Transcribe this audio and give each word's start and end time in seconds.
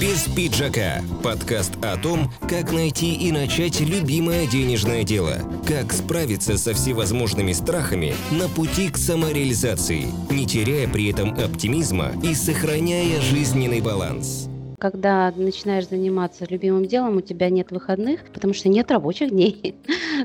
Без 0.00 0.28
пиджака. 0.28 1.00
Подкаст 1.22 1.72
о 1.82 1.96
том, 1.96 2.30
как 2.50 2.70
найти 2.70 3.14
и 3.14 3.32
начать 3.32 3.80
любимое 3.80 4.46
денежное 4.46 5.04
дело. 5.04 5.36
Как 5.66 5.90
справиться 5.90 6.58
со 6.58 6.74
всевозможными 6.74 7.52
страхами 7.52 8.12
на 8.30 8.48
пути 8.48 8.90
к 8.90 8.98
самореализации, 8.98 10.04
не 10.30 10.46
теряя 10.46 10.86
при 10.86 11.10
этом 11.10 11.30
оптимизма 11.30 12.12
и 12.22 12.34
сохраняя 12.34 13.22
жизненный 13.22 13.80
баланс. 13.80 14.50
Когда 14.78 15.32
начинаешь 15.34 15.88
заниматься 15.88 16.46
любимым 16.50 16.84
делом, 16.84 17.16
у 17.16 17.20
тебя 17.22 17.48
нет 17.48 17.70
выходных, 17.70 18.20
потому 18.34 18.52
что 18.52 18.68
нет 18.68 18.90
рабочих 18.90 19.30
дней. 19.30 19.76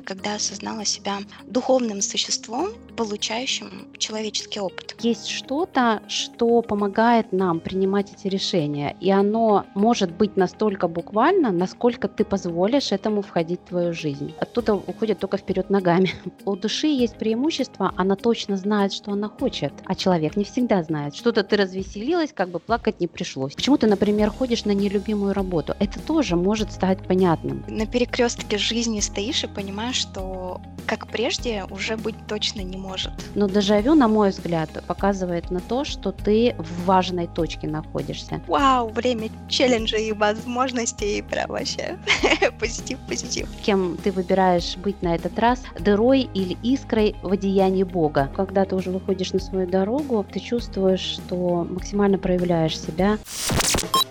Когда 0.05 0.36
осознала 0.36 0.86
себя 0.86 1.20
духовным 1.46 2.02
существом, 2.02 2.70
получающим 3.02 3.88
человеческий 3.98 4.60
опыт. 4.60 4.96
Есть 5.00 5.28
что-то, 5.28 6.02
что 6.08 6.62
помогает 6.62 7.32
нам 7.32 7.60
принимать 7.60 8.14
эти 8.14 8.27
решения, 8.27 8.96
и 9.00 9.09
оно 9.09 9.66
может 9.73 10.12
быть 10.12 10.38
настолько 10.38 10.88
буквально, 10.88 11.52
насколько 11.52 12.08
ты 12.08 12.23
позволишь 12.23 12.91
этому 12.91 13.22
входить 13.22 13.59
в 13.62 13.70
твою 13.70 13.94
жизнь. 13.94 14.34
Оттуда 14.40 14.76
уходит 14.76 15.20
только 15.20 15.38
вперед 15.38 15.70
ногами. 15.70 16.12
У 16.46 16.55
души 16.55 16.88
есть 16.88 17.18
преимущество, 17.18 17.94
она 17.98 18.16
точно 18.16 18.55
знает, 18.58 18.94
что 18.94 19.12
она 19.12 19.30
хочет, 19.30 19.73
а 19.85 19.96
человек 19.96 20.35
не 20.35 20.44
всегда 20.44 20.84
знает. 20.84 21.16
Что-то 21.16 21.44
ты 21.44 21.58
развеселилась, 21.58 22.32
как 22.34 22.49
бы 22.49 22.60
плакать 22.60 22.99
не 22.99 23.08
пришлось. 23.08 23.55
Почему 23.55 23.77
ты, 23.77 23.88
например, 23.88 24.30
ходишь 24.30 24.66
на 24.66 24.71
нелюбимую 24.71 25.34
работу? 25.34 25.76
Это 25.80 25.99
тоже 25.99 26.35
может 26.35 26.71
стать 26.71 26.99
понятным. 27.08 27.63
На 27.68 27.88
перекрестке 27.88 28.58
жизни 28.58 28.99
стоишь 28.99 29.44
и 29.44 29.48
понимаешь, 29.48 29.80
что 29.91 30.62
как 30.85 31.08
прежде 31.08 31.66
уже 31.70 31.95
быть 31.95 32.16
точно 32.27 32.62
не 32.62 32.77
может. 32.77 33.13
Но 33.35 33.48
дежавю, 33.48 33.95
на 33.95 34.07
мой 34.07 34.31
взгляд, 34.31 34.70
показывает 34.88 35.49
на 35.49 35.59
то, 35.62 35.85
что 35.85 36.12
ты 36.12 36.55
в 36.57 36.85
важной 36.85 37.27
точке 37.27 37.67
находишься. 37.67 38.41
Вау, 38.48 38.90
время 38.90 39.30
челленджей 39.48 40.09
и 40.09 40.12
возможностей, 40.12 41.21
прям 41.21 41.49
вообще 41.49 41.98
позитив, 42.59 42.99
позитив. 43.07 43.48
Кем 43.63 43.98
ты 44.04 44.12
выбираешь 44.12 44.76
быть 44.77 45.02
на 45.02 45.15
этот 45.15 45.37
раз, 45.40 45.63
дырой 45.79 46.29
или 46.34 46.57
искрой 46.62 47.15
в 47.21 47.32
одеянии 47.32 47.84
Бога? 47.84 48.29
Когда 48.35 48.65
ты 48.65 48.76
уже 48.76 48.91
выходишь 48.91 49.32
на 49.32 49.40
свою 49.40 49.68
дорогу, 49.68 50.26
ты 50.29 50.40
чувствуешь, 50.40 50.99
что 50.99 51.65
максимально 51.70 52.18
проявляешь 52.18 52.79
себя. 52.79 53.18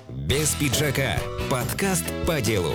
Без 0.08 0.54
пиджака. 0.54 1.18
Подкаст 1.50 2.04
по 2.26 2.40
делу. 2.40 2.72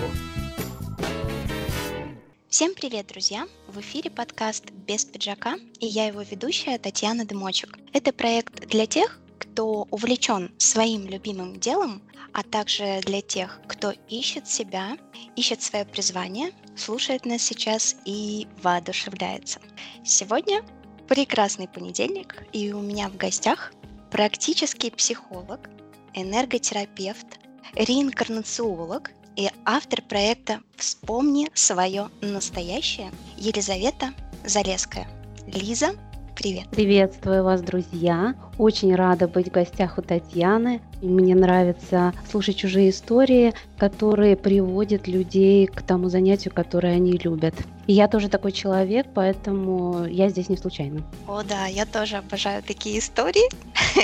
Всем 2.56 2.74
привет, 2.74 3.08
друзья! 3.08 3.50
В 3.68 3.82
эфире 3.82 4.10
подкаст 4.10 4.72
«Без 4.72 5.04
пиджака» 5.04 5.58
и 5.82 5.88
я 5.88 6.06
его 6.06 6.22
ведущая 6.22 6.78
Татьяна 6.78 7.26
Дымочек. 7.26 7.78
Это 7.92 8.14
проект 8.14 8.70
для 8.70 8.86
тех, 8.86 9.20
кто 9.38 9.86
увлечен 9.92 10.56
своим 10.58 11.06
любимым 11.06 11.60
делом, 11.60 12.02
а 12.32 12.44
также 12.44 13.02
для 13.02 13.22
тех, 13.22 13.60
кто 13.68 13.92
ищет 14.08 14.48
себя, 14.48 14.98
ищет 15.36 15.64
свое 15.64 15.84
призвание, 15.84 16.54
слушает 16.78 17.26
нас 17.26 17.42
сейчас 17.42 17.98
и 18.06 18.48
воодушевляется. 18.64 19.60
Сегодня 20.06 20.64
прекрасный 21.10 21.68
понедельник, 21.68 22.48
и 22.54 22.72
у 22.72 22.80
меня 22.80 23.10
в 23.10 23.18
гостях 23.18 23.74
практический 24.12 24.92
психолог, 24.92 25.70
энерготерапевт, 26.14 27.38
реинкарнациолог 27.74 29.12
и 29.36 29.50
автор 29.66 30.02
проекта 30.02 30.60
«Вспомни 30.78 31.50
свое 31.54 32.10
настоящее» 32.22 33.12
Елизавета 33.38 34.12
Залеская. 34.46 35.08
Лиза, 35.48 35.96
привет. 36.36 36.70
Приветствую 36.70 37.44
вас, 37.44 37.62
друзья. 37.62 38.36
Очень 38.58 38.96
рада 38.96 39.28
быть 39.28 39.50
в 39.50 39.52
гостях 39.52 39.98
у 39.98 40.02
Татьяны. 40.02 40.82
Мне 41.02 41.36
нравится 41.36 42.14
слушать 42.30 42.56
чужие 42.56 42.92
истории, 42.92 43.54
которые 43.78 44.38
приводят 44.38 45.08
людей 45.08 45.68
к 45.68 45.82
тому 45.82 46.10
занятию, 46.10 46.54
которое 46.54 46.94
они 46.96 47.14
любят. 47.14 47.56
И 47.88 47.94
я 47.94 48.08
тоже 48.08 48.30
такой 48.30 48.54
человек, 48.54 49.08
поэтому 49.14 50.06
я 50.06 50.30
здесь 50.30 50.50
не 50.50 50.58
случайно. 50.58 51.04
О 51.28 51.44
да, 51.44 51.66
я 51.66 51.86
тоже 51.86 52.18
обожаю 52.18 52.64
такие 52.64 53.00
истории. 53.00 53.50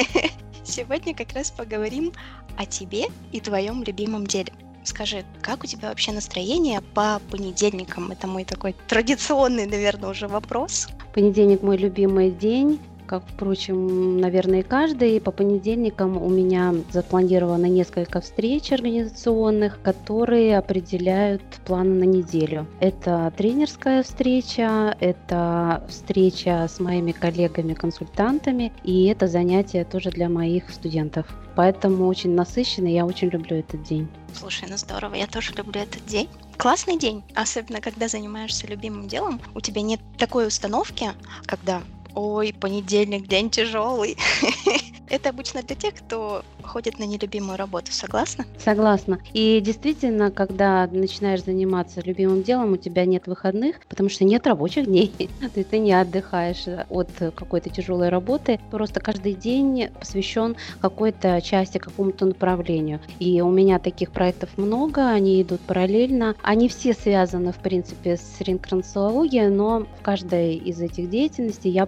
Сегодня 0.63 1.15
как 1.15 1.33
раз 1.33 1.51
поговорим 1.51 2.11
о 2.57 2.65
тебе 2.65 3.05
и 3.31 3.39
твоем 3.39 3.83
любимом 3.83 4.27
деле. 4.27 4.51
Скажи, 4.83 5.23
как 5.41 5.63
у 5.63 5.67
тебя 5.67 5.89
вообще 5.89 6.11
настроение 6.11 6.81
по 6.93 7.21
понедельникам? 7.29 8.11
Это 8.11 8.27
мой 8.27 8.45
такой 8.45 8.75
традиционный, 8.87 9.65
наверное, 9.67 10.09
уже 10.09 10.27
вопрос. 10.27 10.87
Понедельник 11.13 11.61
мой 11.61 11.77
любимый 11.77 12.31
день 12.31 12.79
как, 13.11 13.23
впрочем, 13.27 14.21
наверное, 14.21 14.63
каждый. 14.63 15.19
По 15.19 15.31
понедельникам 15.31 16.15
у 16.15 16.29
меня 16.29 16.73
запланировано 16.91 17.65
несколько 17.65 18.21
встреч 18.21 18.71
организационных, 18.71 19.81
которые 19.81 20.57
определяют 20.57 21.41
планы 21.65 21.93
на 21.93 22.05
неделю. 22.05 22.67
Это 22.79 23.33
тренерская 23.35 24.03
встреча, 24.03 24.95
это 25.01 25.83
встреча 25.89 26.65
с 26.69 26.79
моими 26.79 27.11
коллегами-консультантами, 27.11 28.71
и 28.85 29.07
это 29.07 29.27
занятие 29.27 29.83
тоже 29.83 30.09
для 30.09 30.29
моих 30.29 30.69
студентов. 30.69 31.27
Поэтому 31.57 32.07
очень 32.07 32.33
насыщенный, 32.33 32.93
я 32.93 33.05
очень 33.05 33.27
люблю 33.27 33.57
этот 33.57 33.83
день. 33.83 34.07
Слушай, 34.33 34.69
ну 34.69 34.77
здорово, 34.77 35.15
я 35.15 35.27
тоже 35.27 35.51
люблю 35.57 35.81
этот 35.81 36.05
день. 36.05 36.29
Классный 36.55 36.97
день, 36.97 37.23
особенно 37.35 37.81
когда 37.81 38.07
занимаешься 38.07 38.67
любимым 38.67 39.09
делом, 39.09 39.41
у 39.53 39.59
тебя 39.59 39.81
нет 39.81 39.99
такой 40.17 40.47
установки, 40.47 41.09
когда 41.45 41.81
Ой, 42.15 42.53
понедельник, 42.59 43.27
день 43.27 43.49
тяжелый. 43.49 44.17
Это 45.11 45.29
обычно 45.29 45.61
для 45.61 45.75
тех, 45.75 45.95
кто 45.95 46.41
ходит 46.63 46.97
на 46.97 47.03
нелюбимую 47.03 47.57
работу, 47.57 47.91
согласна? 47.91 48.45
Согласна. 48.57 49.19
И 49.33 49.59
действительно, 49.59 50.31
когда 50.31 50.87
начинаешь 50.87 51.43
заниматься 51.43 51.99
любимым 51.99 52.43
делом, 52.43 52.71
у 52.73 52.77
тебя 52.77 53.03
нет 53.03 53.27
выходных, 53.27 53.81
потому 53.89 54.07
что 54.07 54.23
нет 54.23 54.47
рабочих 54.47 54.85
дней. 54.85 55.11
Ты, 55.53 55.65
ты 55.65 55.79
не 55.79 55.91
отдыхаешь 55.91 56.65
от 56.89 57.09
какой-то 57.35 57.69
тяжелой 57.69 58.07
работы. 58.07 58.59
Просто 58.71 59.01
каждый 59.01 59.33
день 59.33 59.89
посвящен 59.99 60.55
какой-то 60.79 61.41
части, 61.41 61.77
какому-то 61.77 62.25
направлению. 62.25 63.01
И 63.19 63.41
у 63.41 63.51
меня 63.51 63.79
таких 63.79 64.11
проектов 64.11 64.57
много, 64.57 65.09
они 65.09 65.41
идут 65.41 65.59
параллельно. 65.61 66.35
Они 66.41 66.69
все 66.69 66.93
связаны, 66.93 67.51
в 67.51 67.57
принципе, 67.57 68.15
с 68.15 68.39
рeinкарнациологией, 68.39 69.49
но 69.49 69.85
в 69.99 70.01
каждой 70.01 70.55
из 70.55 70.79
этих 70.79 71.09
деятельностей 71.09 71.69
я 71.69 71.85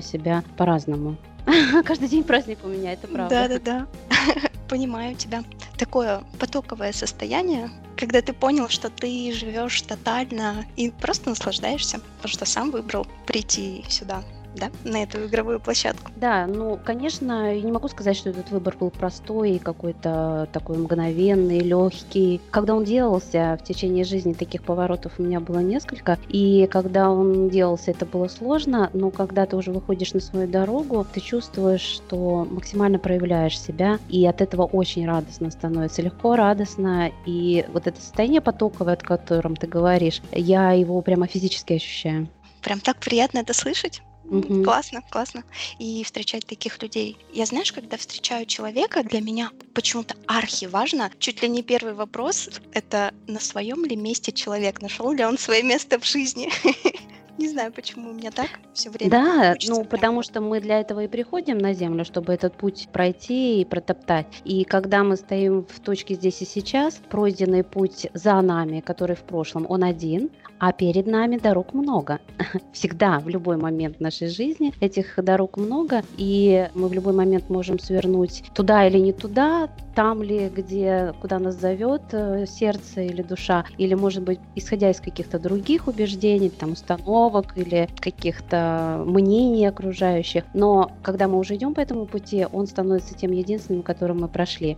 себя 0.00 0.42
по-разному. 0.56 1.16
Каждый 1.84 2.08
день 2.08 2.24
праздник 2.24 2.58
у 2.64 2.68
меня, 2.68 2.92
это 2.92 3.06
правда. 3.06 3.48
Да-да-да. 3.48 3.86
Понимаю 4.68 5.14
тебя. 5.14 5.44
Такое 5.78 6.22
потоковое 6.38 6.92
состояние, 6.92 7.70
когда 7.96 8.20
ты 8.20 8.32
понял, 8.32 8.68
что 8.68 8.90
ты 8.90 9.32
живешь 9.32 9.80
тотально 9.82 10.64
и 10.76 10.90
просто 10.90 11.30
наслаждаешься, 11.30 12.00
потому 12.16 12.32
что 12.32 12.44
сам 12.46 12.70
выбрал 12.70 13.06
прийти 13.26 13.84
сюда 13.88 14.22
да, 14.56 14.70
на 14.84 15.02
эту 15.02 15.26
игровую 15.26 15.60
площадку. 15.60 16.10
Да, 16.16 16.46
ну, 16.46 16.78
конечно, 16.84 17.54
я 17.54 17.60
не 17.60 17.72
могу 17.72 17.88
сказать, 17.88 18.16
что 18.16 18.30
этот 18.30 18.50
выбор 18.50 18.76
был 18.78 18.90
простой 18.90 19.52
и 19.52 19.58
какой-то 19.58 20.48
такой 20.52 20.78
мгновенный, 20.78 21.60
легкий. 21.60 22.40
Когда 22.50 22.74
он 22.74 22.84
делался 22.84 23.58
в 23.60 23.64
течение 23.64 24.04
жизни, 24.04 24.32
таких 24.32 24.62
поворотов 24.62 25.12
у 25.18 25.22
меня 25.22 25.40
было 25.40 25.58
несколько, 25.58 26.18
и 26.28 26.66
когда 26.70 27.10
он 27.10 27.48
делался, 27.48 27.90
это 27.90 28.06
было 28.06 28.28
сложно, 28.28 28.90
но 28.92 29.10
когда 29.10 29.46
ты 29.46 29.56
уже 29.56 29.70
выходишь 29.72 30.14
на 30.14 30.20
свою 30.20 30.48
дорогу, 30.48 31.06
ты 31.12 31.20
чувствуешь, 31.20 31.80
что 31.80 32.46
максимально 32.50 32.98
проявляешь 32.98 33.60
себя, 33.60 33.98
и 34.08 34.26
от 34.26 34.40
этого 34.40 34.64
очень 34.64 35.06
радостно 35.06 35.50
становится, 35.50 36.02
легко, 36.02 36.36
радостно, 36.36 37.10
и 37.26 37.64
вот 37.72 37.86
это 37.86 38.00
состояние 38.00 38.40
потоковое, 38.40 38.94
о 38.94 38.96
котором 38.96 39.56
ты 39.56 39.66
говоришь, 39.66 40.22
я 40.32 40.72
его 40.72 41.00
прямо 41.02 41.26
физически 41.26 41.74
ощущаю. 41.74 42.28
Прям 42.62 42.80
так 42.80 42.96
приятно 42.96 43.38
это 43.38 43.54
слышать. 43.54 44.02
Угу. 44.30 44.64
Классно, 44.64 45.02
классно. 45.10 45.44
И 45.78 46.02
встречать 46.04 46.46
таких 46.46 46.82
людей. 46.82 47.16
Я, 47.32 47.46
знаешь, 47.46 47.72
когда 47.72 47.96
встречаю 47.96 48.46
человека, 48.46 49.02
для 49.02 49.20
меня 49.20 49.50
почему-то 49.74 50.16
архи 50.26 50.66
важно. 50.66 51.10
Чуть 51.18 51.42
ли 51.42 51.48
не 51.48 51.62
первый 51.62 51.94
вопрос— 51.94 52.50
это 52.72 53.12
на 53.26 53.40
своем 53.40 53.84
ли 53.84 53.96
месте 53.96 54.32
человек, 54.32 54.82
нашел 54.82 55.12
ли 55.12 55.24
он 55.24 55.38
свое 55.38 55.62
место 55.62 55.98
в 55.98 56.06
жизни. 56.06 56.50
Не 57.38 57.48
знаю, 57.48 57.70
почему 57.70 58.10
у 58.10 58.12
меня 58.14 58.30
так 58.30 58.48
все 58.72 58.88
время. 58.88 59.10
Да, 59.10 59.54
ну 59.68 59.84
потому 59.84 60.22
что 60.22 60.40
мы 60.40 60.60
для 60.60 60.80
этого 60.80 61.04
и 61.04 61.08
приходим 61.08 61.58
на 61.58 61.74
Землю, 61.74 62.04
чтобы 62.04 62.32
этот 62.32 62.56
путь 62.56 62.88
пройти 62.92 63.60
и 63.60 63.64
протоптать. 63.64 64.26
И 64.44 64.64
когда 64.64 65.04
мы 65.04 65.16
стоим 65.16 65.66
в 65.66 65.80
точке 65.80 66.14
здесь 66.14 66.40
и 66.40 66.46
сейчас, 66.46 66.98
пройденный 67.10 67.62
путь 67.62 68.06
за 68.14 68.40
нами, 68.40 68.80
который 68.80 69.16
в 69.16 69.22
прошлом, 69.22 69.66
он 69.68 69.84
один, 69.84 70.30
а 70.58 70.72
перед 70.72 71.06
нами 71.06 71.36
дорог 71.38 71.74
много. 71.74 72.20
Всегда, 72.72 73.20
в 73.20 73.28
любой 73.28 73.56
момент 73.56 74.00
нашей 74.00 74.28
жизни 74.28 74.72
этих 74.80 75.14
дорог 75.22 75.56
много, 75.56 76.02
и 76.16 76.68
мы 76.74 76.88
в 76.88 76.92
любой 76.92 77.12
момент 77.12 77.50
можем 77.50 77.78
свернуть 77.78 78.44
туда 78.54 78.86
или 78.86 78.98
не 78.98 79.12
туда, 79.12 79.68
там 79.94 80.22
ли, 80.22 80.50
где, 80.54 81.14
куда 81.20 81.38
нас 81.38 81.58
зовет 81.58 82.02
э, 82.12 82.46
сердце 82.46 83.02
или 83.02 83.22
душа, 83.22 83.64
или, 83.78 83.94
может 83.94 84.22
быть, 84.22 84.38
исходя 84.54 84.90
из 84.90 85.00
каких-то 85.00 85.38
других 85.38 85.88
убеждений, 85.88 86.50
там, 86.50 86.72
установок 86.72 87.56
или 87.56 87.88
каких-то 87.98 89.02
мнений 89.06 89.66
окружающих. 89.66 90.44
Но 90.54 90.92
когда 91.02 91.28
мы 91.28 91.38
уже 91.38 91.56
идем 91.56 91.74
по 91.74 91.80
этому 91.80 92.06
пути, 92.06 92.46
он 92.52 92.66
становится 92.66 93.14
тем 93.14 93.32
единственным, 93.32 93.82
которым 93.82 94.20
мы 94.20 94.28
прошли. 94.28 94.76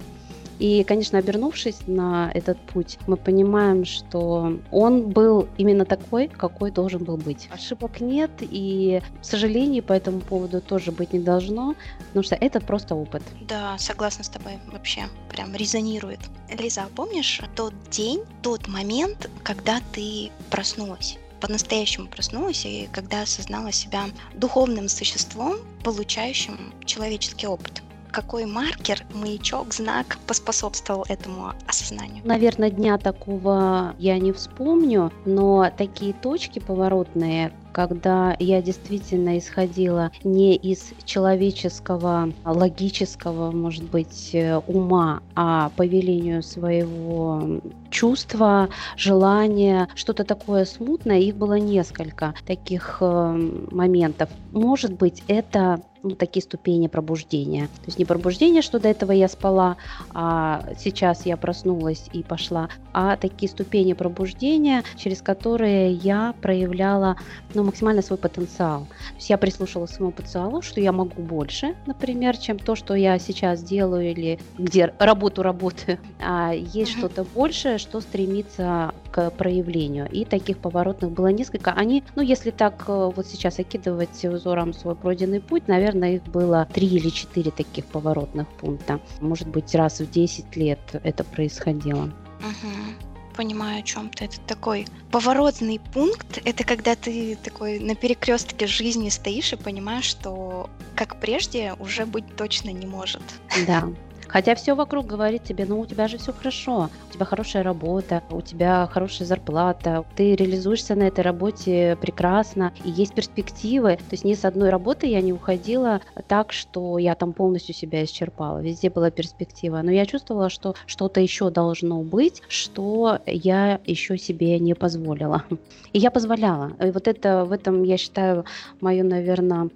И, 0.59 0.85
конечно, 0.85 1.19
обернувшись 1.19 1.87
на 1.87 2.31
этот 2.35 2.59
путь, 2.59 2.99
мы 3.07 3.17
понимаем, 3.17 3.85
что 3.85 4.59
он 4.71 5.09
был 5.11 5.49
именно 5.57 5.85
такой, 5.85 6.29
какой 6.29 6.71
должен 6.71 7.05
был 7.05 7.17
быть. 7.17 7.49
Ошибок 7.53 8.01
нет, 8.01 8.31
и 8.41 9.01
сожалений 9.23 9.83
по 9.83 9.93
этому 9.93 10.21
поводу 10.21 10.61
тоже 10.61 10.93
быть 10.93 11.13
не 11.13 11.21
должно, 11.21 11.75
потому 12.09 12.25
что 12.25 12.35
это 12.35 12.61
просто 12.61 12.95
опыт. 12.95 13.23
Да, 13.43 13.77
согласна 13.79 14.25
с 14.25 14.29
тобой 14.29 14.59
вообще, 14.73 15.03
прям 15.31 15.55
резонирует. 15.55 16.21
Лиза, 16.59 16.83
а 16.83 16.89
помнишь 16.95 17.41
тот 17.55 17.75
день, 17.91 18.23
тот 18.43 18.67
момент, 18.69 19.31
когда 19.43 19.81
ты 19.93 20.31
проснулась? 20.51 21.19
по-настоящему 21.41 22.09
проснулась 22.09 22.67
и 22.67 22.89
когда 22.93 23.23
осознала 23.23 23.71
себя 23.71 24.07
духовным 24.35 24.89
существом, 24.89 25.57
получающим 25.85 26.75
человеческий 26.85 27.47
опыт. 27.47 27.83
Какой 28.11 28.47
маркер, 28.47 29.05
маячок, 29.13 29.73
знак 29.75 30.19
поспособствовал 30.27 31.05
этому 31.09 31.53
осознанию? 31.67 32.23
Наверное, 32.25 32.71
дня 32.71 32.99
такого 32.99 33.95
я 33.99 34.19
не 34.19 34.33
вспомню, 34.33 35.13
но 35.25 35.71
такие 35.77 36.13
точки 36.13 36.59
поворотные, 36.59 37.53
когда 37.73 38.37
я 38.39 38.63
действительно 38.63 39.39
исходила 39.39 40.11
не 40.25 40.57
из 40.57 40.93
человеческого, 41.05 42.33
логического, 42.45 43.51
может 43.51 43.85
быть, 43.85 44.31
э, 44.33 44.59
ума, 44.67 45.21
а 45.35 45.71
по 45.77 45.87
велению 45.87 46.43
своего 46.43 47.61
чувства, 47.91 48.69
желания, 48.97 49.89
что-то 49.95 50.25
такое 50.25 50.65
смутное. 50.65 51.19
Их 51.19 51.37
было 51.37 51.55
несколько 51.55 52.35
таких 52.47 52.99
э, 53.01 53.51
моментов. 53.71 54.29
Может 54.53 54.93
быть, 54.93 55.23
это 55.29 55.81
ну, 56.03 56.11
такие 56.11 56.43
ступени 56.43 56.87
пробуждения. 56.87 57.67
То 57.67 57.87
есть 57.87 57.99
не 57.99 58.05
пробуждение, 58.05 58.63
что 58.63 58.79
до 58.79 58.89
этого 58.89 59.13
я 59.13 59.29
спала, 59.29 59.77
а 60.15 60.65
сейчас 60.79 61.27
я 61.27 61.37
проснулась 61.37 62.09
и 62.13 62.23
пошла, 62.23 62.69
а 62.93 63.17
такие 63.17 63.51
ступени 63.51 63.95
пробуждения, 63.95 64.85
через 64.97 65.23
которые 65.23 65.93
я 65.93 66.35
проявляла 66.41 67.17
ну, 67.59 67.65
максимально 67.65 68.03
свой 68.03 68.19
потенциал. 68.19 68.87
То 68.87 69.17
есть 69.17 69.31
я 69.31 69.37
прислушалась 69.37 69.91
к 69.91 69.95
своему 69.95 70.13
потенциалу, 70.13 70.63
что 70.63 70.81
я 70.81 70.93
могу 70.93 71.21
больше, 71.23 71.75
например, 71.87 72.37
чем 72.37 72.59
то, 72.59 72.77
что 72.77 72.95
я 72.95 73.19
сейчас 73.19 73.63
делаю 73.63 74.13
или 74.13 74.39
где 74.57 74.95
работу 74.99 75.43
работаю. 75.43 75.99
А 76.21 76.53
есть 76.53 76.93
uh-huh. 76.93 76.99
что-то 76.99 77.25
большее, 77.25 77.79
что 77.79 78.01
стремится 78.01 78.93
к 79.11 79.31
проявлению. 79.31 80.09
И 80.11 80.25
таких 80.25 80.59
поворотных 80.59 81.11
было 81.11 81.29
несколько. 81.29 81.73
Они, 81.73 82.05
ну, 82.17 82.23
если 82.23 82.51
так 82.51 82.85
э, 82.87 83.13
вот 83.15 83.27
сейчас 83.27 83.59
окидывать 83.59 84.25
узором 84.25 84.75
свой 84.75 84.95
пройденный 84.95 85.41
путь, 85.41 85.69
наверное, 85.69 86.17
их 86.17 86.25
было 86.25 86.69
три 86.73 86.87
или 86.87 87.09
четыре 87.09 87.51
таких 87.51 87.87
поворотных 87.87 88.47
пункта. 88.49 89.01
Может 89.21 89.49
быть, 89.49 89.75
раз 89.75 90.01
в 90.01 90.11
10 90.11 90.57
лет 90.57 90.81
это 91.03 91.25
происходило. 91.25 92.11
Uh-huh 92.41 93.09
понимаю, 93.39 93.79
о 93.79 93.83
чем 93.83 94.11
ты. 94.11 94.25
Это 94.25 94.41
такой 94.41 94.89
поворотный 95.13 95.79
пункт. 95.95 96.41
Это 96.45 96.65
когда 96.65 96.97
ты 96.97 97.37
такой 97.37 97.79
на 97.79 97.95
перекрестке 97.95 98.67
жизни 98.67 99.11
стоишь 99.11 99.53
и 99.53 99.57
понимаешь, 99.57 100.07
что 100.07 100.69
как 100.97 101.21
прежде 101.21 101.75
уже 101.79 102.05
быть 102.05 102.37
точно 102.37 102.71
не 102.71 102.87
может. 102.87 103.23
Да, 103.65 103.89
Хотя 104.29 104.55
все 104.55 104.75
вокруг 104.75 105.07
говорит 105.07 105.45
тебе, 105.45 105.65
ну 105.65 105.81
у 105.81 105.87
тебя 105.87 106.07
же 106.07 106.19
все 106.19 106.33
хорошо, 106.33 106.91
у 107.09 107.13
тебя 107.13 107.25
хорошая 107.25 107.63
работа, 107.63 108.23
у 108.31 108.43
тебя 108.43 108.87
хорошая 108.93 109.27
зарплата, 109.27 110.05
ты 110.17 110.37
реализуешься 110.37 110.95
на 110.95 111.05
этой 111.05 111.21
работе 111.21 111.97
прекрасно, 112.01 112.73
и 112.85 112.91
есть 112.91 113.15
перспективы. 113.15 113.97
То 113.97 114.13
есть 114.13 114.25
ни 114.25 114.35
с 114.35 114.45
одной 114.45 114.71
работы 114.71 115.07
я 115.07 115.23
не 115.23 115.33
уходила 115.33 116.03
так, 116.29 116.53
что 116.53 116.99
я 116.99 117.15
там 117.15 117.33
полностью 117.33 117.75
себя 117.75 118.05
исчерпала. 118.05 118.59
Везде 118.59 118.91
была 118.91 119.11
перспектива. 119.11 119.81
Но 119.83 119.91
я 119.91 120.05
чувствовала, 120.05 120.51
что 120.51 120.75
что-то 120.87 121.21
еще 121.21 121.51
должно 121.51 122.03
быть, 122.03 122.43
что 122.49 123.21
я 123.27 123.81
еще 123.87 124.19
себе 124.19 124.59
не 124.59 124.75
позволила. 124.75 125.45
И 125.93 125.99
я 125.99 126.11
позволяла. 126.11 126.73
И 126.85 126.91
вот 126.91 127.09
это 127.09 127.45
в 127.45 127.53
этом, 127.53 127.83
я 127.83 127.97
считаю, 127.97 128.45
мое, 128.81 129.03
наверное, 129.03 129.71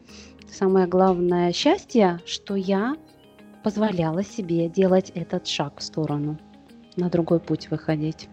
самое 0.50 0.86
главное 0.86 1.52
счастье, 1.52 2.20
что 2.26 2.54
я 2.54 2.96
позволяла 3.62 4.24
себе 4.24 4.68
делать 4.68 5.10
этот 5.14 5.46
шаг 5.46 5.80
в 5.80 5.82
сторону, 5.82 6.38
на 6.96 7.08
другой 7.08 7.40
путь 7.40 7.70
выходить. 7.70 8.28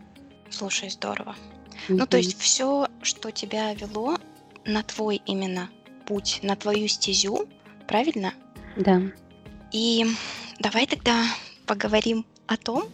Слушай, 0.50 0.90
здорово. 0.90 1.36
Mm-hmm. 1.70 1.96
Ну, 1.96 2.08
то 2.08 2.18
есть 2.18 2.40
все, 2.40 2.88
что 3.02 3.32
тебя 3.32 3.74
вело 3.74 4.18
на 4.66 4.84
твой 4.84 5.22
именно 5.26 5.70
путь, 6.06 6.40
на 6.44 6.56
твою 6.56 6.88
стезю, 6.88 7.48
правильно? 7.88 8.34
Да. 8.76 9.02
И 9.72 10.06
давай 10.60 10.88
тогда 10.88 11.24
поговорим 11.66 12.26
о 12.48 12.58
том, 12.58 12.86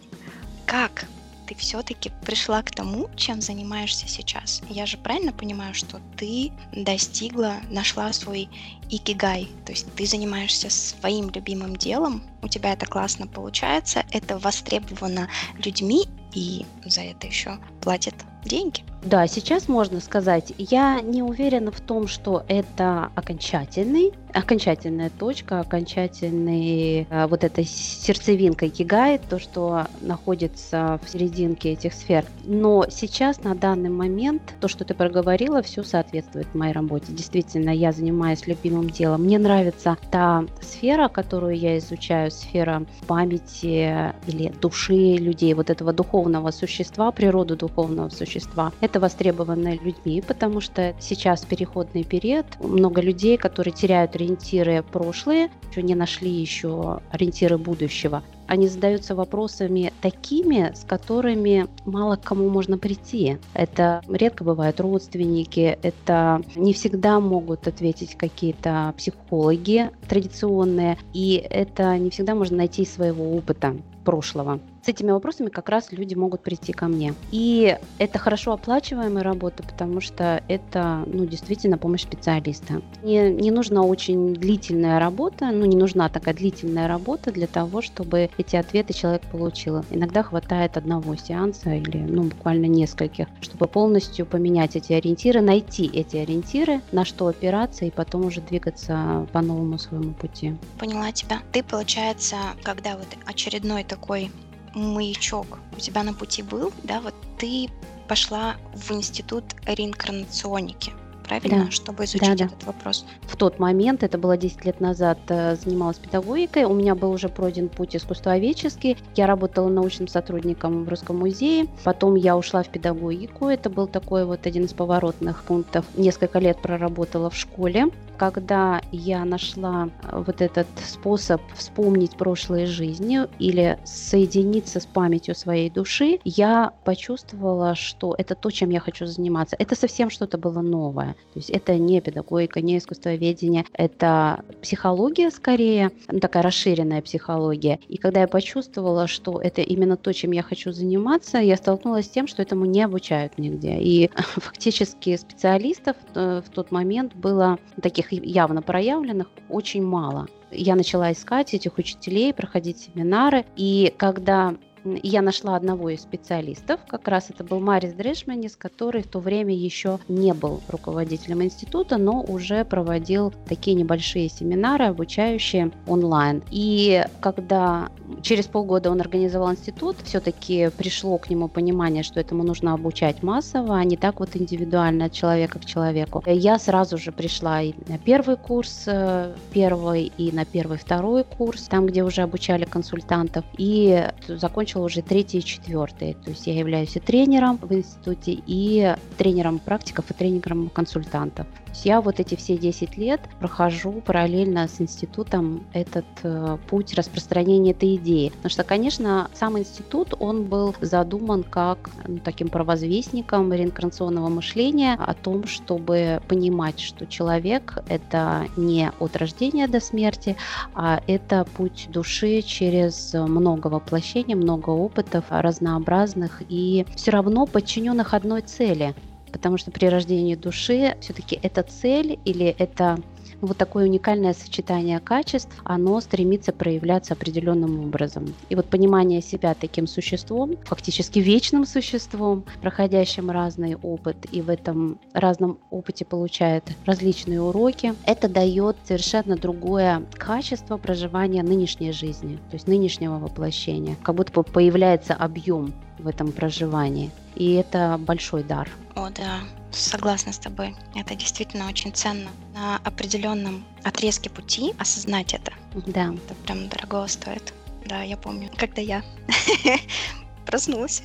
как 0.66 1.06
ты 1.46 1.54
все-таки 1.54 2.10
пришла 2.24 2.62
к 2.62 2.70
тому, 2.70 3.08
чем 3.16 3.40
занимаешься 3.40 4.08
сейчас. 4.08 4.62
Я 4.68 4.84
же 4.84 4.98
правильно 4.98 5.32
понимаю, 5.32 5.74
что 5.74 6.00
ты 6.16 6.52
достигла, 6.72 7.56
нашла 7.70 8.12
свой 8.12 8.48
икигай, 8.90 9.48
то 9.64 9.72
есть 9.72 9.86
ты 9.94 10.06
занимаешься 10.06 10.70
своим 10.70 11.30
любимым 11.30 11.76
делом, 11.76 12.22
у 12.42 12.48
тебя 12.48 12.72
это 12.72 12.86
классно 12.86 13.26
получается, 13.26 14.04
это 14.12 14.38
востребовано 14.38 15.28
людьми, 15.58 16.06
и 16.34 16.66
за 16.84 17.00
это 17.00 17.26
еще 17.26 17.58
платят 17.80 18.14
деньги. 18.44 18.82
Да, 19.02 19.26
сейчас 19.26 19.68
можно 19.68 20.00
сказать, 20.00 20.52
я 20.58 21.00
не 21.00 21.22
уверена 21.22 21.70
в 21.70 21.80
том, 21.80 22.08
что 22.08 22.44
это 22.48 23.10
окончательный, 23.14 24.12
окончательная 24.32 25.10
точка, 25.10 25.60
окончательный 25.60 27.06
э, 27.08 27.26
вот 27.26 27.44
эта 27.44 27.64
сердцевинка 27.64 28.68
кигает, 28.68 29.22
то, 29.28 29.38
что 29.38 29.86
находится 30.00 31.00
в 31.04 31.08
серединке 31.08 31.72
этих 31.72 31.94
сфер. 31.94 32.24
Но 32.44 32.86
сейчас, 32.90 33.42
на 33.44 33.54
данный 33.54 33.90
момент, 33.90 34.54
то, 34.60 34.68
что 34.68 34.84
ты 34.84 34.92
проговорила, 34.92 35.62
все 35.62 35.82
соответствует 35.84 36.52
моей 36.54 36.72
работе. 36.72 37.06
Действительно, 37.08 37.70
я 37.70 37.92
занимаюсь 37.92 38.46
любимым 38.46 38.75
делом. 38.84 39.24
Мне 39.24 39.38
нравится 39.38 39.96
та 40.10 40.44
сфера, 40.60 41.08
которую 41.08 41.56
я 41.56 41.78
изучаю, 41.78 42.30
сфера 42.30 42.84
памяти 43.06 44.12
или 44.26 44.52
души 44.60 45.16
людей, 45.16 45.54
вот 45.54 45.70
этого 45.70 45.92
духовного 45.92 46.50
существа, 46.50 47.10
природу 47.12 47.56
духовного 47.56 48.08
существа. 48.08 48.72
Это 48.80 49.00
востребовано 49.00 49.74
людьми, 49.76 50.22
потому 50.26 50.60
что 50.60 50.94
сейчас 51.00 51.44
переходный 51.44 52.04
период, 52.04 52.46
много 52.60 53.00
людей, 53.00 53.36
которые 53.36 53.72
теряют 53.72 54.14
ориентиры 54.16 54.82
прошлые, 54.82 55.50
еще 55.70 55.82
не 55.82 55.94
нашли 55.94 56.30
еще 56.30 57.00
ориентиры 57.10 57.58
будущего. 57.58 58.22
Они 58.46 58.68
задаются 58.68 59.14
вопросами 59.14 59.92
такими, 60.00 60.72
с 60.74 60.84
которыми 60.84 61.66
мало 61.84 62.16
к 62.16 62.22
кому 62.22 62.48
можно 62.48 62.78
прийти. 62.78 63.38
Это 63.54 64.02
редко 64.08 64.44
бывают 64.44 64.80
родственники, 64.80 65.78
это 65.82 66.42
не 66.54 66.72
всегда 66.72 67.20
могут 67.20 67.66
ответить 67.66 68.16
какие-то 68.16 68.94
психологи 68.96 69.90
традиционные, 70.08 70.98
и 71.12 71.34
это 71.48 71.96
не 71.98 72.10
всегда 72.10 72.34
можно 72.34 72.58
найти 72.58 72.82
из 72.82 72.92
своего 72.92 73.36
опыта 73.36 73.76
прошлого 74.04 74.60
с 74.86 74.88
этими 74.88 75.10
вопросами 75.10 75.48
как 75.48 75.68
раз 75.68 75.90
люди 75.90 76.14
могут 76.14 76.42
прийти 76.42 76.72
ко 76.72 76.86
мне. 76.86 77.14
И 77.32 77.76
это 77.98 78.20
хорошо 78.20 78.52
оплачиваемая 78.52 79.24
работа, 79.24 79.64
потому 79.64 80.00
что 80.00 80.44
это 80.46 81.02
ну, 81.06 81.26
действительно 81.26 81.76
помощь 81.76 82.02
специалиста. 82.02 82.82
Не, 83.02 83.32
не 83.32 83.50
нужна 83.50 83.82
очень 83.82 84.34
длительная 84.34 85.00
работа, 85.00 85.50
ну 85.50 85.64
не 85.64 85.76
нужна 85.76 86.08
такая 86.08 86.34
длительная 86.34 86.86
работа 86.86 87.32
для 87.32 87.48
того, 87.48 87.82
чтобы 87.82 88.30
эти 88.38 88.54
ответы 88.54 88.92
человек 88.92 89.22
получил. 89.22 89.84
Иногда 89.90 90.22
хватает 90.22 90.76
одного 90.76 91.16
сеанса 91.16 91.74
или 91.74 91.98
ну, 91.98 92.24
буквально 92.24 92.66
нескольких, 92.66 93.26
чтобы 93.40 93.66
полностью 93.66 94.24
поменять 94.24 94.76
эти 94.76 94.92
ориентиры, 94.92 95.40
найти 95.40 95.90
эти 95.92 96.16
ориентиры, 96.16 96.80
на 96.92 97.04
что 97.04 97.26
опираться 97.26 97.84
и 97.86 97.90
потом 97.90 98.26
уже 98.26 98.40
двигаться 98.40 99.26
по 99.32 99.40
новому 99.40 99.78
своему 99.78 100.12
пути. 100.12 100.54
Поняла 100.78 101.10
тебя. 101.10 101.40
Ты, 101.50 101.64
получается, 101.64 102.36
когда 102.62 102.96
вот 102.96 103.08
очередной 103.26 103.82
такой 103.82 104.30
маячок 104.76 105.58
у 105.76 105.80
тебя 105.80 106.02
на 106.02 106.12
пути 106.12 106.42
был, 106.42 106.72
да, 106.84 107.00
вот 107.00 107.14
ты 107.38 107.68
пошла 108.08 108.56
в 108.74 108.92
институт 108.92 109.44
реинкарнационики 109.64 110.92
правильно, 111.26 111.64
да. 111.66 111.70
чтобы 111.70 112.04
изучить 112.04 112.38
да, 112.38 112.44
этот 112.46 112.58
да. 112.60 112.66
вопрос. 112.66 113.04
В 113.22 113.36
тот 113.36 113.58
момент, 113.58 114.02
это 114.02 114.18
было 114.18 114.36
10 114.36 114.64
лет 114.64 114.80
назад, 114.80 115.18
э, 115.28 115.56
занималась 115.56 115.98
педагогикой, 115.98 116.64
у 116.64 116.74
меня 116.74 116.94
был 116.94 117.10
уже 117.10 117.28
пройден 117.28 117.68
путь 117.68 117.96
искусствоведческий, 117.96 118.96
я 119.14 119.26
работала 119.26 119.68
научным 119.68 120.08
сотрудником 120.08 120.84
в 120.84 120.88
Русском 120.88 121.18
музее, 121.18 121.66
потом 121.84 122.14
я 122.14 122.36
ушла 122.36 122.62
в 122.62 122.68
педагогику, 122.68 123.48
это 123.48 123.70
был 123.70 123.86
такой 123.86 124.24
вот 124.24 124.46
один 124.46 124.64
из 124.64 124.72
поворотных 124.72 125.44
пунктов. 125.44 125.84
Несколько 125.96 126.38
лет 126.38 126.60
проработала 126.62 127.30
в 127.30 127.36
школе, 127.36 127.90
когда 128.16 128.80
я 128.92 129.24
нашла 129.24 129.88
э, 130.02 130.22
вот 130.26 130.40
этот 130.40 130.66
способ 130.84 131.40
вспомнить 131.54 132.16
прошлые 132.16 132.66
жизни 132.66 133.20
или 133.38 133.78
соединиться 133.84 134.80
с 134.80 134.86
памятью 134.86 135.34
своей 135.34 135.70
души, 135.70 136.18
я 136.24 136.72
почувствовала, 136.84 137.74
что 137.74 138.14
это 138.16 138.34
то, 138.34 138.50
чем 138.50 138.70
я 138.70 138.80
хочу 138.80 139.06
заниматься. 139.06 139.56
Это 139.58 139.74
совсем 139.74 140.10
что-то 140.10 140.38
было 140.38 140.60
новое. 140.60 141.15
То 141.32 141.40
есть 141.40 141.50
это 141.50 141.76
не 141.76 142.00
педагогика, 142.00 142.60
не 142.60 142.78
искусствоведение, 142.78 143.64
это 143.72 144.44
психология 144.62 145.30
скорее, 145.30 145.90
ну, 146.08 146.18
такая 146.18 146.42
расширенная 146.42 147.02
психология. 147.02 147.78
И 147.88 147.98
когда 147.98 148.20
я 148.20 148.28
почувствовала, 148.28 149.06
что 149.06 149.40
это 149.40 149.60
именно 149.60 149.96
то, 149.96 150.12
чем 150.14 150.32
я 150.32 150.42
хочу 150.42 150.72
заниматься, 150.72 151.38
я 151.38 151.56
столкнулась 151.56 152.06
с 152.06 152.10
тем, 152.10 152.26
что 152.26 152.42
этому 152.42 152.64
не 152.64 152.82
обучают 152.82 153.38
нигде. 153.38 153.78
И 153.78 154.10
фактически 154.16 155.16
специалистов 155.16 155.96
э, 156.14 156.40
в 156.44 156.50
тот 156.50 156.70
момент 156.70 157.14
было 157.14 157.58
таких 157.82 158.12
явно 158.12 158.62
проявленных 158.62 159.28
очень 159.48 159.84
мало. 159.84 160.28
Я 160.50 160.74
начала 160.74 161.12
искать 161.12 161.54
этих 161.54 161.76
учителей, 161.76 162.32
проходить 162.32 162.78
семинары, 162.78 163.44
и 163.56 163.92
когда 163.96 164.54
я 165.02 165.22
нашла 165.22 165.56
одного 165.56 165.90
из 165.90 166.00
специалистов, 166.00 166.80
как 166.86 167.08
раз 167.08 167.30
это 167.30 167.44
был 167.44 167.60
Марис 167.60 167.92
Дрешманис, 167.92 168.56
который 168.56 169.02
в 169.02 169.08
то 169.08 169.20
время 169.20 169.54
еще 169.54 169.98
не 170.08 170.32
был 170.32 170.60
руководителем 170.68 171.42
института, 171.42 171.96
но 171.96 172.22
уже 172.22 172.64
проводил 172.64 173.32
такие 173.48 173.74
небольшие 173.74 174.28
семинары, 174.28 174.86
обучающие 174.86 175.70
онлайн. 175.86 176.42
И 176.50 177.04
когда 177.20 177.90
через 178.22 178.46
полгода 178.46 178.90
он 178.90 179.00
организовал 179.00 179.52
институт, 179.52 179.96
все-таки 180.04 180.70
пришло 180.76 181.18
к 181.18 181.30
нему 181.30 181.48
понимание, 181.48 182.02
что 182.02 182.20
этому 182.20 182.42
нужно 182.42 182.72
обучать 182.72 183.22
массово, 183.22 183.78
а 183.78 183.84
не 183.84 183.96
так 183.96 184.20
вот 184.20 184.36
индивидуально 184.36 185.06
от 185.06 185.12
человека 185.12 185.58
к 185.58 185.64
человеку. 185.64 186.22
Я 186.26 186.58
сразу 186.58 186.98
же 186.98 187.12
пришла 187.12 187.62
и 187.62 187.72
на 187.88 187.98
первый 187.98 188.36
курс 188.36 188.84
э, 188.86 189.34
первый, 189.52 190.12
и 190.16 190.32
на 190.32 190.44
первый 190.44 190.78
второй 190.78 191.24
курс, 191.24 191.62
там, 191.64 191.86
где 191.86 192.04
уже 192.04 192.22
обучали 192.22 192.64
консультантов, 192.64 193.44
и 193.58 194.08
закончила 194.28 194.75
закончила 194.76 194.84
уже 194.84 195.02
третий 195.02 195.38
и 195.38 195.44
четвертый. 195.44 196.14
То 196.24 196.30
есть 196.30 196.46
я 196.46 196.54
являюсь 196.54 196.96
и 196.96 197.00
тренером 197.00 197.58
в 197.58 197.72
институте, 197.72 198.38
и 198.46 198.94
тренером 199.16 199.58
практиков, 199.58 200.04
и 200.10 200.14
тренером 200.14 200.68
консультантов. 200.68 201.46
Я 201.84 202.00
вот 202.00 202.20
эти 202.20 202.34
все 202.34 202.56
10 202.56 202.96
лет 202.96 203.20
прохожу 203.38 203.92
параллельно 204.04 204.66
с 204.66 204.80
институтом 204.80 205.64
этот 205.72 206.04
э, 206.22 206.58
путь 206.68 206.94
распространения 206.94 207.72
этой 207.72 207.96
идеи. 207.96 208.30
Потому 208.30 208.50
что, 208.50 208.64
конечно, 208.64 209.30
сам 209.34 209.58
институт, 209.58 210.14
он 210.18 210.44
был 210.44 210.74
задуман 210.80 211.42
как 211.42 211.90
ну, 212.06 212.18
таким 212.18 212.48
провозвестником 212.48 213.52
реинкарнационного 213.52 214.28
мышления 214.28 214.94
о 214.94 215.14
том, 215.14 215.46
чтобы 215.46 216.20
понимать, 216.28 216.80
что 216.80 217.06
человек— 217.06 217.78
это 217.88 218.46
не 218.56 218.90
от 218.98 219.16
рождения 219.16 219.68
до 219.68 219.80
смерти, 219.80 220.36
а 220.74 221.00
это 221.06 221.46
путь 221.56 221.88
души 221.90 222.42
через 222.42 223.12
много 223.14 223.68
воплощений, 223.68 224.34
много 224.34 224.70
опытов 224.70 225.24
разнообразных 225.28 226.42
и 226.48 226.86
все 226.96 227.10
равно 227.10 227.46
подчиненных 227.46 228.14
одной 228.14 228.42
цели. 228.42 228.94
Потому 229.36 229.58
что 229.58 229.70
при 229.70 229.84
рождении 229.84 230.34
души 230.34 230.96
все-таки 231.02 231.38
эта 231.42 231.62
цель 231.62 232.18
или 232.24 232.46
это 232.58 232.96
вот 233.42 233.58
такое 233.58 233.84
уникальное 233.84 234.32
сочетание 234.32 234.98
качеств, 234.98 235.52
оно 235.62 236.00
стремится 236.00 236.52
проявляться 236.52 237.12
определенным 237.12 237.80
образом. 237.80 238.32
И 238.48 238.54
вот 238.54 238.64
понимание 238.70 239.20
себя 239.20 239.52
таким 239.52 239.86
существом, 239.86 240.56
фактически 240.64 241.18
вечным 241.18 241.66
существом, 241.66 242.44
проходящим 242.62 243.30
разный 243.30 243.76
опыт 243.76 244.16
и 244.32 244.40
в 244.40 244.48
этом 244.48 244.98
разном 245.12 245.58
опыте 245.68 246.06
получает 246.06 246.64
различные 246.86 247.42
уроки, 247.42 247.92
это 248.06 248.30
дает 248.30 248.78
совершенно 248.84 249.36
другое 249.36 250.02
качество 250.14 250.78
проживания 250.78 251.42
нынешней 251.42 251.92
жизни, 251.92 252.38
то 252.48 252.54
есть 252.54 252.66
нынешнего 252.66 253.18
воплощения. 253.18 253.96
Как 254.02 254.14
будто 254.14 254.42
появляется 254.42 255.12
объем 255.12 255.74
в 255.98 256.08
этом 256.08 256.32
проживании. 256.32 257.10
И 257.36 257.52
это 257.54 257.98
большой 257.98 258.42
дар. 258.42 258.68
О, 258.94 259.10
да, 259.10 259.40
согласна 259.70 260.32
с 260.32 260.38
тобой. 260.38 260.74
Это 260.94 261.14
действительно 261.14 261.68
очень 261.68 261.92
ценно. 261.92 262.30
На 262.54 262.78
определенном 262.78 263.64
отрезке 263.84 264.30
пути 264.30 264.74
осознать 264.78 265.34
это. 265.34 265.52
Да. 265.86 266.14
Это 266.14 266.34
прям 266.46 266.68
дорого 266.68 267.06
стоит. 267.06 267.52
Да, 267.84 268.02
я 268.02 268.16
помню, 268.16 268.50
когда 268.56 268.80
я 268.80 269.04
проснулась. 270.46 271.02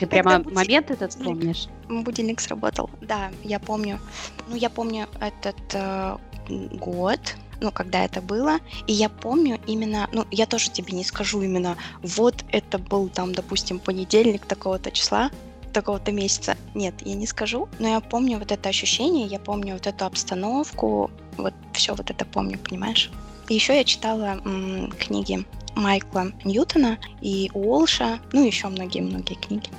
Ты 0.00 0.06
прямо 0.06 0.38
будильник, 0.38 0.54
момент 0.54 0.90
этот 0.90 1.16
помнишь? 1.22 1.68
Будильник 1.88 2.40
сработал. 2.40 2.90
Да, 3.00 3.30
я 3.44 3.60
помню. 3.60 4.00
Ну, 4.48 4.56
я 4.56 4.68
помню 4.68 5.06
этот 5.20 5.56
э, 5.72 6.18
год, 6.48 7.20
ну, 7.62 7.70
когда 7.70 8.04
это 8.04 8.20
было, 8.20 8.58
и 8.86 8.92
я 8.92 9.08
помню 9.08 9.60
именно, 9.66 10.08
ну, 10.12 10.26
я 10.30 10.46
тоже 10.46 10.70
тебе 10.70 10.92
не 10.92 11.04
скажу 11.04 11.42
именно, 11.42 11.76
вот 12.02 12.44
это 12.50 12.78
был 12.78 13.08
там, 13.08 13.32
допустим, 13.34 13.78
понедельник 13.78 14.44
такого-то 14.46 14.90
числа, 14.90 15.30
такого-то 15.72 16.12
месяца. 16.12 16.56
Нет, 16.74 16.94
я 17.04 17.14
не 17.14 17.26
скажу, 17.26 17.68
но 17.78 17.88
я 17.88 18.00
помню 18.00 18.38
вот 18.38 18.52
это 18.52 18.68
ощущение, 18.68 19.26
я 19.26 19.38
помню 19.38 19.74
вот 19.74 19.86
эту 19.86 20.04
обстановку, 20.04 21.10
вот 21.38 21.54
все 21.72 21.94
вот 21.94 22.10
это 22.10 22.24
помню, 22.24 22.58
понимаешь? 22.58 23.10
Еще 23.48 23.76
я 23.76 23.84
читала 23.84 24.40
м, 24.44 24.92
книги 24.98 25.44
Майкла 25.74 26.32
Ньютона 26.44 26.98
и 27.20 27.50
Уолша, 27.54 28.18
ну 28.32 28.46
еще 28.46 28.68
многие-многие 28.68 29.34
книги. 29.34 29.70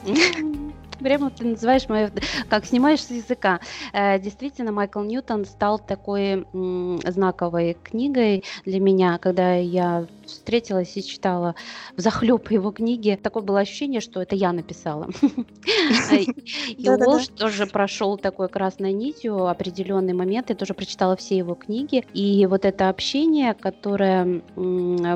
Прямо 1.04 1.32
ты 1.32 1.46
называешь 1.46 1.90
мою, 1.90 2.10
как 2.48 2.66
снимаешь 2.66 3.02
с 3.04 3.10
языка. 3.10 3.60
Э, 3.94 4.20
действительно, 4.20 4.72
Майкл 4.72 5.02
Ньютон 5.02 5.46
стал 5.46 5.80
такой 5.80 6.46
знаковой 7.06 7.78
книгой 7.84 8.44
для 8.66 8.80
меня, 8.80 9.18
когда 9.20 9.56
я 9.56 10.08
встретилась 10.26 10.96
и 10.98 11.04
читала 11.04 11.56
в 11.96 12.02
захлеб 12.02 12.50
его 12.52 12.72
книги. 12.72 13.20
Такое 13.22 13.44
было 13.44 13.60
ощущение, 13.60 14.02
что 14.02 14.22
это 14.22 14.36
я 14.36 14.52
написала. 14.52 15.10
И 16.68 16.90
Уолш 16.90 17.28
тоже 17.28 17.66
прошел 17.66 18.18
такой 18.18 18.50
красной 18.50 18.94
нитью 18.94 19.48
определенный 19.48 20.14
момент. 20.14 20.50
Я 20.50 20.56
тоже 20.56 20.74
прочитала 20.74 21.16
все 21.16 21.38
его 21.38 21.56
книги. 21.56 22.06
И 22.14 22.46
вот 22.46 22.66
это 22.66 22.90
общение, 22.90 23.54
которое 23.54 24.42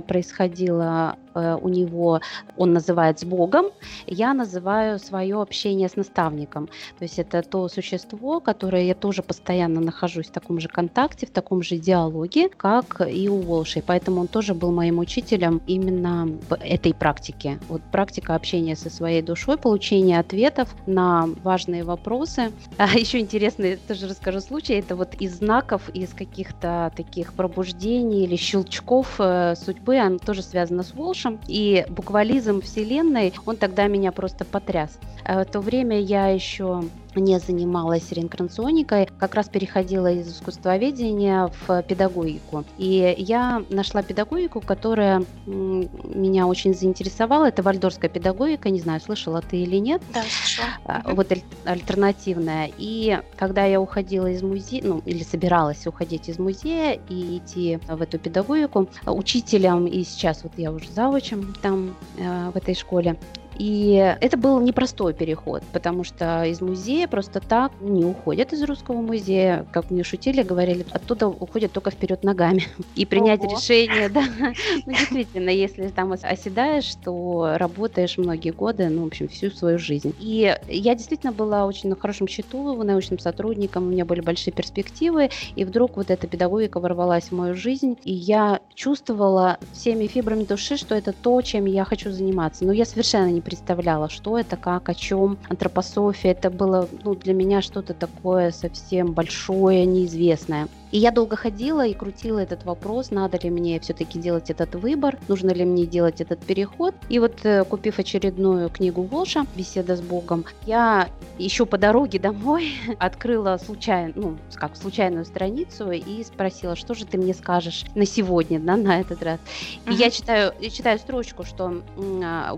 происходило 0.07 1.17
э, 1.33 1.57
у 1.61 1.69
него, 1.69 2.21
он 2.57 2.73
называет 2.73 3.19
с 3.19 3.23
Богом, 3.23 3.67
я 4.05 4.33
называю 4.33 4.99
свое 4.99 5.41
общение 5.41 5.89
с 5.89 5.95
наставником. 5.95 6.67
То 6.97 7.03
есть 7.03 7.19
это 7.19 7.41
то 7.41 7.67
существо, 7.67 8.39
которое 8.39 8.83
я 8.83 8.95
тоже 8.95 9.23
постоянно 9.23 9.81
нахожусь 9.81 10.27
в 10.27 10.31
таком 10.31 10.59
же 10.59 10.67
контакте, 10.67 11.25
в 11.25 11.31
таком 11.31 11.61
же 11.63 11.77
диалоге, 11.77 12.49
как 12.49 13.01
и 13.07 13.29
у 13.29 13.37
Волши. 13.37 13.83
Поэтому 13.85 14.21
он 14.21 14.27
тоже 14.27 14.53
был 14.53 14.71
моим 14.71 14.96
учителем 14.99 15.61
именно 15.67 16.27
в 16.49 16.55
этой 16.55 16.93
практике. 16.93 17.59
Вот 17.67 17.81
практика 17.91 18.35
общения 18.35 18.75
со 18.75 18.89
своей 18.89 19.21
душой, 19.21 19.57
получение 19.57 20.19
ответов 20.19 20.75
на 20.85 21.27
важные 21.43 21.83
вопросы. 21.83 22.51
А 22.77 22.97
еще 22.97 23.19
интересный, 23.19 23.77
тоже 23.77 24.07
расскажу 24.07 24.39
случай, 24.39 24.73
это 24.73 24.95
вот 24.95 25.15
из 25.15 25.37
знаков, 25.37 25.89
из 25.93 26.13
каких-то 26.13 26.91
таких 26.95 27.33
пробуждений 27.33 28.23
или 28.23 28.35
щелчков 28.35 29.15
э, 29.19 29.55
судьбы, 29.55 29.99
он 29.99 30.19
тоже 30.19 30.41
связано 30.41 30.83
с 30.83 30.93
Волшем. 30.93 31.39
И 31.47 31.85
буквализм 31.89 32.61
Вселенной, 32.61 33.33
он 33.45 33.57
тогда 33.57 33.87
меня 33.87 34.11
просто 34.11 34.45
потряс. 34.45 34.97
А 35.25 35.43
в 35.43 35.47
то 35.47 35.59
время 35.59 35.99
я 35.99 36.27
еще 36.27 36.83
не 37.19 37.39
занималась 37.39 38.11
реинкарнационикой, 38.11 39.09
как 39.19 39.35
раз 39.35 39.49
переходила 39.49 40.11
из 40.11 40.27
искусствоведения 40.29 41.51
в 41.65 41.83
педагогику. 41.83 42.63
И 42.77 43.15
я 43.17 43.63
нашла 43.69 44.01
педагогику, 44.03 44.61
которая 44.61 45.23
меня 45.45 46.47
очень 46.47 46.73
заинтересовала. 46.73 47.45
Это 47.45 47.63
вальдорская 47.63 48.09
педагогика, 48.09 48.69
не 48.69 48.79
знаю, 48.79 49.01
слышала 49.01 49.41
ты 49.41 49.57
или 49.57 49.77
нет. 49.77 50.01
Да, 50.13 50.21
слышала. 50.21 50.67
А, 50.85 51.13
вот 51.13 51.31
альтернативная. 51.65 52.71
И 52.77 53.19
когда 53.37 53.65
я 53.65 53.81
уходила 53.81 54.27
из 54.27 54.41
музея, 54.41 54.83
ну, 54.83 55.01
или 55.05 55.23
собиралась 55.23 55.85
уходить 55.87 56.29
из 56.29 56.39
музея 56.39 56.99
и 57.09 57.37
идти 57.37 57.79
в 57.87 58.01
эту 58.01 58.19
педагогику, 58.19 58.87
учителем, 59.05 59.85
и 59.85 60.03
сейчас 60.03 60.43
вот 60.43 60.53
я 60.57 60.71
уже 60.71 60.89
завучем 60.91 61.53
там 61.61 61.95
э, 62.17 62.51
в 62.53 62.57
этой 62.57 62.75
школе, 62.75 63.17
и 63.57 64.15
это 64.21 64.37
был 64.37 64.59
непростой 64.59 65.13
переход, 65.13 65.63
потому 65.73 66.03
что 66.03 66.43
из 66.43 66.61
музея 66.61 67.07
просто 67.07 67.39
так 67.39 67.71
не 67.81 68.05
уходят 68.05 68.53
из 68.53 68.63
русского 68.63 69.01
музея, 69.01 69.65
как 69.71 69.89
мне 69.89 70.03
шутили, 70.03 70.43
говорили, 70.43 70.85
оттуда 70.91 71.27
уходят 71.27 71.71
только 71.71 71.91
вперед 71.91 72.23
ногами. 72.23 72.63
И 72.95 73.05
принять 73.05 73.41
Ого. 73.41 73.55
решение, 73.55 74.09
да, 74.09 74.23
ну 74.85 74.91
действительно, 74.93 75.49
если 75.49 75.87
там 75.87 76.13
оседаешь, 76.13 76.95
то 77.03 77.55
работаешь 77.57 78.17
многие 78.17 78.51
годы, 78.51 78.89
ну, 78.89 79.03
в 79.03 79.07
общем, 79.07 79.27
всю 79.27 79.49
свою 79.51 79.79
жизнь. 79.79 80.13
И 80.19 80.55
я 80.67 80.95
действительно 80.95 81.31
была 81.31 81.65
очень 81.65 81.89
на 81.89 81.95
хорошем 81.95 82.27
счету, 82.27 82.83
научным 82.83 83.19
сотрудником, 83.19 83.87
у 83.87 83.89
меня 83.89 84.05
были 84.05 84.21
большие 84.21 84.53
перспективы, 84.53 85.29
и 85.55 85.65
вдруг 85.65 85.97
вот 85.97 86.11
эта 86.11 86.27
педагогика 86.27 86.79
ворвалась 86.79 87.25
в 87.25 87.31
мою 87.31 87.55
жизнь, 87.55 87.97
и 88.03 88.13
я 88.13 88.59
чувствовала 88.73 89.57
всеми 89.73 90.07
фибрами 90.07 90.43
души, 90.43 90.77
что 90.77 90.95
это 90.95 91.13
то, 91.13 91.41
чем 91.41 91.65
я 91.65 91.83
хочу 91.83 92.11
заниматься. 92.11 92.65
Но 92.65 92.71
я 92.71 92.85
совершенно 92.85 93.31
не 93.31 93.41
представляла, 93.47 94.09
что 94.09 94.37
это, 94.37 94.57
как, 94.57 94.89
о 94.89 94.93
чем. 94.93 95.37
Антропософия, 95.47 96.31
это 96.31 96.49
было 96.49 96.89
ну, 97.05 97.15
для 97.15 97.33
меня 97.33 97.61
что-то 97.61 97.93
такое 97.93 98.51
совсем 98.51 99.13
большое, 99.13 99.85
неизвестное. 99.85 100.67
И 100.91 100.97
я 100.97 101.11
долго 101.11 101.35
ходила 101.35 101.85
и 101.85 101.93
крутила 101.93 102.39
этот 102.39 102.63
вопрос, 102.63 103.11
надо 103.11 103.37
ли 103.37 103.49
мне 103.49 103.79
все-таки 103.79 104.19
делать 104.19 104.49
этот 104.49 104.75
выбор, 104.75 105.17
нужно 105.27 105.51
ли 105.51 105.65
мне 105.65 105.85
делать 105.85 106.21
этот 106.21 106.39
переход. 106.39 106.95
И 107.09 107.19
вот 107.19 107.45
э, 107.45 107.65
купив 107.65 107.99
очередную 107.99 108.69
книгу 108.69 109.01
Волша 109.03 109.45
«Беседа 109.55 109.95
с 109.95 110.01
Богом», 110.01 110.45
я 110.65 111.09
еще 111.37 111.65
по 111.65 111.77
дороге 111.77 112.19
домой 112.19 112.71
открыла 112.99 113.57
случайно, 113.57 114.13
ну, 114.15 114.37
как 114.55 114.75
случайную 114.75 115.25
страницу 115.25 115.91
и 115.91 116.23
спросила, 116.23 116.75
что 116.75 116.93
же 116.93 117.05
ты 117.05 117.17
мне 117.17 117.33
скажешь 117.33 117.85
на 117.95 118.05
сегодня, 118.05 118.59
да, 118.59 118.77
на 118.77 118.99
этот 119.01 119.21
раз. 119.23 119.39
И 119.85 119.89
uh-huh. 119.89 119.95
я 119.95 120.09
читаю, 120.09 120.53
я 120.59 120.69
читаю 120.69 120.99
строчку, 120.99 121.43
что 121.43 121.81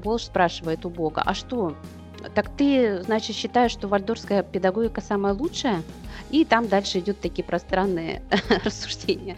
Волш 0.03 0.25
спрашивает 0.25 0.85
у 0.85 0.89
Бога, 0.89 1.23
а 1.25 1.33
что, 1.33 1.75
так 2.35 2.49
ты, 2.49 3.01
значит, 3.03 3.35
считаешь, 3.35 3.71
что 3.71 3.87
вальдорская 3.87 4.43
педагогика 4.43 5.01
самая 5.01 5.33
лучшая? 5.33 5.83
И 6.29 6.45
там 6.45 6.67
дальше 6.67 6.99
идут 6.99 7.19
такие 7.21 7.43
пространные 7.43 8.21
рассуждения. 8.63 9.35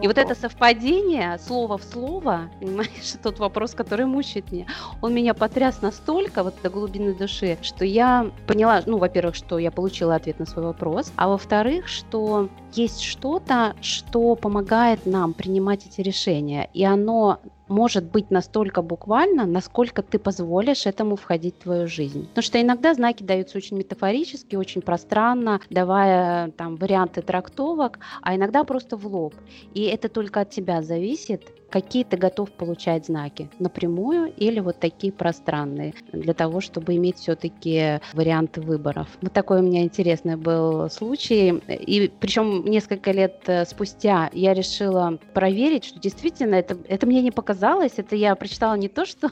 И 0.00 0.06
вот 0.06 0.16
это 0.18 0.34
совпадение, 0.34 1.38
слово 1.38 1.78
в 1.78 1.84
слово, 1.84 2.50
понимаешь, 2.60 3.12
тот 3.22 3.38
вопрос, 3.38 3.74
который 3.74 4.06
мучает 4.06 4.50
меня, 4.50 4.66
он 5.00 5.14
меня 5.14 5.34
потряс 5.34 5.82
настолько 5.82 6.42
вот 6.42 6.54
до 6.62 6.70
глубины 6.70 7.14
души, 7.14 7.58
что 7.62 7.84
я 7.84 8.30
поняла, 8.46 8.82
ну, 8.86 8.98
во-первых, 8.98 9.34
что 9.34 9.58
я 9.58 9.70
получила 9.70 10.14
ответ 10.14 10.38
на 10.38 10.46
свой 10.46 10.64
вопрос, 10.64 11.12
а 11.16 11.28
во-вторых, 11.28 11.88
что 11.88 12.48
есть 12.72 13.02
что-то, 13.02 13.74
что 13.82 14.34
помогает 14.34 15.04
нам 15.04 15.34
принимать 15.34 15.86
эти 15.86 16.00
решения, 16.00 16.70
и 16.72 16.84
оно 16.84 17.40
может 17.72 18.04
быть 18.04 18.30
настолько 18.30 18.82
буквально, 18.82 19.46
насколько 19.46 20.02
ты 20.02 20.18
позволишь 20.18 20.86
этому 20.86 21.16
входить 21.16 21.54
в 21.56 21.62
твою 21.62 21.88
жизнь. 21.88 22.26
Потому 22.28 22.42
что 22.42 22.60
иногда 22.60 22.94
знаки 22.94 23.22
даются 23.22 23.58
очень 23.58 23.78
метафорически, 23.78 24.56
очень 24.56 24.82
пространно, 24.82 25.60
давая 25.70 26.50
там 26.52 26.76
варианты 26.76 27.22
трактовок, 27.22 27.98
а 28.20 28.36
иногда 28.36 28.64
просто 28.64 28.96
в 28.96 29.06
лоб. 29.06 29.34
И 29.74 29.82
это 29.84 30.08
только 30.08 30.42
от 30.42 30.50
тебя 30.50 30.82
зависит, 30.82 31.50
какие 31.72 32.04
ты 32.04 32.16
готов 32.16 32.52
получать 32.52 33.06
знаки, 33.06 33.48
напрямую 33.58 34.32
или 34.36 34.60
вот 34.60 34.78
такие 34.78 35.12
пространные, 35.12 35.94
для 36.12 36.34
того, 36.34 36.60
чтобы 36.60 36.94
иметь 36.96 37.16
все-таки 37.16 38.00
варианты 38.12 38.60
выборов. 38.60 39.08
Вот 39.22 39.32
такой 39.32 39.60
у 39.60 39.62
меня 39.62 39.82
интересный 39.82 40.36
был 40.36 40.90
случай. 40.90 41.50
И 41.68 42.12
причем 42.20 42.66
несколько 42.66 43.10
лет 43.10 43.40
э, 43.46 43.64
спустя 43.64 44.28
я 44.34 44.52
решила 44.52 45.18
проверить, 45.32 45.84
что 45.84 45.98
действительно 45.98 46.56
это, 46.56 46.76
это 46.86 47.06
мне 47.06 47.22
не 47.22 47.30
показалось, 47.30 47.61
это 47.98 48.16
я 48.16 48.34
прочитала 48.34 48.74
не 48.74 48.88
то, 48.88 49.04
что 49.04 49.30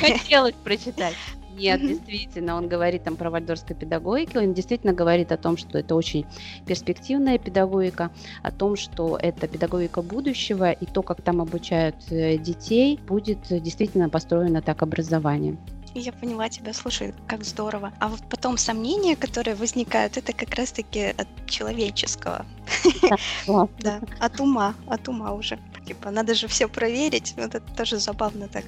хотелось 0.00 0.54
прочитать, 0.64 1.14
нет, 1.58 1.80
действительно, 1.80 2.54
он 2.56 2.68
говорит 2.68 3.02
там 3.02 3.16
про 3.16 3.30
вальдорскую 3.30 3.76
педагогику, 3.76 4.38
он 4.38 4.54
действительно 4.54 4.92
говорит 4.92 5.32
о 5.32 5.36
том, 5.36 5.56
что 5.56 5.78
это 5.78 5.96
очень 5.96 6.24
перспективная 6.66 7.38
педагогика, 7.38 8.10
о 8.42 8.52
том, 8.52 8.76
что 8.76 9.18
это 9.20 9.48
педагогика 9.48 10.02
будущего, 10.02 10.70
и 10.70 10.86
то, 10.86 11.02
как 11.02 11.20
там 11.22 11.40
обучают 11.40 11.96
э, 12.10 12.38
детей, 12.38 13.00
будет 13.06 13.40
действительно 13.50 14.08
построено 14.08 14.62
так 14.62 14.82
образование. 14.82 15.56
Я 15.94 16.12
поняла 16.12 16.48
тебя, 16.48 16.72
слушай, 16.72 17.14
как 17.26 17.44
здорово. 17.44 17.92
А 17.98 18.08
вот 18.08 18.20
потом 18.28 18.58
сомнения, 18.58 19.16
которые 19.16 19.54
возникают, 19.54 20.16
это 20.16 20.32
как 20.32 20.54
раз-таки 20.54 21.06
от 21.06 21.28
человеческого. 21.46 22.46
Да, 23.78 24.00
от 24.20 24.40
ума, 24.40 24.74
от 24.86 25.08
ума 25.08 25.32
уже. 25.32 25.58
Типа, 25.86 26.10
надо 26.10 26.34
же 26.34 26.46
все 26.48 26.68
проверить. 26.68 27.34
Вот 27.36 27.54
это 27.54 27.74
тоже 27.76 27.98
забавно 27.98 28.48
так 28.48 28.64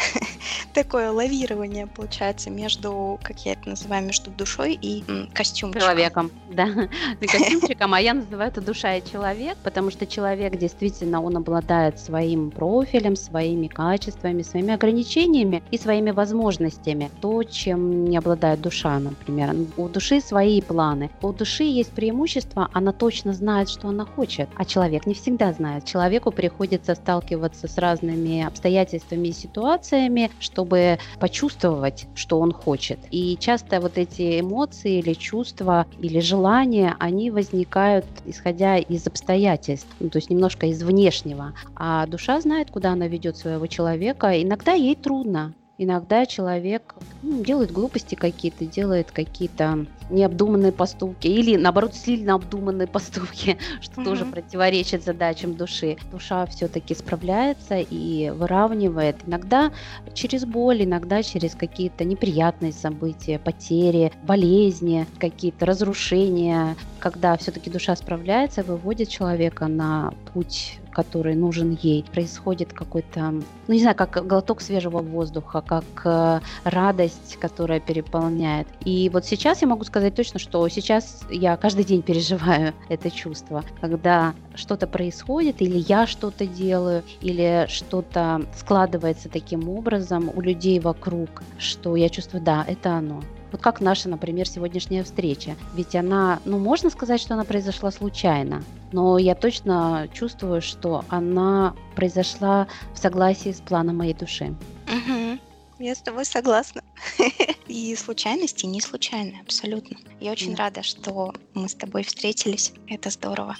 такое 0.72 1.10
лавирование 1.10 1.86
получается 1.86 2.50
между, 2.50 3.18
как 3.22 3.44
я 3.44 3.52
это 3.52 3.70
называю, 3.70 4.04
между 4.04 4.30
душой 4.30 4.78
и 4.80 5.04
костюмчиком. 5.34 5.80
Человеком, 5.80 6.30
да. 6.50 6.68
Костюмчиком, 7.20 7.94
а 7.94 8.00
я 8.00 8.14
называю 8.14 8.50
это 8.50 8.60
душа 8.60 8.96
и 8.96 9.10
человек, 9.10 9.56
потому 9.62 9.90
что 9.90 10.06
человек 10.06 10.56
действительно, 10.56 11.22
он 11.22 11.36
обладает 11.36 11.98
своим 11.98 12.50
профилем, 12.50 13.16
своими 13.16 13.68
качествами, 13.68 14.42
своими 14.42 14.74
ограничениями 14.74 15.62
и 15.70 15.78
своими 15.78 16.10
возможностями. 16.10 17.10
То, 17.20 17.42
чем 17.44 18.04
не 18.04 18.16
обладает 18.16 18.60
душа, 18.60 18.98
например. 18.98 19.54
У 19.76 19.88
души 19.88 20.20
свои 20.20 20.60
планы. 20.60 21.10
У 21.20 21.32
души 21.32 21.64
есть 21.64 21.92
преимущество, 21.92 22.68
она 22.72 22.92
точно 22.92 23.32
знает, 23.32 23.68
что 23.68 23.88
она 23.88 24.04
хочет, 24.04 24.48
а 24.56 24.64
человек 24.64 25.06
не 25.06 25.14
всегда 25.14 25.52
знает. 25.52 25.84
Человеку 25.84 26.30
приходится 26.30 26.94
сталкиваться 26.94 27.68
с 27.68 27.78
разными 27.78 28.42
обстоятельствами 28.42 29.28
и 29.28 29.32
ситуациями, 29.32 29.81
что 29.82 30.52
чтобы 30.52 30.98
почувствовать, 31.18 32.06
что 32.14 32.38
он 32.38 32.52
хочет. 32.52 32.98
И 33.10 33.36
часто 33.40 33.80
вот 33.80 33.98
эти 33.98 34.38
эмоции 34.40 34.98
или 34.98 35.12
чувства 35.14 35.86
или 36.00 36.20
желания, 36.20 36.94
они 37.00 37.30
возникают 37.30 38.04
исходя 38.26 38.76
из 38.76 39.06
обстоятельств, 39.06 39.88
ну, 39.98 40.08
то 40.08 40.18
есть 40.18 40.30
немножко 40.30 40.66
из 40.66 40.82
внешнего. 40.82 41.52
А 41.74 42.06
душа 42.06 42.40
знает, 42.40 42.70
куда 42.70 42.92
она 42.92 43.08
ведет 43.08 43.36
своего 43.36 43.66
человека. 43.66 44.40
Иногда 44.40 44.72
ей 44.72 44.94
трудно, 44.94 45.54
Иногда 45.78 46.26
человек 46.26 46.94
ну, 47.22 47.42
делает 47.42 47.72
глупости 47.72 48.14
какие-то, 48.14 48.66
делает 48.66 49.10
какие-то 49.10 49.86
необдуманные 50.12 50.72
поступки 50.72 51.26
или, 51.26 51.56
наоборот, 51.56 51.94
сильно 51.94 52.34
обдуманные 52.34 52.86
поступки, 52.86 53.58
что 53.80 54.00
mm-hmm. 54.00 54.04
тоже 54.04 54.24
противоречит 54.24 55.04
задачам 55.04 55.54
души. 55.54 55.96
Душа 56.10 56.46
все-таки 56.46 56.94
справляется 56.94 57.78
и 57.78 58.30
выравнивает. 58.30 59.16
Иногда 59.26 59.72
через 60.14 60.44
боль, 60.44 60.84
иногда 60.84 61.22
через 61.22 61.54
какие-то 61.54 62.04
неприятные 62.04 62.72
события, 62.72 63.38
потери, 63.38 64.12
болезни, 64.22 65.06
какие-то 65.18 65.66
разрушения. 65.66 66.76
Когда 66.98 67.36
все-таки 67.36 67.70
душа 67.70 67.96
справляется, 67.96 68.62
выводит 68.62 69.08
человека 69.08 69.66
на 69.66 70.12
путь 70.32 70.78
который 70.92 71.34
нужен 71.34 71.76
ей, 71.82 72.04
происходит 72.12 72.72
какой-то, 72.72 73.20
ну 73.66 73.74
не 73.74 73.80
знаю, 73.80 73.96
как 73.96 74.26
глоток 74.26 74.60
свежего 74.60 74.98
воздуха, 74.98 75.62
как 75.66 75.84
э, 76.04 76.40
радость, 76.64 77.38
которая 77.40 77.80
переполняет. 77.80 78.68
И 78.84 79.10
вот 79.12 79.24
сейчас 79.24 79.62
я 79.62 79.68
могу 79.68 79.84
сказать 79.84 80.01
точно, 80.10 80.38
что 80.38 80.66
сейчас 80.68 81.24
я 81.30 81.56
каждый 81.56 81.84
день 81.84 82.02
переживаю 82.02 82.74
это 82.88 83.10
чувство, 83.10 83.64
когда 83.80 84.34
что-то 84.54 84.86
происходит, 84.86 85.62
или 85.62 85.78
я 85.78 86.06
что-то 86.06 86.46
делаю, 86.46 87.02
или 87.20 87.66
что-то 87.68 88.42
складывается 88.56 89.28
таким 89.28 89.68
образом 89.68 90.30
у 90.34 90.40
людей 90.40 90.80
вокруг, 90.80 91.42
что 91.58 91.96
я 91.96 92.08
чувствую, 92.08 92.42
да, 92.42 92.64
это 92.66 92.94
оно. 92.94 93.22
Вот 93.52 93.60
как 93.60 93.82
наша, 93.82 94.08
например, 94.08 94.48
сегодняшняя 94.48 95.04
встреча. 95.04 95.56
Ведь 95.74 95.94
она, 95.94 96.40
ну, 96.46 96.58
можно 96.58 96.88
сказать, 96.88 97.20
что 97.20 97.34
она 97.34 97.44
произошла 97.44 97.90
случайно, 97.90 98.62
но 98.92 99.18
я 99.18 99.34
точно 99.34 100.08
чувствую, 100.12 100.62
что 100.62 101.04
она 101.08 101.74
произошла 101.94 102.66
в 102.94 102.98
согласии 102.98 103.52
с 103.52 103.60
планом 103.60 103.98
моей 103.98 104.14
души. 104.14 104.54
Угу. 104.88 105.38
Я 105.78 105.94
с 105.94 106.02
тобой 106.02 106.24
согласна. 106.24 106.82
И 107.66 107.94
случайности 107.96 108.66
не 108.66 108.80
случайны, 108.80 109.40
абсолютно. 109.42 109.96
Я 110.20 110.32
очень 110.32 110.54
рада, 110.54 110.82
что 110.82 111.34
мы 111.54 111.68
с 111.68 111.74
тобой 111.74 112.04
встретились. 112.04 112.72
Это 112.88 113.10
здорово. 113.10 113.56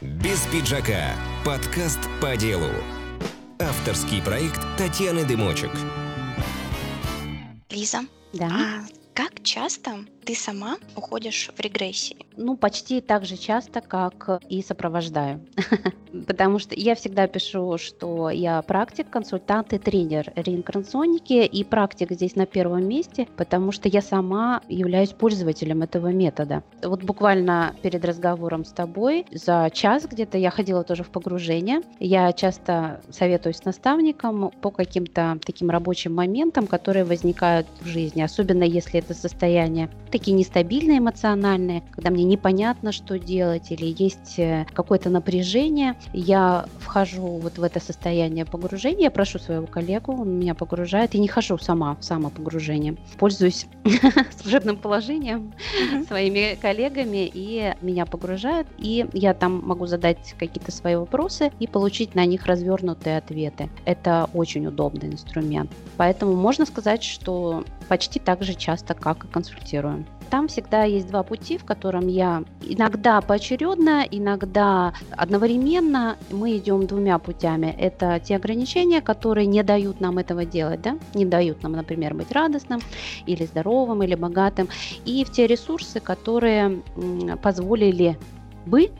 Без 0.00 0.40
пиджака. 0.46 1.14
Подкаст 1.44 2.00
по 2.20 2.36
делу. 2.36 2.70
Авторский 3.58 4.22
проект 4.22 4.60
Татьяны 4.78 5.24
Дымочек. 5.24 5.70
Лиза, 7.68 8.00
да. 8.32 8.48
а 8.48 8.86
как 9.14 9.42
часто 9.42 10.06
ты 10.24 10.34
сама 10.34 10.76
уходишь 10.96 11.50
в 11.56 11.60
регрессии? 11.60 12.16
Ну, 12.36 12.56
почти 12.56 13.00
так 13.00 13.24
же 13.24 13.36
часто, 13.36 13.80
как 13.80 14.40
и 14.48 14.62
сопровождаю. 14.62 15.40
Потому 16.26 16.58
что 16.58 16.74
я 16.74 16.94
всегда 16.94 17.26
пишу, 17.26 17.78
что 17.78 18.30
я 18.30 18.62
практик, 18.62 19.08
консультант 19.10 19.72
и 19.72 19.78
тренер 19.78 20.32
реинкарнационники, 20.36 21.44
и 21.44 21.64
практик 21.64 22.12
здесь 22.12 22.36
на 22.36 22.46
первом 22.46 22.86
месте, 22.88 23.28
потому 23.36 23.72
что 23.72 23.88
я 23.88 24.02
сама 24.02 24.60
являюсь 24.68 25.10
пользователем 25.10 25.82
этого 25.82 26.08
метода. 26.08 26.62
Вот 26.82 27.02
буквально 27.04 27.74
перед 27.82 28.04
разговором 28.04 28.64
с 28.64 28.72
тобой 28.72 29.26
за 29.30 29.70
час 29.72 30.06
где-то 30.06 30.38
я 30.38 30.50
ходила 30.50 30.82
тоже 30.82 31.04
в 31.04 31.10
погружение. 31.10 31.82
Я 32.00 32.32
часто 32.32 33.00
советуюсь 33.10 33.58
с 33.58 33.64
наставником 33.64 34.50
по 34.60 34.70
каким-то 34.70 35.38
таким 35.44 35.70
рабочим 35.70 36.14
моментам, 36.14 36.66
которые 36.66 37.04
возникают 37.04 37.66
в 37.80 37.86
жизни, 37.86 38.22
особенно 38.22 38.64
если 38.64 38.98
это 38.98 39.14
состояние 39.14 39.88
такие 40.10 40.36
нестабильные 40.36 40.98
эмоциональные, 40.98 41.82
когда 41.92 42.10
мне 42.10 42.24
непонятно, 42.24 42.92
что 42.92 43.18
делать, 43.18 43.70
или 43.70 43.94
есть 43.98 44.38
э, 44.38 44.66
какое-то 44.72 45.10
напряжение, 45.10 45.94
я 46.12 46.66
вхожу 46.78 47.38
вот 47.38 47.58
в 47.58 47.62
это 47.62 47.80
состояние 47.80 48.44
погружения, 48.44 49.04
я 49.04 49.10
прошу 49.10 49.38
своего 49.38 49.66
коллегу, 49.66 50.12
он 50.12 50.38
меня 50.38 50.54
погружает, 50.54 51.14
и 51.14 51.18
не 51.18 51.28
хожу 51.28 51.58
сама 51.58 51.96
в 51.96 52.04
самопогружение. 52.04 52.96
Пользуюсь 53.18 53.66
служебным 54.40 54.76
положением 54.76 55.52
своими 56.06 56.58
коллегами, 56.60 57.30
и 57.32 57.74
меня 57.80 58.06
погружают, 58.06 58.68
и 58.78 59.06
я 59.12 59.34
там 59.34 59.62
могу 59.64 59.86
задать 59.86 60.34
какие-то 60.38 60.72
свои 60.72 60.96
вопросы 60.96 61.52
и 61.60 61.66
получить 61.66 62.14
на 62.14 62.26
них 62.26 62.46
развернутые 62.46 63.18
ответы. 63.18 63.68
Это 63.84 64.28
очень 64.34 64.66
удобный 64.66 65.08
инструмент. 65.08 65.70
Поэтому 65.96 66.34
можно 66.34 66.66
сказать, 66.66 67.02
что 67.02 67.64
почти 67.90 68.20
так 68.20 68.44
же 68.44 68.54
часто, 68.54 68.94
как 68.94 69.24
и 69.24 69.28
консультирую. 69.28 70.06
там 70.30 70.46
всегда 70.46 70.84
есть 70.84 71.08
два 71.08 71.22
пути, 71.24 71.58
в 71.58 71.64
котором 71.64 72.06
я 72.06 72.44
иногда 72.62 73.20
поочередно, 73.20 74.04
иногда 74.08 74.92
одновременно 75.10 76.16
мы 76.30 76.56
идем 76.56 76.86
двумя 76.86 77.18
путями. 77.18 77.74
Это 77.78 78.20
те 78.20 78.36
ограничения, 78.36 79.00
которые 79.00 79.46
не 79.46 79.64
дают 79.64 80.00
нам 80.00 80.18
этого 80.18 80.44
делать, 80.44 80.82
да, 80.82 80.98
не 81.14 81.24
дают 81.24 81.62
нам, 81.64 81.72
например, 81.72 82.14
быть 82.14 82.30
радостным 82.30 82.80
или 83.26 83.44
здоровым, 83.44 84.04
или 84.04 84.14
богатым, 84.14 84.68
и 85.04 85.24
в 85.24 85.32
те 85.32 85.48
ресурсы, 85.48 85.98
которые 85.98 86.82
позволили 87.42 88.16
бы 88.66 88.90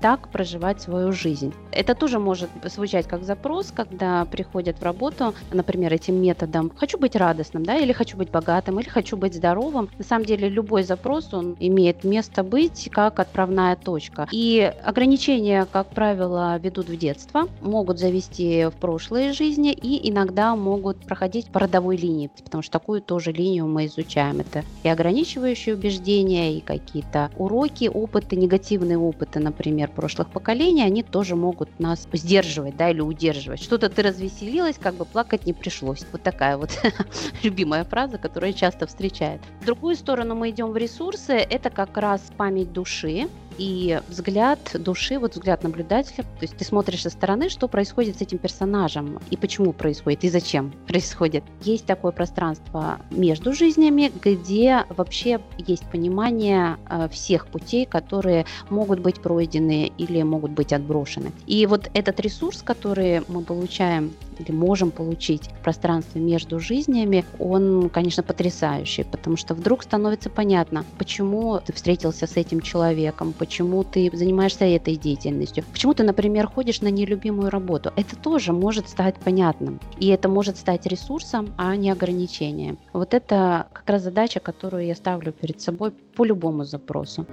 так 0.00 0.28
проживать 0.28 0.80
свою 0.80 1.12
жизнь. 1.12 1.52
Это 1.72 1.94
тоже 1.94 2.18
может 2.18 2.50
звучать 2.64 3.06
как 3.06 3.24
запрос, 3.24 3.72
когда 3.74 4.24
приходят 4.24 4.78
в 4.78 4.82
работу, 4.82 5.34
например, 5.52 5.92
этим 5.92 6.20
методом 6.20 6.72
«хочу 6.76 6.98
быть 6.98 7.16
радостным», 7.16 7.64
да, 7.64 7.76
или 7.76 7.92
«хочу 7.92 8.16
быть 8.16 8.30
богатым», 8.30 8.80
или 8.80 8.88
«хочу 8.88 9.16
быть 9.16 9.34
здоровым». 9.34 9.88
На 9.98 10.04
самом 10.04 10.24
деле 10.24 10.48
любой 10.48 10.82
запрос, 10.82 11.32
он 11.32 11.56
имеет 11.60 12.04
место 12.04 12.42
быть 12.42 12.88
как 12.92 13.20
отправная 13.20 13.76
точка. 13.76 14.28
И 14.32 14.72
ограничения, 14.82 15.66
как 15.70 15.88
правило, 15.88 16.58
ведут 16.58 16.88
в 16.88 16.96
детство, 16.96 17.48
могут 17.60 17.98
завести 17.98 18.66
в 18.66 18.72
прошлые 18.72 19.32
жизни 19.32 19.72
и 19.72 20.10
иногда 20.10 20.56
могут 20.56 20.98
проходить 21.06 21.50
по 21.50 21.60
родовой 21.60 21.96
линии, 21.96 22.30
потому 22.44 22.62
что 22.62 22.72
такую 22.72 23.00
тоже 23.00 23.32
линию 23.32 23.66
мы 23.66 23.86
изучаем. 23.86 24.40
Это 24.40 24.64
и 24.82 24.88
ограничивающие 24.88 25.74
убеждения, 25.74 26.56
и 26.56 26.60
какие-то 26.60 27.30
уроки, 27.36 27.90
опыты, 27.92 28.36
негативные 28.36 28.98
опыты, 28.98 29.38
например, 29.38 29.90
прошлых 29.90 30.30
поколений, 30.30 30.82
они 30.82 31.02
тоже 31.02 31.36
могут 31.36 31.59
нас 31.78 32.08
сдерживать, 32.12 32.76
да, 32.76 32.90
или 32.90 33.00
удерживать. 33.00 33.62
Что-то 33.62 33.88
ты 33.88 34.02
развеселилась, 34.02 34.76
как 34.78 34.94
бы 34.94 35.04
плакать 35.04 35.46
не 35.46 35.52
пришлось. 35.52 36.04
Вот 36.12 36.22
такая 36.22 36.56
вот 36.56 36.70
любимая 37.42 37.84
фраза, 37.84 38.18
которая 38.18 38.52
часто 38.52 38.86
встречает. 38.86 39.40
В 39.60 39.66
другую 39.66 39.96
сторону 39.96 40.34
мы 40.34 40.50
идем 40.50 40.70
в 40.72 40.76
ресурсы, 40.76 41.32
это 41.32 41.70
как 41.70 41.96
раз 41.96 42.22
память 42.36 42.72
души, 42.72 43.28
и 43.60 44.00
взгляд 44.08 44.58
души, 44.72 45.18
вот 45.18 45.34
взгляд 45.34 45.62
наблюдателя, 45.62 46.24
то 46.24 46.40
есть 46.40 46.56
ты 46.56 46.64
смотришь 46.64 47.02
со 47.02 47.10
стороны, 47.10 47.50
что 47.50 47.68
происходит 47.68 48.16
с 48.16 48.22
этим 48.22 48.38
персонажем, 48.38 49.20
и 49.28 49.36
почему 49.36 49.74
происходит, 49.74 50.24
и 50.24 50.30
зачем 50.30 50.72
происходит. 50.86 51.44
Есть 51.62 51.84
такое 51.84 52.10
пространство 52.10 53.00
между 53.10 53.52
жизнями, 53.52 54.10
где 54.22 54.86
вообще 54.88 55.40
есть 55.58 55.84
понимание 55.90 56.78
э, 56.88 57.08
всех 57.10 57.48
путей, 57.48 57.84
которые 57.84 58.46
могут 58.70 59.00
быть 59.00 59.20
пройдены 59.20 59.92
или 59.98 60.22
могут 60.22 60.52
быть 60.52 60.72
отброшены. 60.72 61.30
И 61.46 61.66
вот 61.66 61.90
этот 61.92 62.18
ресурс, 62.20 62.62
который 62.62 63.22
мы 63.28 63.42
получаем 63.42 64.14
или 64.38 64.52
можем 64.52 64.90
получить 64.90 65.48
в 65.48 65.62
пространстве 65.62 66.22
между 66.22 66.58
жизнями, 66.60 67.26
он, 67.38 67.90
конечно, 67.90 68.22
потрясающий, 68.22 69.04
потому 69.04 69.36
что 69.36 69.54
вдруг 69.54 69.82
становится 69.82 70.30
понятно, 70.30 70.86
почему 70.96 71.60
ты 71.60 71.74
встретился 71.74 72.26
с 72.26 72.38
этим 72.38 72.62
человеком, 72.62 73.34
почему 73.38 73.49
ты 73.84 74.10
занимаешься 74.12 74.64
этой 74.64 74.96
деятельностью, 74.96 75.64
почему 75.72 75.94
ты, 75.94 76.04
например, 76.04 76.46
ходишь 76.46 76.80
на 76.80 76.88
нелюбимую 76.88 77.50
работу. 77.50 77.92
Это 77.96 78.16
тоже 78.16 78.52
может 78.52 78.88
стать 78.88 79.16
понятным. 79.16 79.80
И 79.98 80.08
это 80.08 80.28
может 80.28 80.56
стать 80.56 80.86
ресурсом, 80.86 81.52
а 81.56 81.76
не 81.76 81.90
ограничением. 81.90 82.78
Вот 82.92 83.14
это 83.14 83.66
как 83.72 83.88
раз 83.88 84.02
задача, 84.02 84.40
которую 84.40 84.86
я 84.86 84.94
ставлю 84.94 85.32
перед 85.32 85.60
собой 85.60 85.90
по 85.90 86.24
любому 86.24 86.64
запросу 86.64 87.26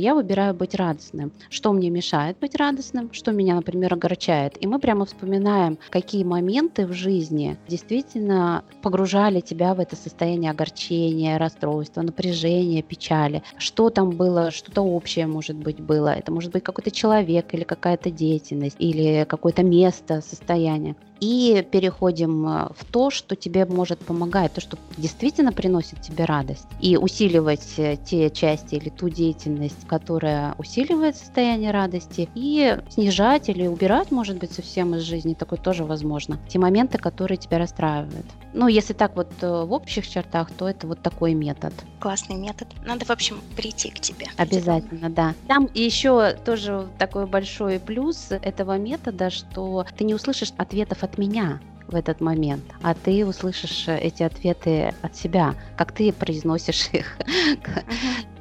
я 0.00 0.14
выбираю 0.14 0.54
быть 0.54 0.74
радостным. 0.74 1.32
Что 1.50 1.72
мне 1.72 1.90
мешает 1.90 2.38
быть 2.38 2.56
радостным, 2.56 3.12
что 3.12 3.32
меня, 3.32 3.54
например, 3.54 3.94
огорчает. 3.94 4.62
И 4.62 4.66
мы 4.66 4.78
прямо 4.78 5.04
вспоминаем, 5.04 5.78
какие 5.90 6.24
моменты 6.24 6.86
в 6.86 6.92
жизни 6.92 7.56
действительно 7.68 8.64
погружали 8.82 9.40
тебя 9.40 9.74
в 9.74 9.80
это 9.80 9.96
состояние 9.96 10.50
огорчения, 10.50 11.38
расстройства, 11.38 12.02
напряжения, 12.02 12.82
печали. 12.82 13.42
Что 13.56 13.90
там 13.90 14.10
было, 14.10 14.50
что-то 14.50 14.82
общее, 14.82 15.26
может 15.26 15.56
быть, 15.56 15.80
было. 15.80 16.08
Это 16.08 16.32
может 16.32 16.52
быть 16.52 16.62
какой-то 16.62 16.90
человек 16.90 17.52
или 17.54 17.64
какая-то 17.64 18.10
деятельность, 18.10 18.76
или 18.78 19.24
какое-то 19.28 19.62
место, 19.62 20.20
состояние 20.20 20.96
и 21.20 21.66
переходим 21.70 22.46
э, 22.46 22.68
в 22.76 22.84
то, 22.84 23.10
что 23.10 23.36
тебе 23.36 23.64
может 23.66 23.98
помогать, 23.98 24.52
то, 24.52 24.60
что 24.60 24.78
действительно 24.96 25.52
приносит 25.52 26.00
тебе 26.02 26.24
радость, 26.24 26.66
и 26.80 26.96
усиливать 26.96 27.74
э, 27.78 27.96
те 27.96 28.30
части 28.30 28.76
или 28.76 28.88
ту 28.88 29.08
деятельность, 29.08 29.86
которая 29.86 30.54
усиливает 30.58 31.16
состояние 31.16 31.70
радости, 31.70 32.28
и 32.34 32.78
снижать 32.90 33.48
или 33.48 33.66
убирать, 33.66 34.10
может 34.10 34.38
быть, 34.38 34.52
совсем 34.52 34.94
из 34.94 35.02
жизни, 35.02 35.34
такое 35.34 35.58
тоже 35.58 35.84
возможно. 35.84 36.38
Те 36.48 36.58
моменты, 36.58 36.98
которые 36.98 37.38
тебя 37.38 37.58
расстраивают. 37.58 38.26
Ну, 38.54 38.66
если 38.66 38.92
так 38.94 39.14
вот 39.16 39.30
э, 39.40 39.64
в 39.64 39.72
общих 39.72 40.08
чертах, 40.08 40.50
то 40.50 40.68
это 40.68 40.86
вот 40.86 41.02
такой 41.02 41.34
метод. 41.34 41.72
Классный 42.00 42.36
метод. 42.36 42.68
Надо, 42.84 43.04
в 43.04 43.10
общем, 43.10 43.40
прийти 43.56 43.90
к 43.90 44.00
тебе. 44.00 44.26
Обязательно, 44.36 45.10
да. 45.10 45.34
Там 45.46 45.68
еще 45.74 46.32
тоже 46.44 46.88
такой 46.98 47.26
большой 47.26 47.78
плюс 47.78 48.28
этого 48.30 48.78
метода, 48.78 49.30
что 49.30 49.84
ты 49.96 50.04
не 50.04 50.14
услышишь 50.14 50.52
ответов 50.56 51.04
от 51.08 51.18
меня 51.18 51.60
в 51.88 51.94
этот 51.94 52.20
момент, 52.20 52.64
а 52.82 52.94
ты 52.94 53.24
услышишь 53.24 53.88
эти 53.88 54.22
ответы 54.22 54.92
от 55.00 55.16
себя, 55.16 55.54
как 55.76 55.92
ты 55.92 56.12
произносишь 56.12 56.88
их. 56.92 57.16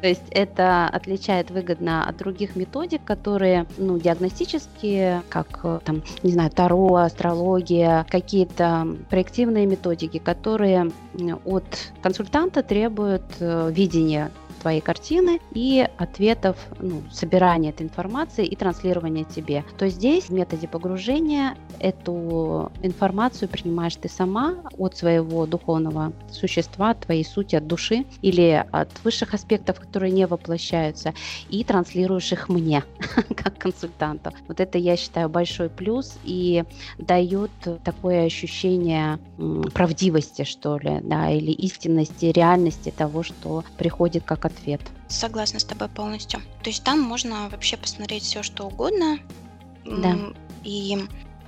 То 0.02 0.08
есть 0.08 0.26
это 0.32 0.88
отличает 0.88 1.50
выгодно 1.50 2.08
от 2.08 2.18
других 2.18 2.56
методик, 2.56 3.04
которые, 3.04 3.66
ну, 3.78 3.98
диагностические, 3.98 5.24
как, 5.30 5.66
там, 5.86 6.04
не 6.24 6.32
знаю, 6.32 6.52
Таро, 6.52 6.96
астрология, 6.96 8.06
какие-то 8.10 8.86
проективные 9.10 9.66
методики, 9.66 10.20
которые 10.20 10.92
от 11.46 11.94
консультанта 12.04 12.64
требуют 12.64 13.24
э, 13.40 13.72
видения 13.72 14.30
твоей 14.58 14.82
картины 14.82 15.40
и 15.52 15.88
ответов, 15.98 16.58
ну, 16.80 17.04
собирания 17.12 17.70
этой 17.70 17.84
информации 17.84 18.46
и 18.46 18.56
транслирования 18.56 19.24
тебе. 19.24 19.64
То 19.78 19.90
здесь 19.90 20.26
в 20.26 20.32
методе 20.32 20.68
погружения 20.68 21.56
эту 21.80 22.72
информацию 22.82 23.50
принимаешь 23.50 23.96
ты 23.96 24.10
сама 24.10 24.56
от 24.78 24.98
своего 24.98 25.46
духовного 25.46 26.14
существа, 26.32 26.92
от 26.92 27.02
твоей 27.02 27.24
сути, 27.24 27.56
от 27.56 27.68
души 27.68 28.06
или 28.22 28.66
от 28.72 28.90
высших 29.04 29.34
аспектов, 29.34 29.80
которые 29.80 30.12
не 30.12 30.26
воплощаются, 30.28 31.14
и 31.50 31.64
транслируешь 31.64 32.32
их 32.32 32.50
мне, 32.50 32.84
как 33.36 33.58
консультанту. 33.58 34.32
Вот 34.48 34.60
это, 34.60 34.78
я 34.78 34.98
считаю, 34.98 35.30
большой 35.30 35.70
плюс 35.70 36.18
и 36.24 36.64
дает 36.98 37.52
такое 37.84 38.26
ощущение 38.26 39.20
правдивости, 39.74 40.44
что 40.44 40.78
ли, 40.78 41.00
да, 41.02 41.30
или 41.30 41.52
истинности, 41.52 42.26
реальности 42.26 42.94
того, 42.96 43.24
что 43.24 43.64
приходит 43.78 44.24
как 44.24 44.46
ответ. 44.48 44.82
Согласна 45.08 45.60
с 45.60 45.64
тобой 45.64 45.90
полностью. 45.90 46.42
То 46.64 46.70
есть 46.70 46.84
там 46.84 47.00
можно 47.00 47.50
вообще 47.50 47.78
посмотреть 47.78 48.24
все, 48.24 48.44
что 48.44 48.66
угодно. 48.66 49.20
Да. 49.86 50.18
И 50.64 50.98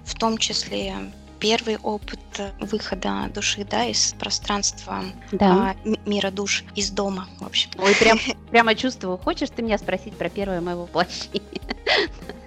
в 0.05 0.17
том 0.17 0.37
числе 0.37 0.95
первый 1.39 1.77
опыт 1.77 2.19
выхода 2.59 3.29
души, 3.33 3.65
да, 3.65 3.85
из 3.85 4.13
пространства 4.13 5.03
да. 5.31 5.75
а, 5.85 5.89
мира 6.05 6.31
душ, 6.31 6.63
из 6.75 6.91
дома, 6.91 7.27
в 7.39 7.45
общем. 7.45 7.71
Ой, 7.77 7.95
прям, 7.95 8.19
прямо 8.51 8.75
чувствую. 8.75 9.17
Хочешь 9.17 9.49
ты 9.49 9.61
меня 9.61 9.77
спросить 9.77 10.15
про 10.15 10.29
первое 10.29 10.61
моего 10.61 10.83
воплощение? 10.83 11.61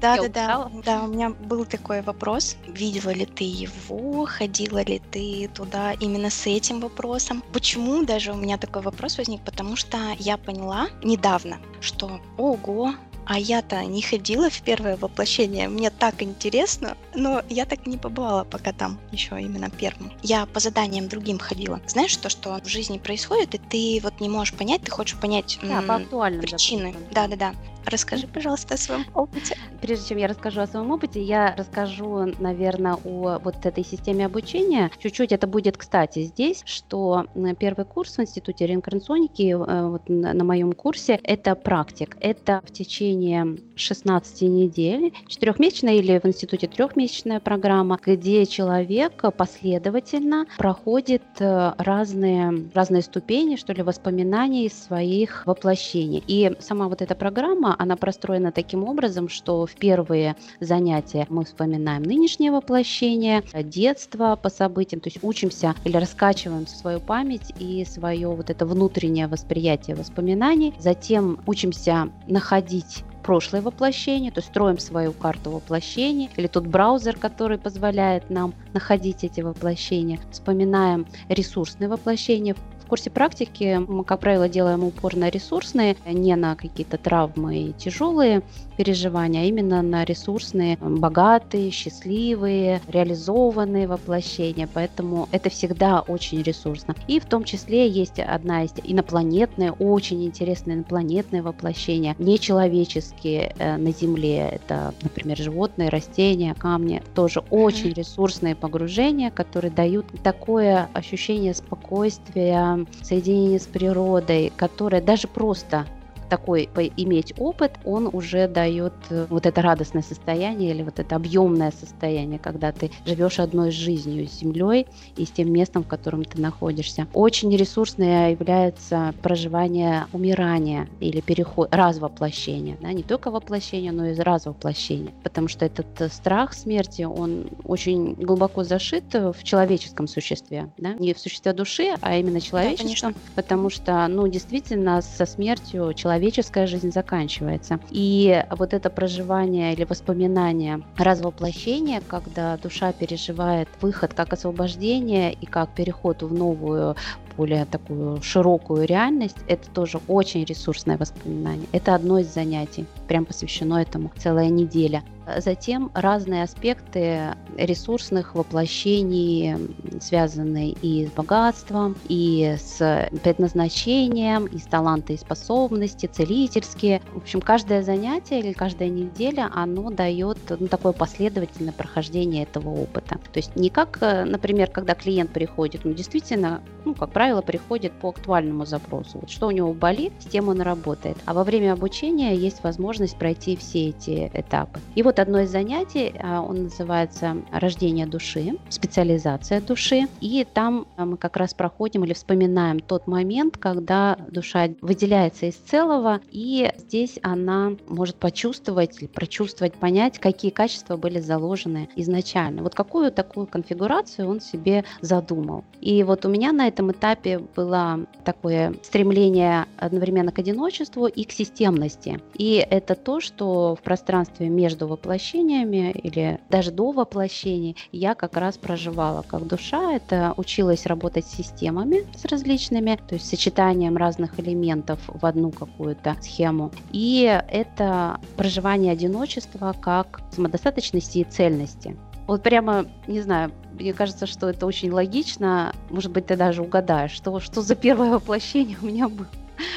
Да, 0.00 0.16
да, 0.16 0.28
да. 0.28 0.70
Да, 0.84 1.04
у 1.04 1.08
меня 1.08 1.30
был 1.30 1.64
такой 1.64 2.02
вопрос. 2.02 2.56
Видела 2.66 3.10
ли 3.10 3.26
ты 3.26 3.44
его? 3.44 4.26
Ходила 4.26 4.82
ли 4.82 5.00
ты 5.10 5.48
туда 5.54 5.92
именно 5.92 6.30
с 6.30 6.46
этим 6.46 6.80
вопросом? 6.80 7.42
Почему 7.52 8.04
даже 8.04 8.32
у 8.32 8.36
меня 8.36 8.58
такой 8.58 8.82
вопрос 8.82 9.18
возник? 9.18 9.42
Потому 9.42 9.76
что 9.76 9.98
я 10.18 10.36
поняла 10.36 10.88
недавно, 11.02 11.58
что 11.80 12.20
ого, 12.36 12.94
а 13.26 13.38
я-то 13.38 13.84
не 13.84 14.02
ходила 14.02 14.50
в 14.50 14.60
первое 14.62 14.96
воплощение, 14.96 15.68
мне 15.68 15.90
так 15.90 16.20
интересно, 16.22 16.96
но 17.14 17.42
я 17.48 17.64
так 17.64 17.86
не 17.86 17.96
побывала 17.96 18.42
пока 18.44 18.72
там, 18.72 18.98
еще 19.12 19.40
именно 19.40 19.70
первым. 19.70 20.12
Я 20.22 20.46
по 20.46 20.58
заданиям 20.58 21.06
другим 21.08 21.38
ходила. 21.38 21.80
Знаешь, 21.86 22.16
то, 22.16 22.28
что 22.28 22.58
в 22.60 22.66
жизни 22.66 22.98
происходит, 22.98 23.54
и 23.54 23.58
ты 23.58 24.00
вот 24.02 24.20
не 24.20 24.28
можешь 24.28 24.54
понять, 24.54 24.82
ты 24.82 24.90
хочешь 24.90 25.16
понять 25.16 25.58
да, 25.62 25.80
м- 25.80 26.40
причины. 26.40 26.94
Да-да-да. 27.12 27.54
Расскажи, 27.86 28.26
пожалуйста, 28.26 28.74
о 28.74 28.76
своем 28.76 29.04
опыте. 29.14 29.56
Прежде 29.80 30.08
чем 30.08 30.18
я 30.18 30.28
расскажу 30.28 30.60
о 30.60 30.66
своем 30.66 30.90
опыте, 30.90 31.22
я 31.22 31.54
расскажу, 31.56 32.32
наверное, 32.38 32.96
о 33.04 33.38
вот 33.42 33.64
этой 33.64 33.84
системе 33.84 34.26
обучения. 34.26 34.90
Чуть-чуть 34.98 35.32
это 35.32 35.46
будет, 35.46 35.76
кстати, 35.76 36.24
здесь, 36.24 36.62
что 36.66 37.26
первый 37.58 37.84
курс 37.84 38.16
в 38.16 38.20
Институте 38.20 38.66
реинкарнационики, 38.66 39.52
э, 39.52 39.88
вот 39.88 40.08
на 40.08 40.44
моем 40.44 40.72
курсе, 40.72 41.18
это 41.22 41.54
практик. 41.54 42.16
Это 42.20 42.60
в 42.64 42.72
течение 42.72 43.58
16 43.76 44.42
недель, 44.42 45.12
четырехмесячная 45.26 45.94
или 45.94 46.18
в 46.18 46.26
институте 46.26 46.66
трехмесячная 46.68 47.40
программа, 47.40 47.98
где 48.04 48.44
человек 48.46 49.24
последовательно 49.36 50.46
проходит 50.58 51.22
э, 51.38 51.72
разные, 51.78 52.68
разные 52.74 53.02
ступени, 53.02 53.56
что 53.56 53.72
ли, 53.72 53.82
воспоминаний 53.82 54.68
своих 54.68 55.46
воплощений. 55.46 56.22
И 56.26 56.52
сама 56.60 56.88
вот 56.88 57.02
эта 57.02 57.14
программа, 57.14 57.69
она 57.78 57.96
простроена 57.96 58.52
таким 58.52 58.84
образом, 58.84 59.28
что 59.28 59.66
в 59.66 59.74
первые 59.74 60.36
занятия 60.60 61.26
мы 61.28 61.44
вспоминаем 61.44 62.02
нынешнее 62.02 62.52
воплощение, 62.52 63.42
детство 63.54 64.36
по 64.36 64.48
событиям, 64.50 65.00
то 65.00 65.08
есть 65.08 65.18
учимся 65.22 65.74
или 65.84 65.96
раскачиваем 65.96 66.66
свою 66.66 67.00
память 67.00 67.52
и 67.58 67.84
свое 67.84 68.28
вот 68.28 68.50
это 68.50 68.66
внутреннее 68.66 69.26
восприятие 69.26 69.96
воспоминаний. 69.96 70.74
Затем 70.78 71.38
учимся 71.46 72.10
находить 72.26 73.04
прошлое 73.22 73.62
воплощение, 73.62 74.32
то 74.32 74.38
есть 74.38 74.48
строим 74.48 74.78
свою 74.78 75.12
карту 75.12 75.50
воплощений, 75.50 76.30
или 76.36 76.46
тот 76.46 76.66
браузер, 76.66 77.16
который 77.16 77.58
позволяет 77.58 78.30
нам 78.30 78.54
находить 78.72 79.24
эти 79.24 79.40
воплощения. 79.40 80.18
Вспоминаем 80.32 81.06
ресурсные 81.28 81.88
воплощения, 81.88 82.56
курсе 82.90 83.08
практики 83.08 83.80
мы, 83.86 84.02
как 84.02 84.18
правило, 84.18 84.48
делаем 84.48 84.82
упор 84.82 85.14
на 85.14 85.30
ресурсные, 85.30 85.96
не 86.04 86.34
на 86.34 86.56
какие-то 86.56 86.98
травмы 86.98 87.56
и 87.56 87.72
тяжелые 87.72 88.42
переживания, 88.76 89.42
а 89.42 89.44
именно 89.44 89.80
на 89.82 90.04
ресурсные, 90.04 90.76
богатые, 90.80 91.70
счастливые, 91.70 92.80
реализованные 92.88 93.86
воплощения. 93.86 94.68
Поэтому 94.72 95.28
это 95.30 95.50
всегда 95.50 96.00
очень 96.00 96.42
ресурсно. 96.42 96.96
И 97.06 97.20
в 97.20 97.26
том 97.26 97.44
числе 97.44 97.86
есть 97.86 98.18
одна 98.18 98.64
из 98.64 98.72
инопланетная, 98.82 99.70
очень 99.72 100.24
интересное 100.24 100.74
инопланетное 100.74 101.42
воплощение, 101.42 102.16
нечеловеческие 102.18 103.54
э, 103.56 103.76
на 103.76 103.92
Земле. 103.92 104.48
Это, 104.52 104.94
например, 105.02 105.36
животные, 105.36 105.90
растения, 105.90 106.54
камни. 106.54 107.02
Тоже 107.14 107.44
очень 107.50 107.92
ресурсные 107.92 108.56
погружения, 108.56 109.30
которые 109.30 109.70
дают 109.70 110.06
такое 110.24 110.88
ощущение 110.94 111.54
спокойствия, 111.54 112.79
соединение 113.02 113.58
с 113.58 113.66
природой, 113.66 114.52
которое 114.56 115.00
даже 115.00 115.28
просто 115.28 115.86
такой 116.30 116.70
иметь 116.96 117.34
опыт, 117.36 117.72
он 117.84 118.08
уже 118.10 118.48
дает 118.48 118.94
э, 119.10 119.26
вот 119.28 119.44
это 119.44 119.60
радостное 119.60 120.02
состояние 120.02 120.70
или 120.70 120.82
вот 120.82 120.98
это 120.98 121.16
объемное 121.16 121.72
состояние, 121.72 122.38
когда 122.38 122.72
ты 122.72 122.90
живешь 123.04 123.38
одной 123.38 123.70
жизнью, 123.70 124.26
с 124.26 124.38
землей 124.38 124.86
и 125.16 125.26
с 125.26 125.30
тем 125.30 125.52
местом, 125.52 125.82
в 125.82 125.88
котором 125.88 126.24
ты 126.24 126.40
находишься. 126.40 127.08
Очень 127.12 127.54
ресурсное 127.54 128.30
является 128.30 129.12
проживание 129.22 130.06
умирания 130.12 130.88
или 131.00 131.20
переход, 131.20 131.68
развоплощения. 131.74 132.78
Да? 132.80 132.92
Не 132.92 133.02
только 133.02 133.30
воплощение, 133.30 133.92
но 133.92 134.06
и 134.06 134.14
развоплощение. 134.14 135.12
Потому 135.22 135.48
что 135.48 135.66
этот 135.66 136.00
э, 136.00 136.08
страх 136.08 136.54
смерти, 136.54 137.02
он 137.02 137.48
очень 137.64 138.14
глубоко 138.14 138.62
зашит 138.64 139.12
в 139.12 139.42
человеческом 139.42 140.06
существе. 140.06 140.70
Да? 140.78 140.94
Не 140.94 141.12
в 141.12 141.18
существе 141.18 141.52
души, 141.52 141.94
а 142.00 142.16
именно 142.16 142.40
человеческом. 142.40 143.12
Да, 143.12 143.42
потому 143.42 143.68
что, 143.68 144.06
ну, 144.08 144.28
действительно, 144.28 145.02
со 145.02 145.26
смертью 145.26 145.92
человек 145.94 146.19
человеческая 146.20 146.66
жизнь 146.66 146.92
заканчивается. 146.92 147.80
И 147.90 148.44
вот 148.50 148.74
это 148.74 148.90
проживание 148.90 149.72
или 149.72 149.84
воспоминание 149.84 150.82
развоплощения, 150.98 152.02
когда 152.06 152.58
душа 152.58 152.92
переживает 152.92 153.68
выход 153.80 154.12
как 154.12 154.34
освобождение 154.34 155.32
и 155.32 155.46
как 155.46 155.74
переход 155.74 156.22
в 156.22 156.32
новую 156.32 156.94
более 157.40 157.64
такую 157.64 158.20
широкую 158.20 158.86
реальность, 158.86 159.38
это 159.48 159.70
тоже 159.70 159.98
очень 160.08 160.44
ресурсное 160.44 160.98
воспоминание. 160.98 161.66
Это 161.72 161.94
одно 161.94 162.18
из 162.18 162.26
занятий, 162.26 162.84
прям 163.08 163.24
посвящено 163.24 163.80
этому 163.80 164.12
целая 164.18 164.50
неделя. 164.50 165.02
Затем 165.38 165.90
разные 165.94 166.42
аспекты 166.42 167.36
ресурсных 167.56 168.34
воплощений, 168.34 169.54
связанные 170.00 170.72
и 170.82 171.06
с 171.06 171.10
богатством, 171.12 171.96
и 172.08 172.56
с 172.58 173.08
предназначением, 173.22 174.46
и 174.46 174.58
с 174.58 174.64
таланты 174.64 175.14
и 175.14 175.16
способности, 175.16 176.06
целительские. 176.06 177.00
В 177.14 177.18
общем, 177.18 177.40
каждое 177.40 177.82
занятие 177.82 178.40
или 178.40 178.52
каждая 178.52 178.88
неделя, 178.88 179.50
оно 179.54 179.90
дает 179.90 180.38
ну, 180.58 180.66
такое 180.66 180.92
последовательное 180.92 181.72
прохождение 181.72 182.42
этого 182.42 182.70
опыта. 182.70 183.20
То 183.32 183.38
есть 183.38 183.54
не 183.56 183.70
как, 183.70 183.98
э, 184.00 184.24
например, 184.24 184.68
когда 184.70 184.94
клиент 184.94 185.30
приходит, 185.30 185.84
ну, 185.84 185.92
действительно, 185.92 186.60
ну, 186.84 186.94
как 186.94 187.10
правило, 187.10 187.29
приходит 187.40 187.92
по 187.92 188.10
актуальному 188.10 188.66
запросу. 188.66 189.18
Вот 189.20 189.30
что 189.30 189.46
у 189.46 189.50
него 189.50 189.72
болит, 189.72 190.12
с 190.18 190.26
тем 190.26 190.48
он 190.48 190.60
работает. 190.60 191.16
А 191.24 191.34
во 191.34 191.44
время 191.44 191.72
обучения 191.72 192.34
есть 192.34 192.62
возможность 192.62 193.16
пройти 193.16 193.56
все 193.56 193.90
эти 193.90 194.30
этапы. 194.34 194.80
И 194.94 195.02
вот 195.02 195.18
одно 195.18 195.40
из 195.40 195.50
занятий, 195.50 196.12
а, 196.18 196.42
он 196.42 196.64
называется 196.64 197.36
«Рождение 197.52 198.06
души», 198.06 198.58
специализация 198.68 199.60
души. 199.60 200.08
И 200.20 200.46
там 200.52 200.86
а, 200.96 201.04
мы 201.04 201.16
как 201.16 201.36
раз 201.36 201.54
проходим 201.54 202.04
или 202.04 202.12
вспоминаем 202.12 202.80
тот 202.80 203.06
момент, 203.06 203.56
когда 203.56 204.16
душа 204.28 204.68
выделяется 204.80 205.46
из 205.46 205.54
целого, 205.54 206.20
и 206.30 206.72
здесь 206.76 207.18
она 207.22 207.72
может 207.88 208.16
почувствовать 208.16 208.98
прочувствовать, 209.12 209.74
понять, 209.74 210.18
какие 210.18 210.50
качества 210.50 210.96
были 210.96 211.20
заложены 211.20 211.88
изначально. 211.96 212.62
Вот 212.62 212.74
какую 212.74 213.12
такую 213.12 213.46
конфигурацию 213.46 214.28
он 214.28 214.40
себе 214.40 214.84
задумал. 215.00 215.64
И 215.80 216.02
вот 216.02 216.24
у 216.24 216.28
меня 216.28 216.52
на 216.52 216.66
этом 216.66 216.92
этапе 216.92 217.19
было 217.56 218.06
такое 218.24 218.74
стремление 218.82 219.66
одновременно 219.76 220.32
к 220.32 220.38
одиночеству 220.38 221.06
и 221.06 221.24
к 221.24 221.32
системности. 221.32 222.20
И 222.34 222.64
это 222.70 222.94
то, 222.94 223.20
что 223.20 223.76
в 223.76 223.82
пространстве 223.82 224.48
между 224.48 224.86
воплощениями 224.86 225.90
или 225.90 226.40
даже 226.48 226.70
до 226.70 226.92
воплощений 226.92 227.76
я 227.92 228.14
как 228.14 228.36
раз 228.36 228.58
проживала 228.58 229.22
как 229.22 229.46
душа. 229.46 229.92
Это 229.92 230.34
училась 230.36 230.86
работать 230.86 231.26
с 231.26 231.36
системами, 231.36 232.06
с 232.16 232.24
различными, 232.24 232.98
то 233.08 233.14
есть 233.14 233.28
сочетанием 233.28 233.96
разных 233.96 234.38
элементов 234.38 235.00
в 235.06 235.24
одну 235.24 235.50
какую-то 235.50 236.16
схему. 236.20 236.70
И 236.92 237.22
это 237.48 238.20
проживание 238.36 238.92
одиночества 238.92 239.74
как 239.80 240.20
самодостаточности 240.32 241.18
и 241.18 241.24
цельности. 241.24 241.96
Вот 242.30 242.44
прямо, 242.44 242.86
не 243.08 243.22
знаю, 243.22 243.50
мне 243.72 243.92
кажется, 243.92 244.24
что 244.24 244.48
это 244.48 244.64
очень 244.64 244.92
логично. 244.92 245.74
Может 245.88 246.12
быть, 246.12 246.26
ты 246.26 246.36
даже 246.36 246.62
угадаешь, 246.62 247.10
что, 247.10 247.40
что 247.40 247.60
за 247.60 247.74
первое 247.74 248.12
воплощение 248.12 248.78
у 248.80 248.86
меня 248.86 249.08
было. 249.08 249.26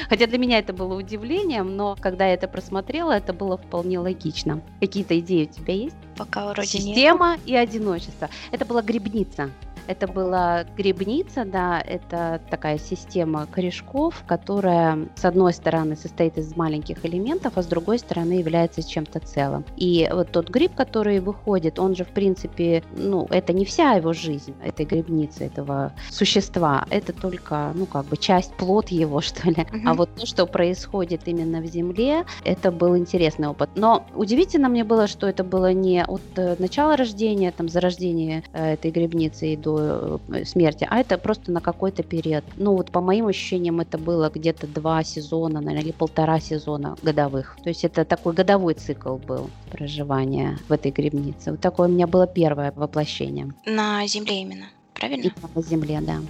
Хотя 0.08 0.28
для 0.28 0.38
меня 0.38 0.60
это 0.60 0.72
было 0.72 0.94
удивлением, 0.94 1.74
но 1.74 1.96
когда 2.00 2.28
я 2.28 2.34
это 2.34 2.46
просмотрела, 2.46 3.10
это 3.10 3.32
было 3.32 3.56
вполне 3.58 3.98
логично. 3.98 4.62
Какие-то 4.78 5.18
идеи 5.18 5.50
у 5.50 5.52
тебя 5.52 5.74
есть? 5.74 5.96
Пока 6.16 6.46
вроде 6.46 6.68
Система 6.68 7.32
нет. 7.32 7.40
и 7.44 7.56
одиночество. 7.56 8.30
Это 8.52 8.64
была 8.64 8.82
грибница. 8.82 9.50
Это 9.86 10.06
была 10.06 10.64
грибница, 10.76 11.44
да, 11.44 11.80
это 11.80 12.40
такая 12.50 12.78
система 12.78 13.46
корешков, 13.46 14.22
которая 14.26 15.08
с 15.14 15.24
одной 15.24 15.52
стороны 15.52 15.96
состоит 15.96 16.38
из 16.38 16.56
маленьких 16.56 17.04
элементов, 17.04 17.52
а 17.56 17.62
с 17.62 17.66
другой 17.66 17.98
стороны 17.98 18.32
является 18.32 18.82
чем-то 18.82 19.20
целым. 19.20 19.64
И 19.76 20.08
вот 20.12 20.30
тот 20.32 20.48
гриб, 20.50 20.74
который 20.74 21.20
выходит, 21.20 21.78
он 21.78 21.94
же 21.94 22.04
в 22.04 22.08
принципе, 22.08 22.82
ну, 22.96 23.26
это 23.30 23.52
не 23.52 23.64
вся 23.64 23.92
его 23.92 24.12
жизнь, 24.12 24.54
этой 24.64 24.86
грибницы, 24.86 25.44
этого 25.44 25.92
существа, 26.10 26.86
это 26.90 27.12
только, 27.12 27.72
ну, 27.74 27.86
как 27.86 28.06
бы 28.06 28.16
часть, 28.16 28.54
плод 28.54 28.88
его, 28.88 29.20
что 29.20 29.48
ли. 29.48 29.62
Угу. 29.62 29.80
А 29.86 29.94
вот 29.94 30.14
то, 30.14 30.26
что 30.26 30.46
происходит 30.46 31.22
именно 31.26 31.60
в 31.60 31.66
земле, 31.66 32.24
это 32.44 32.70
был 32.70 32.96
интересный 32.96 33.48
опыт. 33.48 33.70
Но 33.74 34.06
удивительно 34.14 34.68
мне 34.68 34.84
было, 34.84 35.06
что 35.06 35.26
это 35.26 35.44
было 35.44 35.72
не 35.72 36.04
от 36.04 36.22
э, 36.36 36.56
начала 36.58 36.96
рождения, 36.96 37.50
там, 37.50 37.68
зарождения 37.68 38.42
э, 38.52 38.74
этой 38.74 38.90
грибницы 38.90 39.52
и 39.52 39.56
до 39.56 39.73
до 39.78 40.20
э, 40.28 40.44
смерти, 40.44 40.86
а 40.90 40.98
это 40.98 41.18
просто 41.18 41.52
на 41.52 41.60
какой-то 41.60 42.02
период. 42.02 42.44
Ну 42.56 42.72
вот 42.76 42.90
по 42.90 43.00
моим 43.00 43.26
ощущениям 43.26 43.80
это 43.80 43.98
было 43.98 44.30
где-то 44.34 44.66
два 44.66 45.02
сезона, 45.04 45.60
наверное, 45.60 45.84
или 45.84 45.92
полтора 45.92 46.40
сезона 46.40 46.96
годовых. 47.02 47.56
То 47.62 47.68
есть 47.68 47.84
это 47.84 48.04
такой 48.04 48.34
годовой 48.34 48.74
цикл 48.74 49.16
был 49.16 49.50
проживания 49.70 50.58
в 50.68 50.72
этой 50.72 50.90
грибнице. 50.90 51.52
Вот 51.52 51.60
такое 51.60 51.88
у 51.88 51.90
меня 51.90 52.06
было 52.06 52.26
первое 52.26 52.72
воплощение. 52.74 53.52
На 53.66 54.06
Земле 54.06 54.42
именно, 54.42 54.66
правильно? 54.94 55.24
И 55.24 55.32
на 55.54 55.62
Земле, 55.62 56.00
да. 56.00 56.20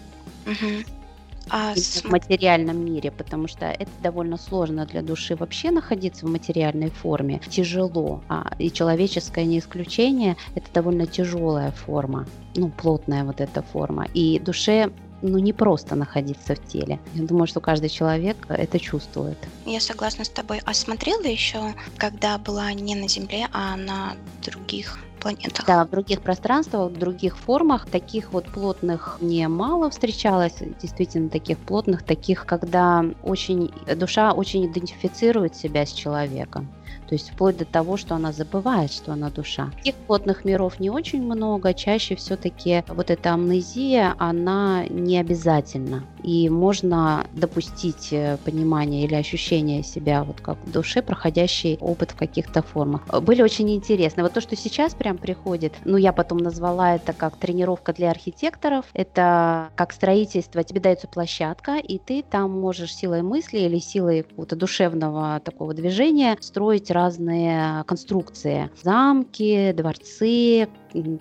Угу 0.47 1.04
а 1.51 1.75
в 1.75 2.05
материальном 2.05 2.85
мире, 2.85 3.11
потому 3.11 3.49
что 3.49 3.67
это 3.67 3.91
довольно 4.03 4.37
сложно 4.37 4.87
для 4.87 5.03
души 5.03 5.37
вообще 5.37 5.71
находиться 5.71 6.27
в 6.27 6.31
материальной 6.31 6.91
форме. 6.91 7.41
Тяжело. 7.49 8.23
А, 8.29 8.53
и 8.59 8.71
человеческое 8.71 9.45
не 9.45 9.59
исключение, 9.59 10.37
это 10.55 10.67
довольно 10.73 11.07
тяжелая 11.07 11.71
форма, 11.73 12.27
ну, 12.55 12.69
плотная 12.69 13.25
вот 13.25 13.41
эта 13.41 13.63
форма. 13.63 14.07
И 14.15 14.39
душе 14.39 14.91
ну, 15.23 15.39
не 15.39 15.53
просто 15.53 15.95
находиться 15.95 16.55
в 16.55 16.67
теле. 16.67 17.01
Я 17.15 17.23
думаю, 17.25 17.47
что 17.47 17.61
каждый 17.61 17.89
человек 17.89 18.37
это 18.49 18.79
чувствует. 18.79 19.39
Я 19.65 19.81
согласна 19.81 20.25
с 20.25 20.29
тобой. 20.29 20.61
А 20.65 20.75
смотрела 20.75 21.23
еще, 21.23 21.75
когда 21.97 22.37
была 22.37 22.73
не 22.73 22.95
на 22.95 23.09
Земле, 23.09 23.49
а 23.53 23.77
на 23.77 24.17
других 24.43 24.99
планетах. 25.25 25.65
Да, 25.67 25.85
в 25.85 25.91
других 25.91 26.21
пространствах, 26.23 26.91
в 26.93 26.99
других 26.99 27.39
формах. 27.39 27.87
Таких 27.87 28.33
вот 28.33 28.45
плотных 28.53 29.17
немало 29.21 29.89
встречалось, 29.91 30.59
действительно 30.83 31.31
таких 31.31 31.59
плотных, 31.59 32.03
таких, 32.03 32.45
когда 32.47 33.05
очень 33.23 33.71
душа 33.97 34.33
очень 34.33 34.67
идентифицирует 34.67 35.57
себя 35.57 35.87
с 35.87 35.93
человеком. 35.93 36.71
То 37.09 37.15
есть 37.15 37.31
вплоть 37.31 37.57
до 37.57 37.65
того, 37.65 37.97
что 37.97 38.15
она 38.15 38.33
забывает, 38.33 38.93
что 38.93 39.13
она 39.13 39.31
душа. 39.31 39.71
Таких 39.77 39.95
плотных 39.95 40.45
миров 40.45 40.81
не 40.81 40.91
очень 40.91 41.23
много. 41.23 41.75
Чаще 41.75 42.17
все-таки 42.17 42.85
вот 42.89 43.11
эта 43.11 43.35
амнезия, 43.35 44.15
она 44.19 44.85
не 44.89 45.19
обязательна. 45.19 46.05
И 46.23 46.49
можно 46.49 47.27
допустить 47.33 48.09
э, 48.13 48.39
понимание 48.45 49.05
или 49.05 49.15
ощущение 49.15 49.83
себя 49.83 50.25
вот 50.25 50.41
как 50.41 50.57
в 50.65 50.71
душе, 50.71 51.03
проходящий 51.03 51.77
опыт 51.81 52.13
в 52.13 52.17
каких-то 52.17 52.63
формах. 52.63 53.07
Были 53.23 53.43
очень 53.43 53.71
интересны. 53.75 54.23
Вот 54.23 54.33
то, 54.33 54.41
что 54.41 54.57
сейчас 54.57 54.95
прям 54.95 55.19
приходит, 55.19 55.75
ну 55.85 55.97
я 55.97 56.13
потом 56.13 56.39
назвала 56.39 56.95
это 56.95 57.13
как 57.13 57.37
тренировка 57.37 57.93
для 57.93 58.11
архитекторов. 58.11 58.87
Это 58.95 59.69
как 59.75 59.93
строительство. 59.93 60.63
Тебе 60.63 60.81
дается 60.81 61.09
площадка, 61.09 61.77
и 61.77 61.99
ты 61.99 62.23
там 62.23 62.51
можешь 62.51 62.95
силой 62.95 63.23
мысли 63.23 63.59
или 63.59 63.79
силой 63.79 64.23
какого-то 64.23 64.57
душевного 64.57 65.41
такого 65.45 65.75
движения 65.75 66.37
строить 66.41 66.91
разные 66.95 67.85
конструкции. 67.85 68.71
Замки, 68.83 69.73
дворцы, 69.73 70.69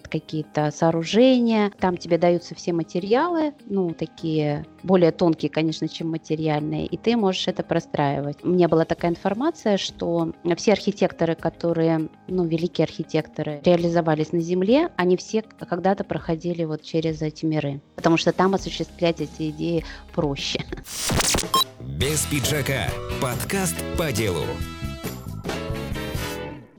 какие-то 0.10 0.72
сооружения. 0.72 1.72
Там 1.80 1.98
тебе 1.98 2.18
даются 2.18 2.56
все 2.56 2.74
материалы, 2.74 3.54
ну, 3.66 3.94
такие 3.94 4.66
более 4.84 5.12
тонкие, 5.12 5.50
конечно, 5.50 5.88
чем 5.88 6.12
материальные, 6.12 6.86
и 6.86 6.98
ты 6.98 7.18
можешь 7.18 7.48
это 7.48 7.64
простраивать. 7.64 8.38
У 8.44 8.50
меня 8.50 8.68
была 8.68 8.86
такая 8.86 9.12
информация, 9.12 9.78
что 9.78 10.34
все 10.58 10.74
архитекторы, 10.74 11.36
которые, 11.36 12.10
ну, 12.28 12.46
великие 12.46 12.86
архитекторы, 12.86 13.62
реализовались 13.64 14.32
на 14.32 14.42
Земле, 14.42 14.90
они 14.96 15.18
все 15.18 15.42
когда-то 15.42 16.04
проходили 16.04 16.64
вот 16.66 16.84
через 16.84 17.22
эти 17.22 17.46
миры, 17.46 17.82
потому 17.96 18.18
что 18.18 18.32
там 18.32 18.54
осуществлять 18.54 19.22
эти 19.22 19.50
идеи 19.50 19.84
проще. 20.14 20.64
Без 21.80 22.26
пиджака. 22.26 22.88
Подкаст 23.22 23.76
по 23.98 24.12
делу. 24.12 24.44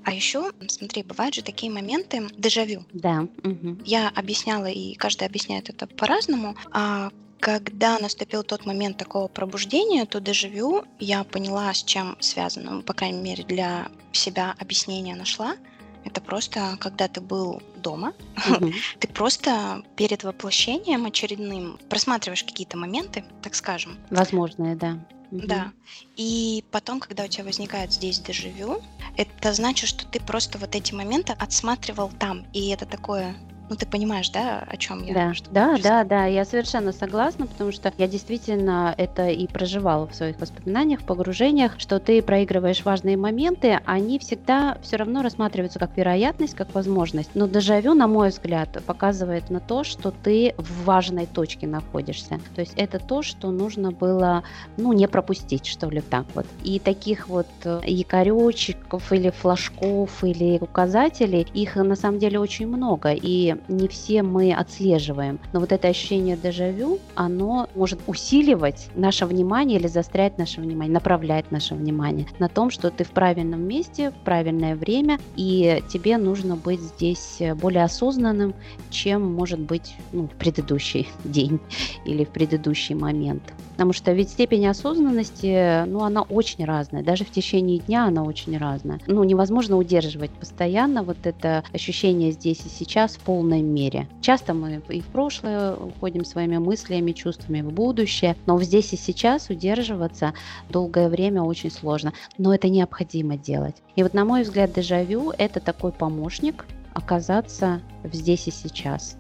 А 0.05 0.13
еще, 0.13 0.53
смотри, 0.69 1.03
бывают 1.03 1.35
же 1.35 1.43
такие 1.43 1.73
моменты 1.73 2.29
дежавю. 2.37 2.85
Да. 2.93 3.27
Угу. 3.43 3.79
Я 3.85 4.11
объясняла, 4.15 4.67
и 4.67 4.95
каждый 4.95 5.27
объясняет 5.27 5.71
это 5.71 5.87
по-разному. 5.87 6.57
А 6.73 7.11
когда 7.41 7.99
наступил 7.99 8.43
тот 8.43 8.65
момент 8.65 8.97
такого 8.97 9.29
пробуждения, 9.29 10.07
то 10.07 10.21
дежавю 10.21 10.85
я 10.99 11.25
поняла, 11.25 11.73
с 11.75 11.83
чем 11.83 12.17
связано. 12.21 12.73
Ну, 12.73 12.83
по 12.83 12.95
крайней 12.95 13.21
мере, 13.21 13.45
для 13.45 13.89
себя 14.13 14.55
объяснение 14.59 15.15
нашла. 15.15 15.57
Это 16.05 16.21
просто, 16.21 16.77
когда 16.81 17.09
ты 17.09 17.21
был 17.21 17.63
дома, 17.77 18.13
угу. 18.49 18.73
ты 18.99 19.09
просто 19.09 19.83
перед 19.97 20.23
воплощением 20.23 21.07
очередным 21.07 21.79
просматриваешь 21.89 22.45
какие-то 22.45 22.77
моменты, 22.77 23.25
так 23.43 23.55
скажем. 23.55 23.99
Возможные, 24.11 24.77
да. 24.77 24.99
Да. 25.35 25.73
И 26.17 26.65
потом, 26.71 27.01
когда 27.01 27.25
у 27.25 27.29
тебя 27.29 27.45
возникает 27.45 27.93
здесь 27.93 28.21
дежавю, 28.21 28.81
это 29.17 29.53
значит, 29.53 29.89
что 29.89 30.07
ты 30.07 30.21
просто 30.21 30.59
вот 30.59 30.75
эти 30.75 30.95
моменты 30.95 31.33
отсматривал 31.33 32.11
там. 32.19 32.47
И 32.53 32.69
это 32.69 32.87
такое 32.87 33.37
ну, 33.75 33.79
ты 33.79 33.87
понимаешь, 33.87 34.31
да, 34.31 34.65
о 34.69 34.77
чем 34.77 35.03
я? 35.03 35.13
Да, 35.13 35.33
да, 35.51 35.77
да, 35.83 36.05
да, 36.05 36.27
я 36.27 36.45
совершенно 36.45 36.93
согласна, 36.93 37.49
потому 37.49 37.73
что 37.73 37.93
я 37.99 38.07
действительно 38.07 38.95
это 38.97 39.29
и 39.31 39.49
проживала 39.49 40.07
в 40.07 40.15
своих 40.15 40.39
воспоминаниях, 40.39 41.03
погружениях, 41.03 41.73
что 41.79 41.99
ты 41.99 42.23
проигрываешь 42.23 42.85
важные 42.85 43.17
моменты, 43.17 43.81
они 43.85 44.21
всегда 44.21 44.79
все 44.83 44.95
равно 44.97 45.23
рассматриваются 45.23 45.81
как 45.81 45.97
вероятность, 45.97 46.55
как 46.55 46.73
возможность. 46.73 47.31
Но 47.35 47.49
дежавю, 47.49 47.95
на 47.95 48.07
мой 48.07 48.29
взгляд, 48.29 48.81
показывает 48.87 49.51
на 49.51 49.59
то, 49.59 49.83
что 49.83 50.13
ты 50.13 50.55
в 50.57 50.85
важной 50.85 51.27
точке 51.27 51.67
находишься. 51.67 52.39
То 52.55 52.61
есть 52.61 52.75
это 52.77 53.01
то, 53.01 53.23
что 53.23 53.51
нужно 53.51 53.91
было, 53.91 54.45
ну, 54.77 54.93
не 54.93 55.09
пропустить, 55.09 55.67
что 55.67 55.91
ли, 55.91 56.01
так 56.01 56.27
вот. 56.37 56.47
И 56.63 56.79
таких 56.79 57.29
вот 57.29 57.49
э, 57.65 57.81
якоречиков 57.85 59.13
или 59.13 59.31
флажков 59.31 60.23
или 60.23 60.59
указателей, 60.61 61.45
их 61.55 61.75
на 61.75 61.97
самом 61.97 62.21
деле 62.21 62.39
очень 62.39 62.69
много. 62.69 63.13
И 63.13 63.57
не 63.69 63.89
все 63.89 64.23
мы 64.23 64.53
отслеживаем. 64.53 65.39
Но 65.53 65.61
вот 65.61 65.73
это 65.73 65.89
ощущение 65.89 66.37
дежавю, 66.37 66.99
оно 67.15 67.69
может 67.75 68.01
усиливать 68.07 68.89
наше 68.95 69.27
внимание 69.27 69.79
или 69.79 69.87
застрять 69.87 70.39
наше 70.39 70.61
внимание, 70.61 70.93
направлять 70.93 71.51
наше 71.51 71.75
внимание 71.75 72.27
на 72.39 72.49
том, 72.49 72.71
что 72.71 72.91
ты 72.91 73.05
в 73.05 73.11
правильном 73.11 73.63
месте, 73.63 74.11
в 74.11 74.25
правильное 74.25 74.77
время, 74.77 75.19
и 75.37 75.83
тебе 75.89 76.19
нужно 76.19 76.57
быть 76.57 76.81
здесь 76.81 77.41
более 77.57 77.85
осознанным, 77.85 78.55
чем 78.91 79.23
может 79.35 79.61
быть 79.61 79.95
ну, 80.13 80.27
в 80.27 80.33
предыдущий 80.33 81.09
день 81.25 81.61
или 82.05 82.25
в 82.25 82.31
предыдущий 82.31 82.95
момент. 82.95 83.43
Потому 83.75 83.93
что 83.93 84.13
ведь 84.13 84.31
степень 84.31 84.67
осознанности, 84.69 85.85
ну, 85.87 86.05
она 86.05 86.23
очень 86.23 86.65
разная. 86.65 87.03
Даже 87.03 87.25
в 87.25 87.31
течение 87.31 87.79
дня 87.81 88.07
она 88.07 88.23
очень 88.23 88.57
разная. 88.57 89.01
Ну, 89.09 89.25
невозможно 89.25 89.77
удерживать 89.77 90.31
постоянно 90.31 91.03
вот 91.03 91.19
это 91.25 91.65
ощущение 91.73 92.31
здесь 92.31 92.61
и 92.65 92.69
сейчас 92.69 93.17
в 93.17 93.21
полной 93.21 93.63
мере. 93.63 94.09
Часто 94.21 94.55
мы 94.55 94.81
и 94.89 95.01
в 95.01 95.07
прошлое 95.07 95.75
уходим 95.75 96.25
своими 96.25 96.59
мыслями, 96.59 97.11
чувствами 97.13 97.63
в 97.63 97.73
будущее, 97.73 98.37
но 98.47 98.61
здесь 98.63 98.93
и 98.93 98.97
сейчас 98.97 99.51
удерживаться 99.51 100.35
долгое 100.69 101.09
время 101.09 101.43
очень 101.43 101.71
сложно. 101.71 102.13
Но 102.39 102.55
это 102.55 102.69
необходимо 102.69 103.37
делать. 103.37 103.77
И 103.97 104.03
вот, 104.05 104.15
на 104.15 104.25
мой 104.25 104.43
взгляд, 104.43 104.73
дежавю– 104.73 105.33
это 105.39 105.59
такой 105.59 105.91
помощник 105.91 106.65
оказаться 106.93 107.81
здесь 108.05 108.47
и 108.47 108.51
сейчас. 108.53 109.17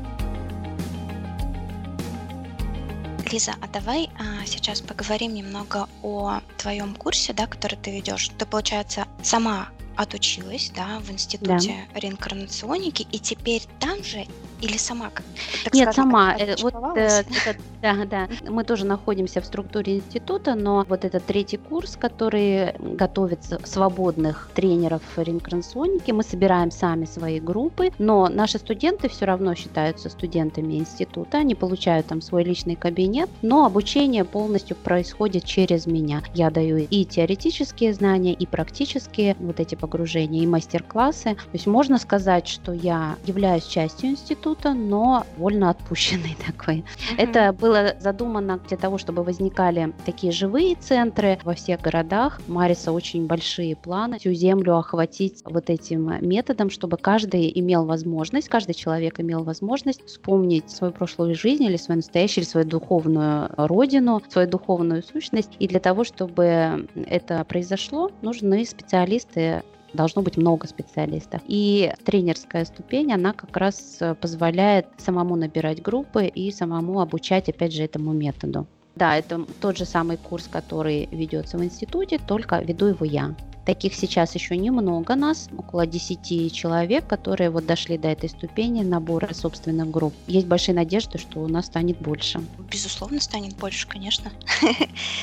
Лиза, 3.34 3.56
а 3.60 3.66
давай 3.66 4.10
а, 4.16 4.46
сейчас 4.46 4.80
поговорим 4.80 5.34
немного 5.34 5.88
о 6.04 6.40
твоем 6.56 6.94
курсе, 6.94 7.32
да, 7.32 7.48
который 7.48 7.74
ты 7.74 7.90
ведешь. 7.90 8.30
Ты, 8.38 8.46
получается, 8.46 9.08
сама 9.24 9.70
отучилась, 9.96 10.72
да, 10.74 11.00
в 11.00 11.10
институте 11.10 11.74
да. 11.92 12.00
реинкарнационики, 12.00 13.06
и 13.10 13.18
теперь 13.18 13.62
там 13.80 14.02
же 14.02 14.26
или 14.64 14.78
сама 14.78 15.10
как? 15.10 15.24
Так 15.64 15.74
Нет, 15.74 15.92
скажем, 15.92 16.10
сама. 16.10 16.36
Э, 16.38 16.54
вот, 16.62 16.74
э, 16.96 17.22
это, 17.46 17.58
да, 17.82 18.04
да. 18.06 18.28
Мы 18.48 18.64
тоже 18.64 18.86
находимся 18.86 19.40
в 19.40 19.44
структуре 19.44 19.96
института, 19.96 20.54
но 20.54 20.86
вот 20.88 21.04
этот 21.04 21.24
третий 21.26 21.58
курс, 21.58 21.96
который 22.00 22.72
готовит 22.78 23.40
свободных 23.64 24.48
тренеров 24.54 25.02
реинкарнационики, 25.16 26.12
мы 26.12 26.22
собираем 26.22 26.70
сами 26.70 27.04
свои 27.04 27.40
группы, 27.40 27.92
но 27.98 28.28
наши 28.28 28.58
студенты 28.58 29.08
все 29.08 29.26
равно 29.26 29.54
считаются 29.54 30.08
студентами 30.08 30.74
института, 30.74 31.38
они 31.38 31.54
получают 31.54 32.06
там 32.06 32.22
свой 32.22 32.44
личный 32.44 32.76
кабинет, 32.76 33.28
но 33.42 33.66
обучение 33.66 34.24
полностью 34.24 34.76
происходит 34.76 35.44
через 35.44 35.86
меня. 35.86 36.22
Я 36.32 36.50
даю 36.50 36.78
и 36.78 37.04
теоретические 37.04 37.92
знания, 37.92 38.32
и 38.32 38.46
практические 38.46 39.36
вот 39.40 39.60
эти 39.60 39.74
погружения, 39.84 40.42
и 40.42 40.46
мастер-классы. 40.46 41.34
То 41.34 41.50
есть 41.52 41.66
можно 41.66 41.98
сказать, 41.98 42.48
что 42.48 42.72
я 42.72 43.16
являюсь 43.26 43.64
частью 43.64 44.10
института, 44.10 44.72
но 44.72 45.26
вольно 45.36 45.68
отпущенный 45.68 46.36
такой. 46.46 46.78
Uh-huh. 46.78 47.14
Это 47.18 47.52
было 47.52 47.94
задумано 48.00 48.58
для 48.68 48.78
того, 48.78 48.96
чтобы 48.96 49.22
возникали 49.22 49.92
такие 50.06 50.32
живые 50.32 50.76
центры 50.76 51.38
во 51.44 51.54
всех 51.54 51.82
городах. 51.82 52.40
Мариса 52.46 52.92
очень 52.92 53.26
большие 53.26 53.76
планы 53.76 54.18
всю 54.18 54.32
землю 54.32 54.78
охватить 54.78 55.42
вот 55.44 55.68
этим 55.68 56.14
методом, 56.26 56.70
чтобы 56.70 56.96
каждый 56.96 57.52
имел 57.60 57.84
возможность, 57.84 58.48
каждый 58.48 58.74
человек 58.74 59.20
имел 59.20 59.44
возможность 59.44 60.06
вспомнить 60.06 60.70
свою 60.70 60.92
прошлую 60.92 61.34
жизнь 61.34 61.64
или 61.64 61.76
свою 61.76 61.98
настоящую, 61.98 62.44
или 62.44 62.50
свою 62.50 62.66
духовную 62.66 63.50
родину, 63.56 64.22
свою 64.28 64.48
духовную 64.48 65.02
сущность. 65.02 65.50
И 65.58 65.68
для 65.68 65.80
того, 65.80 66.04
чтобы 66.04 66.88
это 67.06 67.44
произошло, 67.44 68.10
нужны 68.22 68.64
специалисты 68.64 69.62
должно 69.94 70.22
быть 70.22 70.36
много 70.36 70.66
специалистов. 70.66 71.40
И 71.46 71.92
тренерская 72.04 72.64
ступень, 72.64 73.12
она 73.12 73.32
как 73.32 73.56
раз 73.56 73.98
э, 74.00 74.14
позволяет 74.14 74.86
самому 74.98 75.36
набирать 75.36 75.82
группы 75.82 76.26
и 76.26 76.50
самому 76.50 77.00
обучать, 77.00 77.48
опять 77.48 77.72
же, 77.72 77.82
этому 77.82 78.12
методу. 78.12 78.66
Да, 78.96 79.16
это 79.16 79.44
тот 79.60 79.76
же 79.76 79.84
самый 79.84 80.16
курс, 80.16 80.48
который 80.48 81.08
ведется 81.10 81.58
в 81.58 81.64
институте, 81.64 82.18
только 82.18 82.60
веду 82.60 82.86
его 82.86 83.04
я. 83.04 83.34
Таких 83.64 83.94
сейчас 83.94 84.34
еще 84.34 84.56
немного 84.56 85.14
нас, 85.14 85.48
около 85.56 85.86
10 85.86 86.52
человек, 86.52 87.06
которые 87.06 87.50
вот 87.50 87.66
дошли 87.66 87.96
до 87.96 88.08
этой 88.08 88.28
ступени 88.28 88.82
набора 88.82 89.32
собственных 89.32 89.90
групп. 89.90 90.12
Есть 90.26 90.46
большие 90.46 90.74
надежды, 90.74 91.18
что 91.18 91.40
у 91.40 91.48
нас 91.48 91.66
станет 91.66 91.98
больше. 91.98 92.40
Безусловно, 92.70 93.20
станет 93.20 93.56
больше, 93.56 93.88
конечно. 93.88 94.30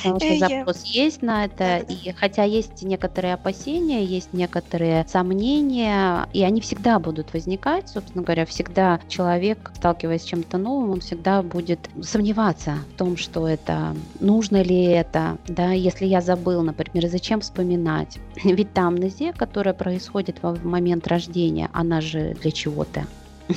Потому 0.04 0.20
что 0.20 0.38
запрос 0.40 0.84
есть 0.86 1.22
на 1.22 1.46
это, 1.46 1.78
и 1.78 2.12
хотя 2.14 2.44
есть 2.44 2.82
некоторые 2.82 3.36
опасения, 3.36 4.04
есть 4.04 4.34
некоторые 4.34 5.06
сомнения, 5.08 6.28
и 6.34 6.44
они 6.44 6.62
всегда 6.62 7.00
будут 7.00 7.34
возникать, 7.34 7.90
собственно 7.90 8.24
говоря, 8.24 8.46
всегда 8.46 9.00
человек, 9.08 9.72
сталкиваясь 9.76 10.22
с 10.24 10.26
чем-то 10.26 10.58
новым, 10.58 10.92
он 10.92 11.02
всегда 11.02 11.44
будет 11.44 11.90
сомневаться 12.02 12.78
в 12.94 12.98
том, 12.98 13.18
что 13.18 13.48
это, 13.48 13.96
нужно 14.20 14.62
ли 14.62 14.84
это, 14.84 15.38
да, 15.48 15.72
если 15.72 16.06
я 16.06 16.22
забыл, 16.22 16.62
например, 16.62 17.08
зачем 17.10 17.42
вспоминать, 17.42 18.18
ведь 18.44 18.74
та 18.74 18.88
амнезия, 18.88 19.34
которая 19.34 19.74
происходит 19.74 20.42
в 20.42 20.66
момент 20.66 21.08
рождения, 21.08 21.70
она 21.74 22.02
же 22.02 22.36
для 22.42 22.52
чего-то. 22.52 23.06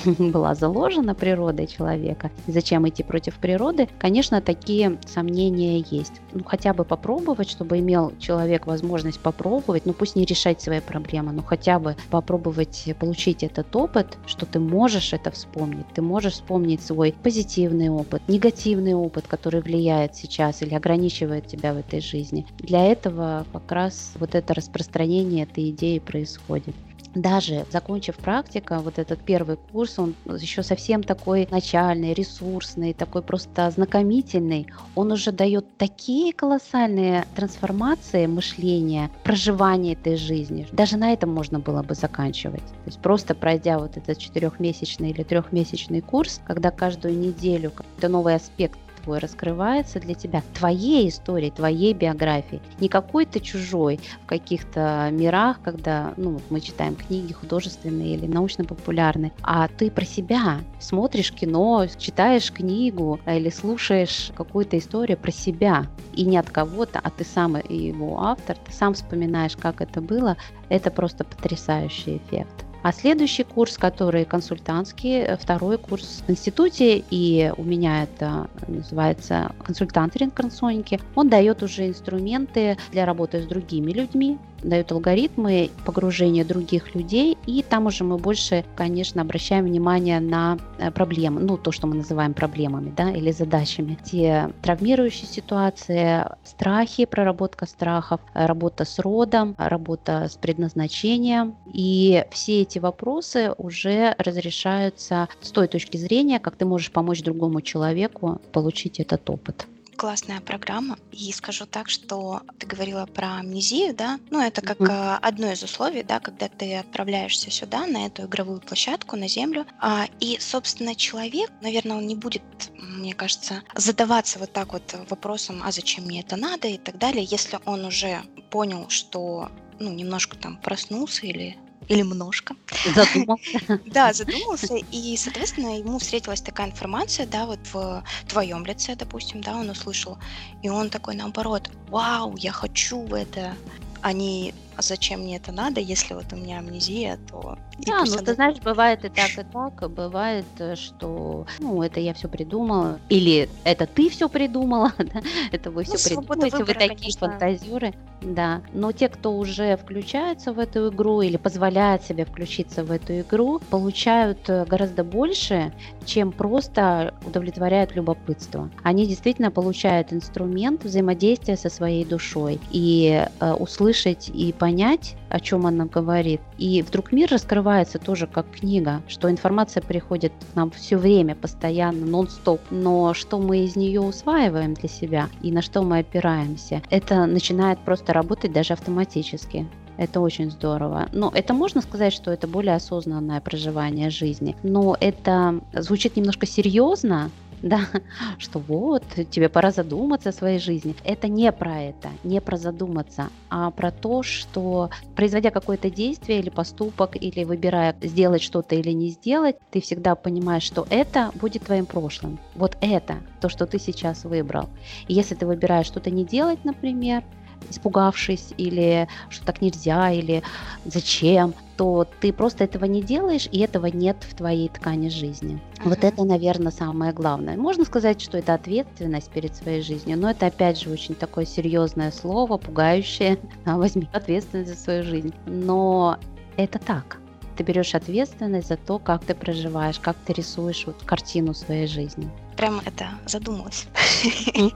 была 0.18 0.54
заложена 0.54 1.14
природой 1.14 1.66
человека, 1.66 2.30
зачем 2.46 2.88
идти 2.88 3.02
против 3.02 3.37
природы, 3.37 3.88
конечно, 3.98 4.40
такие 4.40 4.98
сомнения 5.07 5.85
есть. 5.90 6.20
Ну, 6.33 6.44
хотя 6.44 6.74
бы 6.74 6.85
попробовать, 6.85 7.50
чтобы 7.50 7.78
имел 7.78 8.12
человек 8.18 8.66
возможность 8.66 9.20
попробовать, 9.20 9.87
ну, 9.87 9.92
пусть 9.92 10.16
не 10.16 10.25
решать 10.25 10.60
свои 10.60 10.81
проблемы, 10.81 11.33
но 11.33 11.42
хотя 11.42 11.79
бы 11.79 11.96
попробовать 12.10 12.94
получить 12.98 13.42
этот 13.42 13.75
опыт, 13.75 14.18
что 14.27 14.46
ты 14.46 14.58
можешь 14.58 15.12
это 15.12 15.31
вспомнить, 15.31 15.87
ты 15.94 16.02
можешь 16.02 16.35
вспомнить 16.35 16.83
свой 16.83 17.14
позитивный 17.23 17.88
опыт, 17.88 18.23
негативный 18.29 18.94
опыт, 18.94 19.27
который 19.27 19.60
влияет 19.60 20.14
сейчас 20.16 20.62
или 20.62 20.75
ограничивает 20.75 21.46
тебя 21.46 21.75
в 21.75 21.79
этой 21.79 22.00
жизни. 22.00 22.46
Для 22.58 22.85
этого 22.85 23.46
как 23.52 23.71
раз 23.73 24.12
вот 24.18 24.35
это 24.35 24.54
распространение 24.54 25.44
этой 25.44 25.71
идеи 25.71 25.98
происходит 25.98 26.75
даже 27.15 27.65
закончив 27.71 28.17
практика, 28.17 28.81
вот 28.81 28.98
этот 28.98 29.21
первый 29.21 29.56
курс, 29.56 29.98
он 29.98 30.15
еще 30.27 30.62
совсем 30.62 31.02
такой 31.02 31.48
начальный, 31.50 32.12
ресурсный, 32.12 32.92
такой 32.92 33.23
просто 33.23 33.67
ознакомительный, 33.67 34.67
он 34.94 35.12
уже 35.12 35.33
дает 35.33 35.77
такие 35.79 36.33
колоссальные 36.33 37.27
трансформации 37.35 38.27
мышления, 38.27 39.10
проживания 39.23 39.92
этой 39.92 40.17
жизни. 40.17 40.67
Даже 40.73 40.96
на 40.96 41.12
этом 41.12 41.33
можно 41.33 41.58
было 41.58 41.83
бы 41.83 41.94
заканчивать. 41.94 42.65
То 42.65 42.87
есть 42.87 43.00
просто 43.00 43.35
пройдя 43.35 43.79
вот 43.79 43.96
этот 43.96 44.19
четырехмесячный 44.19 45.10
или 45.10 45.23
трехмесячный 45.23 46.00
курс, 46.00 46.40
когда 46.46 46.71
каждую 46.71 47.19
неделю 47.19 47.71
какой-то 47.71 48.08
новый 48.08 48.35
аспект 48.35 48.79
твой 49.05 49.19
раскрывается 49.19 50.00
для 50.00 50.15
тебя, 50.15 50.42
твоей 50.55 51.09
истории, 51.09 51.50
твоей 51.50 51.92
биографии, 51.92 52.61
не 52.81 52.88
какой-то 52.88 53.38
чужой 53.40 54.00
в 54.23 54.27
каких-то 54.27 55.09
мирах, 55.13 55.61
когда 55.63 56.15
ну, 56.17 56.40
мы 56.50 56.61
читаем 56.61 56.96
книги 56.96 57.33
художественные 57.33 58.15
или 58.15 58.27
научно-популярные, 58.27 59.33
а 59.42 59.69
ты 59.69 59.90
про 59.90 60.05
себя 60.05 60.61
смотришь 60.81 61.33
кино, 61.33 61.87
читаешь 61.98 62.50
книгу 62.50 63.21
или 63.27 63.50
слушаешь 63.50 64.33
какую-то 64.35 64.79
историю 64.79 65.19
про 65.19 65.31
себя, 65.31 65.87
и 66.15 66.25
не 66.25 66.38
от 66.38 66.50
кого-то, 66.50 67.00
а 67.02 67.11
ты 67.11 67.25
сам 67.25 67.57
его 67.69 68.21
автор, 68.21 68.57
ты 68.57 68.73
сам 68.73 68.94
вспоминаешь, 68.94 69.57
как 69.57 69.81
это 69.81 70.00
было, 70.00 70.37
это 70.69 70.90
просто 70.90 71.25
потрясающий 71.25 72.17
эффект. 72.17 72.63
А 72.85 72.92
следующий 72.92 73.44
курс, 73.44 73.78
который 73.78 74.26
консультантский, 74.26 75.22
э, 75.22 75.37
второй 75.38 75.78
курс 75.78 76.22
в 76.26 76.30
институте, 76.30 77.02
и 77.10 77.50
у 77.56 77.64
меня 77.64 78.02
это 78.02 78.46
называется 78.68 79.52
консультант 79.64 80.14
ринкарнационики, 80.16 81.00
он 81.14 81.30
дает 81.30 81.62
уже 81.62 81.88
инструменты 81.88 82.76
для 82.92 83.06
работы 83.06 83.40
с 83.40 83.46
другими 83.46 83.90
людьми, 83.90 84.37
дают 84.65 84.92
алгоритмы 84.92 85.71
погружения 85.85 86.44
других 86.44 86.94
людей, 86.94 87.37
и 87.46 87.62
там 87.62 87.87
уже 87.87 88.04
мы 88.04 88.19
больше, 88.19 88.65
конечно, 88.77 89.23
обращаем 89.23 89.65
внимание 89.65 90.21
на 90.21 90.58
э, 90.79 90.90
проблемы, 90.90 91.40
ну, 91.40 91.56
то, 91.56 91.73
что 91.73 91.87
мы 91.87 91.96
называем 91.96 92.35
проблемами, 92.35 92.92
да, 92.96 93.10
или 93.10 93.31
задачами. 93.31 93.98
Те 94.04 94.50
травмирующие 94.62 95.27
ситуации, 95.27 96.25
страхи, 96.44 97.04
проработка 97.04 97.67
страхов, 97.67 98.21
работа 98.33 98.85
с 98.85 98.98
родом, 98.98 99.54
работа 99.58 100.29
с 100.31 100.37
предназначением, 100.37 101.56
и 101.73 102.25
все 102.31 102.62
эти 102.62 102.79
вопросы 102.79 103.52
уже 103.58 104.15
разрешаются 104.19 105.29
с 105.40 105.50
той 105.50 105.69
точки 105.69 105.96
зрения, 105.96 106.40
как 106.40 106.56
ты 106.56 106.65
можешь 106.65 106.90
помочь 106.90 107.23
другому 107.23 107.60
человеку 107.60 108.40
получить 108.52 109.00
этот 109.00 109.29
опыт 109.29 109.67
классная 109.94 110.40
программа. 110.40 110.98
И 111.12 111.32
скажу 111.32 111.66
так, 111.66 111.88
что 111.88 112.42
ты 112.58 112.66
говорила 112.66 113.06
про 113.06 113.36
амнезию, 113.36 113.94
да, 113.94 114.18
ну 114.30 114.40
это 114.40 114.60
как 114.60 114.78
mm-hmm. 114.78 115.18
одно 115.22 115.52
из 115.52 115.62
условий, 115.62 116.02
да, 116.02 116.20
когда 116.20 116.48
ты 116.48 116.76
отправляешься 116.76 117.50
сюда, 117.50 117.86
на 117.86 118.06
эту 118.06 118.24
игровую 118.24 118.60
площадку, 118.60 119.16
на 119.16 119.28
землю. 119.28 119.66
А, 119.80 120.06
и, 120.20 120.38
собственно, 120.40 120.94
человек, 120.94 121.50
наверное, 121.62 121.96
он 121.96 122.06
не 122.06 122.16
будет, 122.16 122.42
мне 122.78 123.14
кажется, 123.14 123.62
задаваться 123.74 124.38
вот 124.38 124.52
так 124.52 124.72
вот 124.72 124.94
вопросом, 125.08 125.62
а 125.64 125.72
зачем 125.72 126.04
мне 126.04 126.20
это 126.20 126.36
надо 126.36 126.68
и 126.68 126.78
так 126.78 126.98
далее, 126.98 127.24
если 127.24 127.58
он 127.64 127.84
уже 127.84 128.22
понял, 128.50 128.88
что 128.88 129.50
ну, 129.78 129.92
немножко 129.92 130.36
там 130.36 130.56
проснулся 130.56 131.26
или 131.26 131.56
или 131.88 132.02
множко. 132.02 132.54
Задумался. 132.94 133.80
Да, 133.87 134.12
задумался, 134.12 134.74
и, 134.90 135.16
соответственно, 135.16 135.78
ему 135.78 135.98
встретилась 135.98 136.40
такая 136.40 136.68
информация, 136.68 137.26
да, 137.26 137.46
вот 137.46 137.60
в 137.72 138.02
твоем 138.28 138.64
лице, 138.64 138.96
допустим, 138.96 139.40
да, 139.40 139.56
он 139.56 139.70
услышал, 139.70 140.18
и 140.62 140.68
он 140.68 140.90
такой, 140.90 141.14
наоборот, 141.14 141.70
вау, 141.88 142.37
я 142.37 142.52
хочу 142.52 143.06
это, 143.08 143.54
а 144.02 144.12
не 144.12 144.52
а 144.77 144.83
зачем 144.83 145.20
мне 145.20 145.37
это 145.37 145.52
надо, 145.52 145.81
если 145.81 146.14
вот 146.14 146.33
у 146.33 146.37
меня 146.37 146.58
амнезия, 146.58 147.18
то... 147.31 147.58
Да, 147.79 148.04
ну 148.04 148.16
ты 148.16 148.35
знаешь, 148.35 148.58
бывает 148.60 149.04
и 149.04 149.08
так, 149.08 149.31
и 149.38 149.44
так, 149.44 149.90
бывает, 149.90 150.46
э, 150.58 150.75
что, 150.77 151.46
ну, 151.58 151.83
это 151.83 152.00
я 152.00 152.14
все 152.14 152.29
придумала, 152.29 152.98
или 153.08 153.48
это 153.64 153.87
ты 153.87 154.08
все 154.10 154.29
придумала, 154.29 154.92
да? 154.98 155.22
это 155.52 155.70
вы 155.70 155.85
все 155.85 156.14
ну, 156.14 156.22
придумаете, 156.22 156.56
выбора, 156.56 156.66
вы 156.66 156.75
такие 156.75 156.96
конечно. 156.96 157.29
фантазеры, 157.29 157.94
да. 158.25 158.62
Но 158.72 158.92
те, 158.92 159.08
кто 159.08 159.37
уже 159.37 159.77
включается 159.77 160.52
в 160.52 160.58
эту 160.58 160.88
игру 160.88 161.20
или 161.20 161.37
позволяет 161.37 162.02
себе 162.04 162.25
включиться 162.25 162.85
в 162.85 162.90
эту 162.90 163.20
игру, 163.20 163.60
получают 163.70 164.48
э, 164.48 164.64
гораздо 164.64 165.04
больше, 165.04 165.72
чем 166.06 166.33
просто 166.33 167.14
удовлетворяют 167.27 167.94
любопытство. 167.94 168.70
Они 168.83 169.06
действительно 169.06 169.50
получают 169.50 170.12
инструмент 170.12 170.85
взаимодействия 170.85 171.56
со 171.56 171.68
своей 171.68 172.04
душой 172.04 172.60
и 172.70 173.27
э, 173.40 173.52
услышать 173.52 174.31
и 174.33 174.52
понять, 174.65 175.15
о 175.29 175.40
чем 175.40 175.67
она 175.67 175.85
говорит. 175.85 176.40
И 176.56 176.81
вдруг 176.81 177.12
мир 177.12 177.29
раскрывается 177.31 177.98
тоже 177.98 178.27
как 178.27 178.50
книга, 178.50 179.02
что 179.08 179.31
информация 179.31 179.83
приходит 179.83 180.33
к 180.33 180.56
нам 180.56 180.71
все 180.71 180.96
время, 180.96 181.35
постоянно, 181.35 182.06
нон-стоп. 182.06 182.62
Но 182.71 183.12
что 183.12 183.38
мы 183.38 183.58
из 183.58 183.77
нее 183.77 184.00
усваиваем 184.00 184.73
для 184.73 184.88
себя 184.88 185.29
и 185.42 185.52
на 185.52 185.60
что 185.60 185.83
мы 185.83 185.98
опираемся, 185.98 186.81
это 186.88 187.27
начинает 187.27 187.79
просто 187.81 188.15
работать 188.15 188.54
даже 188.54 188.73
автоматически. 188.73 189.67
Это 189.98 190.21
очень 190.21 190.50
здорово. 190.50 191.10
Но 191.12 191.31
это 191.35 191.52
можно 191.52 191.83
сказать, 191.83 192.15
что 192.15 192.31
это 192.31 192.48
более 192.48 192.77
осознанное 192.77 193.42
проживание 193.42 194.08
жизни. 194.08 194.56
Но 194.62 194.96
это 194.98 195.60
звучит 195.75 196.17
немножко 196.17 196.46
серьезно, 196.46 197.31
да, 197.65 197.81
что 198.38 198.58
вот, 198.58 199.02
тебе 199.31 199.48
пора 199.48 199.71
задуматься 199.71 200.29
о 200.29 200.33
своей 200.33 200.58
жизни. 200.58 200.94
Это 201.04 201.29
не 201.29 201.50
про 201.50 201.81
это, 201.81 202.10
не 202.23 202.40
про 202.40 202.56
задуматься, 202.56 203.31
а 203.48 203.71
про 203.71 203.90
то, 203.90 204.23
что 204.23 204.90
производя 205.17 205.50
какое-то 205.50 205.90
действие 205.90 206.40
или 206.40 206.50
поступок, 206.50 207.17
или 207.17 207.44
выбирая 207.44 207.96
сделать 208.02 208.42
что-то 208.42 208.75
или 208.75 208.90
не 208.90 209.08
сделать, 209.08 209.56
ты 209.71 209.81
всегда 209.81 210.15
понимаешь, 210.15 210.62
что 210.62 210.87
это 210.90 211.31
будет 211.35 211.65
твоим 211.65 211.87
прошлым. 211.87 212.38
Вот 212.54 212.77
это, 212.81 213.17
то, 213.40 213.48
что 213.48 213.67
ты 213.67 213.79
сейчас 213.79 214.25
выбрал. 214.25 214.69
И 215.08 215.15
если 215.15 215.35
ты 215.35 215.46
выбираешь 215.46 215.87
что-то 215.87 216.10
не 216.10 216.25
делать, 216.25 216.65
например, 216.65 217.25
испугавшись, 217.71 218.52
или 218.56 219.08
что 219.31 219.44
так 219.44 219.60
нельзя, 219.60 220.10
или 220.10 220.42
зачем, 220.85 221.54
то 221.77 222.06
ты 222.21 222.33
просто 222.33 222.65
этого 222.65 222.85
не 222.85 223.02
делаешь, 223.02 223.48
и 223.50 223.60
этого 223.60 223.87
нет 223.87 224.17
в 224.21 224.35
твоей 224.35 224.69
ткани 224.69 225.08
жизни. 225.08 225.60
Uh-huh. 225.79 225.88
Вот 225.88 226.04
это, 226.04 226.25
наверное, 226.25 226.73
самое 226.73 227.12
главное. 227.12 227.56
Можно 227.56 227.85
сказать, 227.85 228.21
что 228.21 228.38
это 228.38 228.54
ответственность 228.54 229.31
перед 229.31 229.54
своей 229.56 229.83
жизнью, 229.83 230.19
но 230.19 230.31
это 230.31 230.46
опять 230.46 230.81
же 230.81 230.90
очень 230.90 231.15
такое 231.15 231.46
серьезное 231.46 232.12
слово, 232.12 232.56
пугающее. 232.58 233.38
Возьми 233.65 234.08
ответственность 234.12 234.71
за 234.71 234.77
свою 234.77 235.02
жизнь. 235.02 235.35
Но 235.46 236.19
это 236.56 236.79
так. 236.79 237.19
Ты 237.57 237.63
берешь 237.63 237.94
ответственность 237.94 238.69
за 238.69 238.77
то, 238.77 238.98
как 238.98 239.25
ты 239.25 239.35
проживаешь, 239.35 239.98
как 239.98 240.17
ты 240.27 240.33
рисуешь 240.33 240.85
вот 240.87 241.02
картину 241.05 241.55
своей 241.55 241.87
жизни 241.87 242.31
прям 242.65 242.81
это 242.85 243.07
задумалась. 243.27 243.87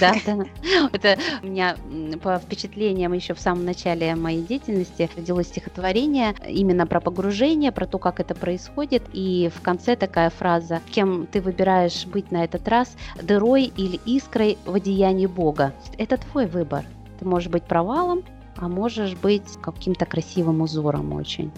Да, 0.00 0.14
да. 0.26 0.44
Это 0.92 1.16
у 1.42 1.46
меня 1.46 1.76
по 2.22 2.38
впечатлениям 2.38 3.12
еще 3.12 3.34
в 3.34 3.40
самом 3.40 3.64
начале 3.64 4.14
моей 4.14 4.42
деятельности 4.42 5.08
родилось 5.16 5.46
стихотворение 5.46 6.34
именно 6.46 6.86
про 6.86 7.00
погружение, 7.00 7.72
про 7.72 7.86
то, 7.86 7.98
как 7.98 8.20
это 8.20 8.34
происходит. 8.34 9.02
И 9.12 9.50
в 9.54 9.62
конце 9.62 9.96
такая 9.96 10.30
фраза, 10.30 10.80
кем 10.90 11.26
ты 11.26 11.40
выбираешь 11.40 12.06
быть 12.06 12.30
на 12.32 12.44
этот 12.44 12.66
раз, 12.68 12.96
дырой 13.22 13.72
или 13.76 14.00
искрой 14.04 14.58
в 14.66 14.74
одеянии 14.74 15.26
Бога. 15.26 15.72
Это 15.96 16.16
твой 16.16 16.46
выбор. 16.46 16.84
Ты 17.18 17.24
можешь 17.24 17.48
быть 17.48 17.64
провалом, 17.64 18.22
а 18.56 18.68
можешь 18.68 19.14
быть 19.14 19.48
каким-то 19.62 20.06
красивым 20.06 20.60
узором 20.60 21.12
очень. 21.12 21.50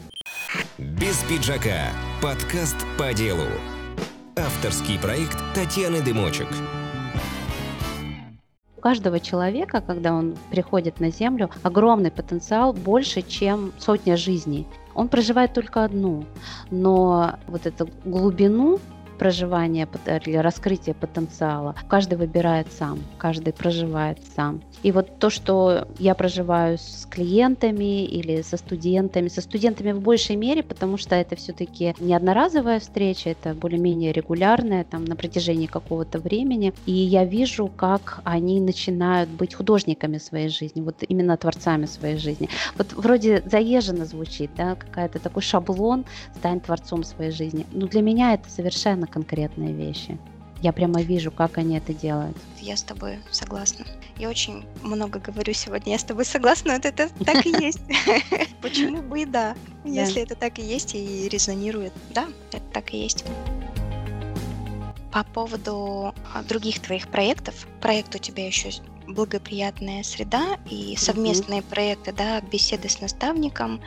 Без 0.78 1.16
пиджака. 1.28 1.92
Подкаст 2.20 2.76
по 2.98 3.14
делу. 3.14 3.44
Авторский 4.36 4.98
проект 4.98 5.38
Татьяны 5.54 6.02
Дымочек. 6.02 6.48
У 8.76 8.80
каждого 8.80 9.20
человека, 9.20 9.80
когда 9.80 10.12
он 10.12 10.36
приходит 10.50 10.98
на 10.98 11.10
Землю, 11.10 11.50
огромный 11.62 12.10
потенциал 12.10 12.72
больше, 12.72 13.22
чем 13.22 13.72
сотня 13.78 14.16
жизней. 14.16 14.66
Он 14.94 15.08
проживает 15.08 15.52
только 15.52 15.84
одну, 15.84 16.24
но 16.70 17.38
вот 17.46 17.66
эту 17.66 17.88
глубину 18.04 18.80
проживания 19.20 19.86
или 20.24 20.36
раскрытия 20.38 20.94
потенциала. 20.94 21.74
Каждый 21.88 22.16
выбирает 22.16 22.68
сам, 22.72 23.00
каждый 23.18 23.52
проживает 23.52 24.18
сам. 24.34 24.62
И 24.82 24.92
вот 24.92 25.18
то, 25.18 25.28
что 25.28 25.86
я 25.98 26.14
проживаю 26.14 26.78
с 26.78 27.06
клиентами 27.10 28.06
или 28.06 28.40
со 28.40 28.56
студентами, 28.56 29.28
со 29.28 29.42
студентами 29.42 29.92
в 29.92 30.00
большей 30.00 30.36
мере, 30.36 30.62
потому 30.62 30.96
что 30.96 31.16
это 31.16 31.36
все-таки 31.36 31.94
не 32.00 32.14
одноразовая 32.14 32.80
встреча, 32.80 33.28
это 33.28 33.52
более-менее 33.52 34.12
регулярная, 34.12 34.84
там, 34.84 35.04
на 35.04 35.16
протяжении 35.16 35.66
какого-то 35.66 36.18
времени. 36.18 36.72
И 36.86 36.92
я 36.92 37.26
вижу, 37.26 37.70
как 37.76 38.22
они 38.24 38.58
начинают 38.58 39.28
быть 39.28 39.52
художниками 39.52 40.16
своей 40.16 40.48
жизни, 40.48 40.80
вот 40.80 40.96
именно 41.06 41.36
творцами 41.36 41.84
своей 41.84 42.16
жизни. 42.16 42.48
Вот 42.78 42.94
вроде 42.94 43.42
заезженно 43.44 44.06
звучит, 44.06 44.50
да, 44.56 44.76
какая-то 44.76 45.18
такой 45.18 45.42
шаблон, 45.42 46.06
стань 46.36 46.60
творцом 46.60 47.04
своей 47.04 47.32
жизни. 47.32 47.66
Но 47.72 47.86
для 47.86 48.00
меня 48.00 48.32
это 48.32 48.48
совершенно 48.48 49.09
конкретные 49.10 49.72
вещи. 49.72 50.18
Я 50.62 50.72
прямо 50.72 51.00
вижу, 51.00 51.30
как 51.30 51.56
они 51.56 51.78
это 51.78 51.94
делают. 51.94 52.36
Я 52.60 52.76
с 52.76 52.82
тобой 52.82 53.18
согласна. 53.30 53.86
Я 54.18 54.28
очень 54.28 54.64
много 54.82 55.18
говорю 55.18 55.54
сегодня, 55.54 55.92
я 55.92 55.98
с 55.98 56.04
тобой 56.04 56.26
согласна, 56.26 56.72
это, 56.72 56.88
это 56.88 57.08
так 57.24 57.46
и 57.46 57.50
есть. 57.64 57.80
Почему 58.62 59.00
бы 59.00 59.22
и 59.22 59.24
да? 59.24 59.56
Если 59.84 60.20
это 60.20 60.34
так 60.34 60.58
и 60.58 60.62
есть 60.62 60.94
и 60.94 61.28
резонирует, 61.28 61.94
да, 62.14 62.28
это 62.52 62.64
так 62.72 62.92
и 62.92 62.98
есть. 62.98 63.24
По 65.10 65.24
поводу 65.24 66.14
а, 66.34 66.42
других 66.42 66.80
твоих 66.80 67.08
проектов, 67.08 67.66
проект 67.80 68.14
у 68.14 68.18
тебя 68.18 68.46
еще 68.46 68.70
благоприятная 69.06 70.02
среда 70.02 70.58
и 70.68 70.94
совместные 70.96 71.62
проекты, 71.62 72.12
да, 72.12 72.40
беседы 72.40 72.88
с 72.88 73.00
наставником 73.00 73.80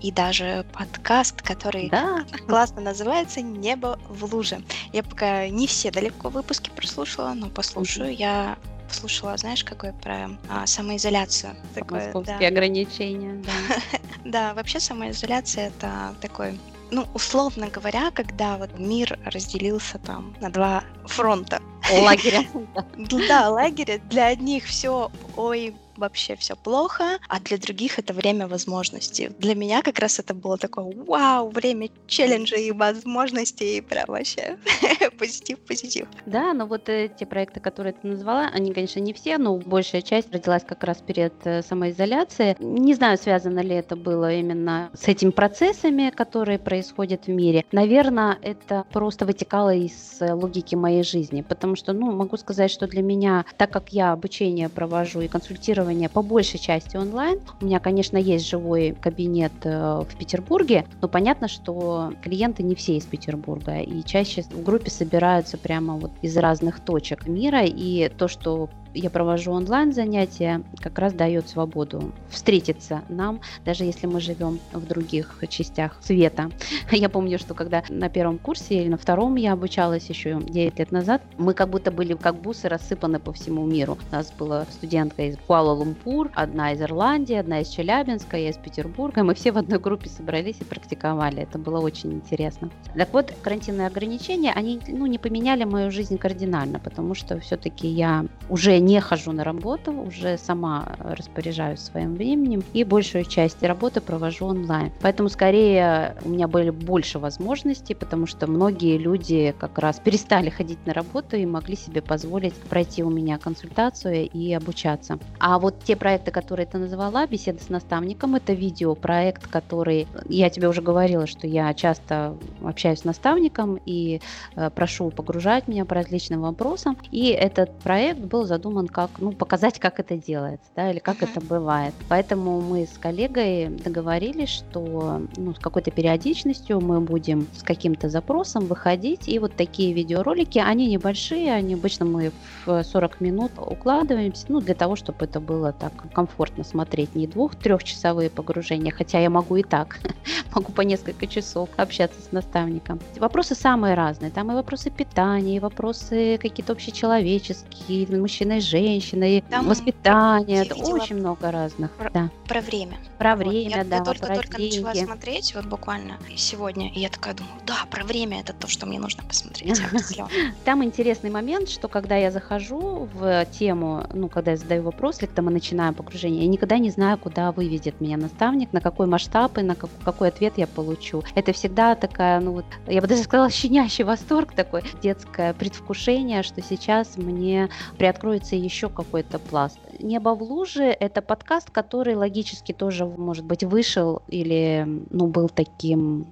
и 0.00 0.12
даже 0.12 0.64
подкаст, 0.72 1.42
который 1.42 1.88
да. 1.88 2.24
классно 2.46 2.80
называется 2.80 3.40
«Небо 3.40 3.98
в 4.08 4.32
луже». 4.32 4.62
Я 4.92 5.02
пока 5.02 5.48
не 5.48 5.66
все 5.66 5.90
далеко 5.90 6.28
выпуски 6.28 6.70
прослушала, 6.70 7.34
но 7.34 7.48
послушаю. 7.48 8.10
Mm-hmm. 8.10 8.14
Я 8.16 8.58
послушала, 8.88 9.36
знаешь, 9.36 9.64
какой 9.64 9.92
про 9.92 10.30
а, 10.48 10.66
самоизоляцию. 10.66 11.56
Такое, 11.74 12.12
да. 12.12 12.38
ограничения, 12.46 13.42
да. 13.44 13.98
да, 14.24 14.54
вообще 14.54 14.80
самоизоляция 14.80 15.68
это 15.68 16.14
такой 16.20 16.58
ну, 16.90 17.06
условно 17.14 17.68
говоря, 17.68 18.10
когда 18.10 18.56
вот 18.56 18.78
мир 18.78 19.18
разделился 19.24 19.98
там 19.98 20.34
на 20.40 20.50
два 20.50 20.84
фронта. 21.06 21.60
Лагеря. 21.92 22.44
Да, 23.28 23.50
лагеря. 23.50 24.00
Для 24.10 24.26
одних 24.28 24.64
все, 24.64 25.10
ой, 25.36 25.76
вообще 25.98 26.36
все 26.36 26.56
плохо, 26.56 27.18
а 27.28 27.40
для 27.40 27.58
других 27.58 27.98
это 27.98 28.14
время 28.14 28.46
возможностей. 28.46 29.30
Для 29.38 29.54
меня 29.54 29.82
как 29.82 29.98
раз 29.98 30.18
это 30.18 30.34
было 30.34 30.56
такое, 30.56 30.84
вау, 31.06 31.50
время 31.50 31.88
челленджей 32.06 32.68
и 32.68 32.72
возможностей, 32.72 33.78
и 33.78 33.80
прям 33.80 34.04
вообще 34.08 34.56
позитив, 35.18 35.58
позитив. 35.58 36.08
Да, 36.26 36.52
но 36.54 36.66
вот 36.66 36.88
эти 36.88 37.24
проекты, 37.24 37.60
которые 37.60 37.92
ты 37.92 38.06
назвала, 38.06 38.48
они, 38.52 38.72
конечно, 38.72 39.00
не 39.00 39.12
все, 39.12 39.38
но 39.38 39.56
большая 39.56 40.02
часть 40.02 40.32
родилась 40.32 40.62
как 40.64 40.84
раз 40.84 40.98
перед 40.98 41.34
э, 41.44 41.62
самоизоляцией. 41.62 42.56
Не 42.60 42.94
знаю, 42.94 43.18
связано 43.18 43.60
ли 43.60 43.74
это 43.74 43.96
было 43.96 44.32
именно 44.34 44.90
с 44.94 45.08
этими 45.08 45.30
процессами, 45.30 46.10
которые 46.10 46.58
происходят 46.58 47.26
в 47.26 47.30
мире. 47.30 47.64
Наверное, 47.72 48.38
это 48.42 48.84
просто 48.92 49.26
вытекало 49.26 49.74
из 49.74 50.20
э, 50.20 50.32
логики 50.32 50.74
моей 50.74 51.02
жизни, 51.02 51.42
потому 51.42 51.76
что, 51.76 51.92
ну, 51.92 52.12
могу 52.12 52.36
сказать, 52.36 52.70
что 52.70 52.86
для 52.86 53.02
меня, 53.02 53.44
так 53.56 53.70
как 53.70 53.92
я 53.92 54.12
обучение 54.12 54.68
провожу 54.68 55.20
и 55.20 55.28
консультирую 55.28 55.87
консультирование 55.88 56.08
по 56.08 56.22
большей 56.22 56.58
части 56.58 56.96
онлайн. 56.96 57.38
У 57.60 57.64
меня, 57.64 57.80
конечно, 57.80 58.16
есть 58.16 58.48
живой 58.48 58.96
кабинет 59.00 59.52
э, 59.64 60.04
в 60.08 60.16
Петербурге, 60.18 60.84
но 61.00 61.08
понятно, 61.08 61.48
что 61.48 62.12
клиенты 62.22 62.62
не 62.62 62.74
все 62.74 62.96
из 62.96 63.04
Петербурга, 63.04 63.80
и 63.80 64.02
чаще 64.04 64.42
в 64.42 64.62
группе 64.62 64.90
собираются 64.90 65.56
прямо 65.56 65.96
вот 65.96 66.12
из 66.22 66.36
разных 66.36 66.80
точек 66.80 67.26
мира, 67.26 67.62
и 67.64 68.08
то, 68.08 68.28
что 68.28 68.68
я 68.94 69.10
провожу 69.10 69.52
онлайн 69.52 69.92
занятия, 69.92 70.62
как 70.80 70.98
раз 70.98 71.12
дает 71.12 71.48
свободу 71.48 72.12
встретиться 72.30 73.02
нам, 73.08 73.40
даже 73.64 73.84
если 73.84 74.06
мы 74.06 74.20
живем 74.20 74.58
в 74.72 74.86
других 74.86 75.42
частях 75.48 75.98
света. 76.00 76.50
Я 76.90 77.08
помню, 77.08 77.38
что 77.38 77.54
когда 77.54 77.82
на 77.88 78.08
первом 78.08 78.38
курсе 78.38 78.82
или 78.82 78.88
на 78.88 78.96
втором 78.96 79.36
я 79.36 79.52
обучалась 79.52 80.08
еще 80.08 80.40
9 80.40 80.78
лет 80.78 80.92
назад, 80.92 81.22
мы 81.36 81.54
как 81.54 81.68
будто 81.70 81.90
были 81.90 82.14
как 82.14 82.40
бусы 82.40 82.68
рассыпаны 82.68 83.18
по 83.18 83.32
всему 83.32 83.66
миру. 83.66 83.98
У 84.10 84.14
нас 84.14 84.32
была 84.32 84.64
студентка 84.70 85.22
из 85.22 85.36
Куала-Лумпур, 85.46 86.30
одна 86.34 86.72
из 86.72 86.82
Ирландии, 86.82 87.34
одна 87.34 87.60
из 87.60 87.68
Челябинска, 87.68 88.36
я 88.36 88.50
из 88.50 88.56
Петербурга. 88.56 89.22
Мы 89.22 89.34
все 89.34 89.52
в 89.52 89.58
одной 89.58 89.78
группе 89.78 90.08
собрались 90.08 90.56
и 90.60 90.64
практиковали. 90.64 91.42
Это 91.42 91.58
было 91.58 91.80
очень 91.80 92.12
интересно. 92.14 92.70
Так 92.96 93.12
вот, 93.12 93.32
карантинные 93.42 93.86
ограничения, 93.86 94.52
они 94.52 94.80
ну, 94.88 95.06
не 95.06 95.18
поменяли 95.18 95.64
мою 95.64 95.90
жизнь 95.90 96.18
кардинально, 96.18 96.78
потому 96.78 97.14
что 97.14 97.38
все-таки 97.40 97.86
я 97.86 98.26
уже 98.48 98.77
не 98.78 99.00
хожу 99.00 99.32
на 99.32 99.44
работу, 99.44 99.92
уже 99.92 100.38
сама 100.38 100.96
распоряжаюсь 100.98 101.80
своим 101.80 102.14
временем 102.14 102.62
и 102.72 102.84
большую 102.84 103.24
часть 103.24 103.62
работы 103.62 104.00
провожу 104.00 104.46
онлайн. 104.46 104.92
Поэтому 105.00 105.28
скорее 105.28 106.16
у 106.24 106.28
меня 106.30 106.48
были 106.48 106.70
больше 106.70 107.18
возможностей, 107.18 107.94
потому 107.94 108.26
что 108.26 108.46
многие 108.46 108.96
люди 108.98 109.54
как 109.58 109.78
раз 109.78 110.00
перестали 110.00 110.50
ходить 110.50 110.84
на 110.86 110.94
работу 110.94 111.36
и 111.36 111.46
могли 111.46 111.76
себе 111.76 112.02
позволить 112.02 112.54
пройти 112.54 113.02
у 113.02 113.10
меня 113.10 113.38
консультацию 113.38 114.28
и 114.28 114.52
обучаться. 114.52 115.18
А 115.38 115.58
вот 115.58 115.82
те 115.84 115.96
проекты, 115.96 116.30
которые 116.30 116.66
ты 116.66 116.78
назвала, 116.78 117.26
беседы 117.26 117.62
с 117.62 117.68
наставником, 117.68 118.34
это 118.34 118.52
видеопроект, 118.52 119.46
который, 119.46 120.06
я 120.28 120.50
тебе 120.50 120.68
уже 120.68 120.82
говорила, 120.82 121.26
что 121.26 121.46
я 121.46 121.72
часто 121.74 122.36
общаюсь 122.62 123.00
с 123.00 123.04
наставником 123.04 123.78
и 123.84 124.20
э, 124.56 124.70
прошу 124.70 125.10
погружать 125.10 125.68
меня 125.68 125.84
по 125.84 125.94
различным 125.94 126.42
вопросам. 126.42 126.96
И 127.10 127.28
этот 127.28 127.76
проект 127.80 128.20
был 128.20 128.44
задуман 128.44 128.67
задуман 128.68 128.86
как, 128.86 129.10
ну, 129.18 129.32
показать, 129.32 129.78
как 129.78 130.00
это 130.00 130.16
делается, 130.16 130.66
да, 130.76 130.90
или 130.90 130.98
как 130.98 131.22
uh-huh. 131.22 131.30
это 131.30 131.40
бывает. 131.40 131.94
Поэтому 132.08 132.60
мы 132.60 132.86
с 132.86 132.98
коллегой 132.98 133.68
договорились, 133.68 134.48
что, 134.48 135.22
ну, 135.36 135.54
с 135.54 135.58
какой-то 135.58 135.90
периодичностью 135.90 136.80
мы 136.80 137.00
будем 137.00 137.46
с 137.54 137.62
каким-то 137.62 138.08
запросом 138.08 138.66
выходить, 138.66 139.28
и 139.28 139.38
вот 139.38 139.56
такие 139.56 139.92
видеоролики, 139.92 140.58
они 140.58 140.88
небольшие, 140.88 141.52
они 141.52 141.74
обычно 141.74 142.04
мы 142.04 142.32
в 142.66 142.82
40 142.82 143.20
минут 143.20 143.52
укладываемся, 143.56 144.46
ну, 144.48 144.60
для 144.60 144.74
того, 144.74 144.96
чтобы 144.96 145.24
это 145.24 145.40
было 145.40 145.72
так 145.72 145.92
комфортно 146.12 146.64
смотреть, 146.64 147.14
не 147.14 147.26
двух-трехчасовые 147.26 148.30
погружения, 148.30 148.92
хотя 148.92 149.18
я 149.18 149.30
могу 149.30 149.56
и 149.56 149.62
так, 149.62 149.98
могу 150.54 150.72
по 150.72 150.82
несколько 150.82 151.26
часов 151.26 151.68
общаться 151.76 152.20
с 152.20 152.32
наставником. 152.32 153.00
Вопросы 153.18 153.54
самые 153.54 153.94
разные, 153.94 154.30
там 154.30 154.50
и 154.52 154.54
вопросы 154.54 154.90
питания, 154.90 155.56
и 155.56 155.60
вопросы 155.60 156.38
какие-то 156.40 156.72
общечеловеческие, 156.72 158.06
мужчина 158.18 158.57
и 158.58 158.60
женщиной, 158.60 159.42
Там 159.48 159.66
воспитание, 159.68 160.64
это 160.64 160.74
очень 160.74 161.16
много 161.16 161.50
разных. 161.50 161.90
Про, 161.92 162.10
да. 162.10 162.30
про 162.46 162.60
время. 162.60 162.98
Про 163.18 163.36
вот. 163.36 163.46
время, 163.46 163.78
я, 163.78 163.84
да. 163.84 163.96
Я 163.96 164.04
только, 164.04 164.26
про 164.26 164.34
только 164.34 164.58
деньги. 164.58 164.78
начала 164.78 165.06
смотреть, 165.06 165.54
вот 165.54 165.64
буквально 165.66 166.18
сегодня, 166.36 166.92
и 166.92 167.00
я 167.00 167.08
такая 167.08 167.34
думаю, 167.34 167.54
да, 167.66 167.76
про 167.90 168.04
время 168.04 168.40
это 168.40 168.52
то, 168.52 168.68
что 168.68 168.86
мне 168.86 168.98
нужно 168.98 169.22
посмотреть. 169.22 169.80
Там 170.64 170.84
интересный 170.84 171.30
момент, 171.30 171.68
что 171.68 171.88
когда 171.88 172.16
я 172.16 172.30
захожу 172.30 173.08
в 173.14 173.46
тему, 173.46 174.06
ну, 174.12 174.28
когда 174.28 174.52
я 174.52 174.56
задаю 174.56 174.82
вопрос, 174.82 175.20
или 175.20 175.26
когда 175.26 175.42
мы 175.42 175.50
начинаем 175.50 175.94
погружение, 175.94 176.42
я 176.42 176.48
никогда 176.48 176.78
не 176.78 176.90
знаю, 176.90 177.18
куда 177.18 177.52
выведет 177.52 178.00
меня 178.00 178.16
наставник, 178.16 178.72
на 178.72 178.80
какой 178.80 179.06
масштаб 179.06 179.58
и 179.58 179.62
на 179.62 179.74
какой 179.74 180.28
ответ 180.28 180.54
я 180.56 180.66
получу. 180.66 181.22
Это 181.34 181.52
всегда 181.52 181.94
такая, 181.94 182.40
ну 182.40 182.52
вот, 182.52 182.66
я 182.86 183.00
бы 183.00 183.06
даже 183.06 183.22
сказала, 183.22 183.50
щенящий 183.50 184.04
восторг 184.04 184.54
такой, 184.54 184.82
детское 185.02 185.54
предвкушение, 185.54 186.42
что 186.42 186.62
сейчас 186.62 187.16
мне 187.16 187.68
приоткроется 187.98 188.47
еще 188.56 188.88
какой-то 188.88 189.38
пласт. 189.38 189.78
«Небо 189.98 190.30
в 190.34 190.42
луже»— 190.42 190.84
это 191.00 191.22
подкаст, 191.22 191.70
который 191.70 192.14
логически 192.14 192.72
тоже, 192.72 193.06
может 193.06 193.44
быть, 193.44 193.64
вышел 193.64 194.22
или 194.28 194.84
ну, 195.10 195.26
был 195.26 195.48
таким 195.48 196.26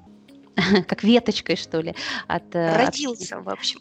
как 0.87 1.03
веточкой, 1.03 1.57
что 1.57 1.81
ли. 1.81 1.95
От, 2.27 2.55
э, 2.55 2.77
родился, 2.77 3.39
от... 3.39 3.45
в 3.45 3.49
общем. 3.49 3.81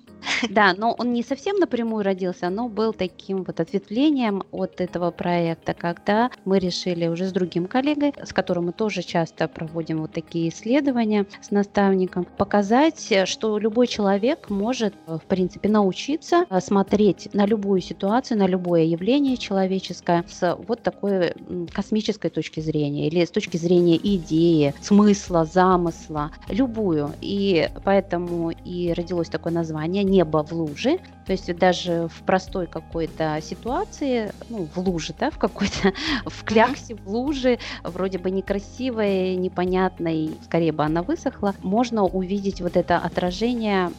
Да, 0.50 0.74
но 0.78 0.96
он 0.98 1.14
не 1.14 1.24
совсем 1.24 1.58
напрямую 1.58 2.04
родился, 2.04 2.50
но 2.50 2.70
был 2.70 2.94
таким 2.94 3.44
вот 3.44 3.60
ответвлением 3.60 4.44
от 4.52 4.82
этого 4.82 5.12
проекта, 5.12 5.74
когда 5.74 6.30
мы 6.46 6.60
решили 6.60 7.08
уже 7.08 7.28
с 7.28 7.32
другим 7.32 7.68
коллегой, 7.68 8.14
с 8.24 8.34
которым 8.34 8.66
мы 8.68 8.72
тоже 8.72 9.02
часто 9.02 9.48
проводим 9.48 10.02
вот 10.02 10.12
такие 10.14 10.50
исследования 10.50 11.26
с 11.42 11.52
наставником, 11.52 12.26
показать, 12.38 13.14
что 13.26 13.58
любой 13.58 13.88
человек 13.88 14.50
может, 14.50 14.94
в 15.08 15.22
принципе, 15.28 15.70
научиться 15.70 16.46
смотреть 16.60 17.30
на 17.34 17.46
любую 17.46 17.82
ситуацию, 17.82 18.38
на 18.38 18.48
любое 18.48 18.84
явление 18.84 19.38
человеческое 19.38 20.24
с 20.28 20.58
вот 20.68 20.84
такой 20.84 21.34
космической 21.74 22.30
точки 22.30 22.60
зрения 22.60 23.08
или 23.08 23.24
с 23.24 23.32
точки 23.32 23.58
зрения 23.58 23.98
идеи, 23.98 24.74
смысла, 24.82 25.46
замысла 25.46 26.32
любую. 26.50 27.12
И 27.22 27.70
поэтому 27.84 28.52
и 28.52 28.94
родилось 28.94 29.30
такое 29.30 29.54
название 29.54 30.04
«Небо 30.16 30.43
в 30.43 30.53
луже». 30.53 30.99
То 31.26 31.32
есть 31.32 31.53
даже 31.57 32.07
в 32.07 32.22
простой 32.24 32.68
какой-то 32.68 33.39
ситуации, 33.41 34.32
ну, 34.49 34.68
в 34.74 34.78
луже, 34.78 35.13
да, 35.20 35.32
в 35.32 35.38
какой-то, 35.39 35.93
в 36.26 36.43
кляксе, 36.43 36.95
в 36.95 37.09
луже, 37.09 37.57
вроде 37.84 38.20
бы 38.20 38.30
некрасивой, 38.30 39.36
непонятной, 39.36 40.32
скорее 40.43 40.72
бы 40.72 40.84
она 40.84 41.01
высохла, 41.01 41.55
можно 41.63 42.03
увидеть 42.03 42.61
вот 42.61 42.78
это 42.78 42.97
отражение 42.97 43.91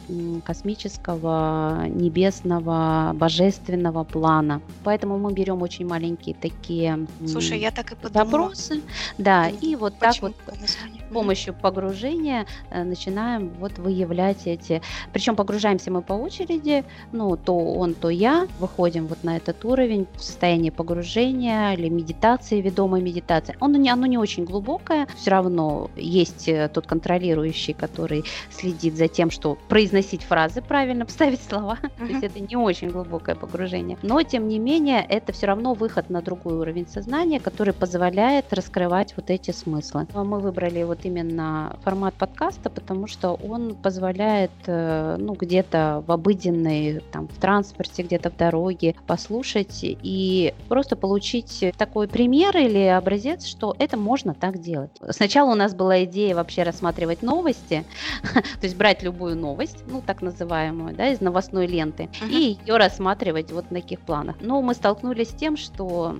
космического, 0.45 1.85
небесного, 1.87 3.11
божественного 3.13 4.05
плана. 4.05 4.61
Поэтому 4.85 5.19
мы 5.19 5.33
берем 5.33 5.61
очень 5.61 5.85
маленькие 5.85 6.33
такие 6.33 7.07
Слушай, 7.27 7.59
я 7.59 7.71
так 7.71 7.91
и 7.91 7.95
подумала. 7.95 8.23
вопросы, 8.23 8.81
да, 9.17 9.49
и 9.49 9.75
вот 9.75 9.99
так 9.99 10.15
вот 10.21 10.33
с 10.65 10.77
помощью 11.11 11.53
погружения 11.53 12.45
э, 12.69 12.83
начинаем 12.83 13.49
вот 13.59 13.77
выявлять 13.79 14.45
эти, 14.45 14.81
причем 15.11 15.35
погружаемся 15.35 15.91
мы 15.91 15.96
по 16.01 16.13
очереди, 16.13 16.83
ну, 17.11 17.35
то 17.37 17.57
он, 17.57 17.93
то 17.93 18.09
я, 18.09 18.47
выходим 18.59 19.07
вот 19.07 19.23
на 19.23 19.37
этот 19.37 19.63
уровень 19.65 20.07
в 20.15 20.23
состоянии 20.23 20.69
погружения 20.69 21.73
или 21.73 21.89
медитации, 21.89 22.61
ведомой 22.61 23.01
медитации. 23.01 23.55
Он 23.59 23.75
оно 23.87 24.05
не 24.05 24.17
очень 24.17 24.45
глубокое, 24.45 25.07
все 25.15 25.31
равно 25.31 25.89
есть 25.95 26.47
э, 26.47 26.69
тот 26.73 26.87
контролирующий, 26.87 27.73
который 27.73 28.23
следит 28.49 28.97
за 28.97 29.07
тем, 29.07 29.31
что 29.31 29.57
произносить 29.69 30.23
фразы 30.23 30.61
правильно, 30.61 31.05
вставить 31.07 31.41
слова, 31.41 31.77
uh-huh. 31.81 31.89
то 31.99 32.05
есть 32.05 32.23
это 32.23 32.39
не 32.39 32.55
очень 32.55 32.89
глубокое 32.89 33.35
погружение. 33.35 33.97
Но, 34.01 34.21
тем 34.23 34.47
не 34.47 34.59
менее, 34.59 35.05
это 35.07 35.31
все 35.31 35.47
равно 35.47 35.73
выход 35.73 36.09
на 36.09 36.21
другой 36.21 36.55
уровень 36.55 36.87
сознания, 36.87 37.39
который 37.39 37.73
позволяет 37.73 38.51
раскрывать 38.53 39.13
вот 39.15 39.29
эти 39.29 39.51
смыслы. 39.51 40.07
Мы 40.13 40.39
выбрали 40.39 40.83
вот 40.83 40.99
именно 41.03 41.77
формат 41.83 42.13
подкаста, 42.15 42.69
потому 42.69 43.07
что 43.07 43.33
он 43.33 43.75
позволяет, 43.75 44.51
э, 44.65 45.17
ну, 45.19 45.33
где-то 45.33 45.86
в 46.05 46.11
обыденной 46.11 47.01
там 47.11 47.27
в 47.27 47.37
транспорте, 47.39 48.03
где-то 48.03 48.29
в 48.29 48.37
дороге, 48.37 48.95
послушать 49.07 49.79
и 49.81 50.53
просто 50.67 50.95
получить 50.95 51.73
такой 51.77 52.07
пример 52.07 52.55
или 52.57 52.85
образец, 52.85 53.45
что 53.45 53.75
это 53.79 53.97
можно 53.97 54.33
так 54.33 54.59
делать. 54.59 54.91
Сначала 55.09 55.51
у 55.51 55.55
нас 55.55 55.73
была 55.73 56.03
идея 56.03 56.35
вообще 56.35 56.63
рассматривать 56.63 57.21
новости, 57.21 57.85
то 58.33 58.63
есть 58.63 58.75
брать 58.75 59.03
любую 59.03 59.35
новость, 59.35 59.83
ну 59.87 60.01
так 60.05 60.21
называемую, 60.21 60.95
да, 60.95 61.09
из 61.09 61.21
новостной 61.21 61.67
ленты, 61.67 62.03
uh-huh. 62.03 62.29
и 62.29 62.57
ее 62.65 62.77
рассматривать 62.77 63.51
вот 63.51 63.71
на 63.71 63.81
таких 63.81 64.01
планах. 64.01 64.35
Но 64.41 64.61
мы 64.61 64.73
столкнулись 64.73 65.29
с 65.29 65.33
тем, 65.33 65.57
что 65.57 66.17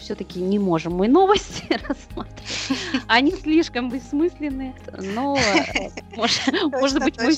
все-таки 0.00 0.40
не 0.40 0.58
можем 0.58 0.94
мы 0.94 1.08
новости 1.08 1.64
рассматривать. 1.88 2.28
Они 3.06 3.32
слишком 3.32 3.90
бессмысленные, 3.90 4.74
но 5.14 5.36
э, 5.36 5.90
может 6.70 7.02
быть 7.02 7.16
мы 7.20 7.32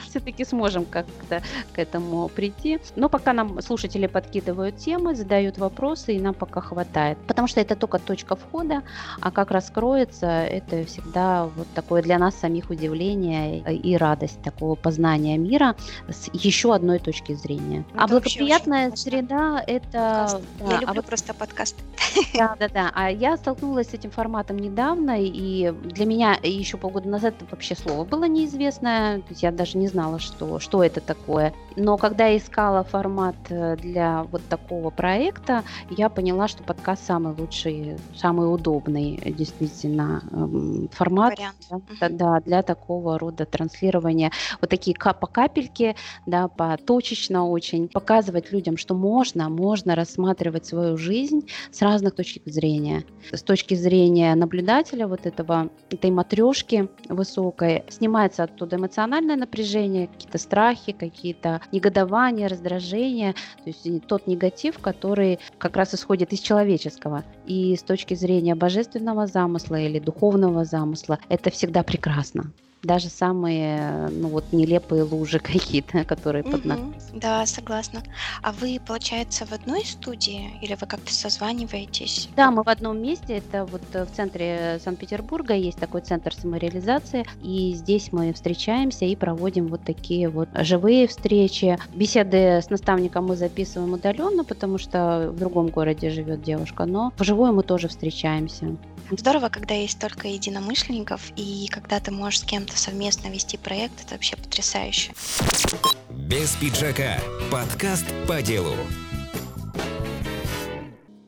все-таки 0.00 0.44
сможем 0.44 0.84
как-то 1.06 1.42
к 1.72 1.78
этому 1.78 2.28
прийти. 2.28 2.78
Но 2.96 3.08
пока 3.08 3.32
нам 3.32 3.60
слушатели 3.62 4.06
подкидывают 4.06 4.76
темы, 4.76 5.14
задают 5.14 5.58
вопросы, 5.58 6.14
и 6.14 6.20
нам 6.20 6.34
пока 6.34 6.60
хватает. 6.60 7.18
Потому 7.26 7.48
что 7.48 7.60
это 7.60 7.76
только 7.76 7.98
точка 7.98 8.36
входа, 8.36 8.82
а 9.20 9.30
как 9.30 9.50
раскроется, 9.50 10.26
это 10.26 10.84
всегда 10.84 11.46
вот 11.46 11.66
такое 11.74 12.02
для 12.02 12.18
нас 12.18 12.34
самих 12.36 12.70
удивление 12.70 13.60
и 13.60 13.96
радость 13.96 14.42
такого 14.42 14.74
познания 14.74 15.38
мира 15.38 15.76
с 16.08 16.28
еще 16.32 16.74
одной 16.74 16.98
точки 16.98 17.34
зрения. 17.34 17.84
Ну, 17.94 18.00
а 18.00 18.06
благоприятная 18.06 18.94
среда 18.94 19.62
это... 19.66 20.40
Да, 20.58 20.66
я 20.66 20.72
люблю 20.72 20.88
а 20.88 20.94
вот... 20.94 21.06
просто 21.06 21.34
подкаст. 21.34 21.76
Да, 22.34 22.56
да, 22.58 22.68
да. 22.68 22.92
А 22.94 23.10
я 23.10 23.36
столкнулась 23.36 23.90
с 23.90 23.94
этим 23.94 24.10
форматом 24.10 24.58
недавно, 24.58 25.16
и 25.18 25.72
для 25.84 26.06
меня 26.06 26.38
еще 26.42 26.76
полгода 26.76 27.08
назад 27.08 27.34
это 27.38 27.46
вообще 27.50 27.74
слово 27.74 28.04
было 28.04 28.24
неизвестное. 28.24 29.18
То 29.18 29.30
есть 29.30 29.42
я 29.42 29.52
даже 29.52 29.78
не 29.78 29.88
знала, 29.88 30.18
что, 30.18 30.58
что 30.58 30.82
это 30.82 30.95
такое. 31.00 31.52
Но 31.76 31.98
когда 31.98 32.26
я 32.26 32.38
искала 32.38 32.84
формат 32.84 33.36
э, 33.50 33.76
для 33.76 34.24
вот 34.24 34.42
такого 34.48 34.90
проекта, 34.90 35.62
я 35.90 36.08
поняла, 36.08 36.48
что 36.48 36.62
подкаст 36.62 37.06
самый 37.06 37.34
лучший, 37.34 37.96
самый 38.14 38.52
удобный 38.52 39.20
действительно 39.36 40.22
эм, 40.32 40.88
формат 40.92 41.34
да, 42.00 42.08
да, 42.08 42.40
для 42.40 42.62
такого 42.62 43.18
рода 43.18 43.44
транслирования. 43.44 44.32
Вот 44.60 44.70
такие 44.70 44.96
по 44.96 45.26
капельке, 45.26 45.96
да, 46.24 46.48
по 46.48 46.76
точечно 46.78 47.46
очень 47.46 47.88
показывать 47.88 48.52
людям, 48.52 48.76
что 48.76 48.94
можно, 48.94 49.48
можно 49.48 49.94
рассматривать 49.94 50.66
свою 50.66 50.96
жизнь 50.96 51.48
с 51.70 51.82
разных 51.82 52.14
точек 52.14 52.42
зрения. 52.46 53.04
С 53.32 53.42
точки 53.42 53.74
зрения 53.74 54.34
наблюдателя 54.34 55.06
вот 55.06 55.26
этого, 55.26 55.68
этой 55.90 56.10
матрешки 56.10 56.88
высокой, 57.08 57.84
снимается 57.88 58.44
оттуда 58.44 58.76
эмоциональное 58.76 59.36
напряжение, 59.36 60.06
какие-то 60.06 60.38
страхи, 60.38 60.85
какие-то 60.92 61.60
негодования, 61.72 62.48
раздражение, 62.48 63.32
то 63.32 63.70
есть 63.70 64.06
тот 64.06 64.26
негатив, 64.26 64.78
который 64.78 65.38
как 65.58 65.76
раз 65.76 65.94
исходит 65.94 66.32
из 66.32 66.40
человеческого. 66.40 67.24
И 67.46 67.76
с 67.76 67.82
точки 67.82 68.14
зрения 68.14 68.54
божественного 68.54 69.26
замысла 69.26 69.76
или 69.76 69.98
духовного 69.98 70.64
замысла, 70.64 71.18
это 71.28 71.50
всегда 71.50 71.82
прекрасно 71.82 72.52
даже 72.86 73.08
самые, 73.08 74.08
ну 74.10 74.28
вот, 74.28 74.52
нелепые 74.52 75.02
лужи 75.02 75.38
какие-то, 75.40 76.04
которые 76.04 76.44
под 76.44 76.64
ногами. 76.64 76.94
Да, 77.12 77.44
согласна. 77.46 78.02
А 78.42 78.52
вы, 78.52 78.80
получается, 78.84 79.46
в 79.46 79.52
одной 79.52 79.84
студии 79.84 80.52
или 80.62 80.76
вы 80.80 80.86
как-то 80.86 81.12
созваниваетесь? 81.12 82.28
Да, 82.36 82.50
мы 82.50 82.62
в 82.62 82.68
одном 82.68 83.02
месте. 83.02 83.38
Это 83.38 83.64
вот 83.64 83.82
в 83.92 84.14
центре 84.14 84.80
Санкт-Петербурга 84.82 85.54
есть 85.54 85.78
такой 85.78 86.00
центр 86.00 86.34
самореализации, 86.34 87.24
и 87.42 87.72
здесь 87.74 88.12
мы 88.12 88.32
встречаемся 88.32 89.04
и 89.04 89.16
проводим 89.16 89.68
вот 89.68 89.82
такие 89.82 90.28
вот 90.28 90.48
живые 90.60 91.08
встречи. 91.08 91.78
Беседы 91.94 92.60
с 92.62 92.70
наставником 92.70 93.26
мы 93.26 93.36
записываем 93.36 93.92
удаленно, 93.94 94.44
потому 94.44 94.78
что 94.78 95.30
в 95.32 95.38
другом 95.38 95.68
городе 95.68 96.10
живет 96.10 96.42
девушка, 96.42 96.84
но 96.84 97.12
вживую 97.18 97.52
мы 97.52 97.62
тоже 97.62 97.88
встречаемся. 97.88 98.76
Здорово, 99.10 99.48
когда 99.50 99.74
есть 99.74 99.94
столько 99.98 100.26
единомышленников, 100.26 101.30
и 101.36 101.68
когда 101.70 102.00
ты 102.00 102.10
можешь 102.10 102.40
с 102.40 102.44
кем-то 102.44 102.76
совместно 102.76 103.28
вести 103.28 103.56
проект, 103.56 104.04
это 104.04 104.14
вообще 104.14 104.36
потрясающе. 104.36 105.12
Без 106.10 106.56
пиджака. 106.56 107.20
Подкаст 107.50 108.04
по 108.26 108.42
делу. 108.42 108.74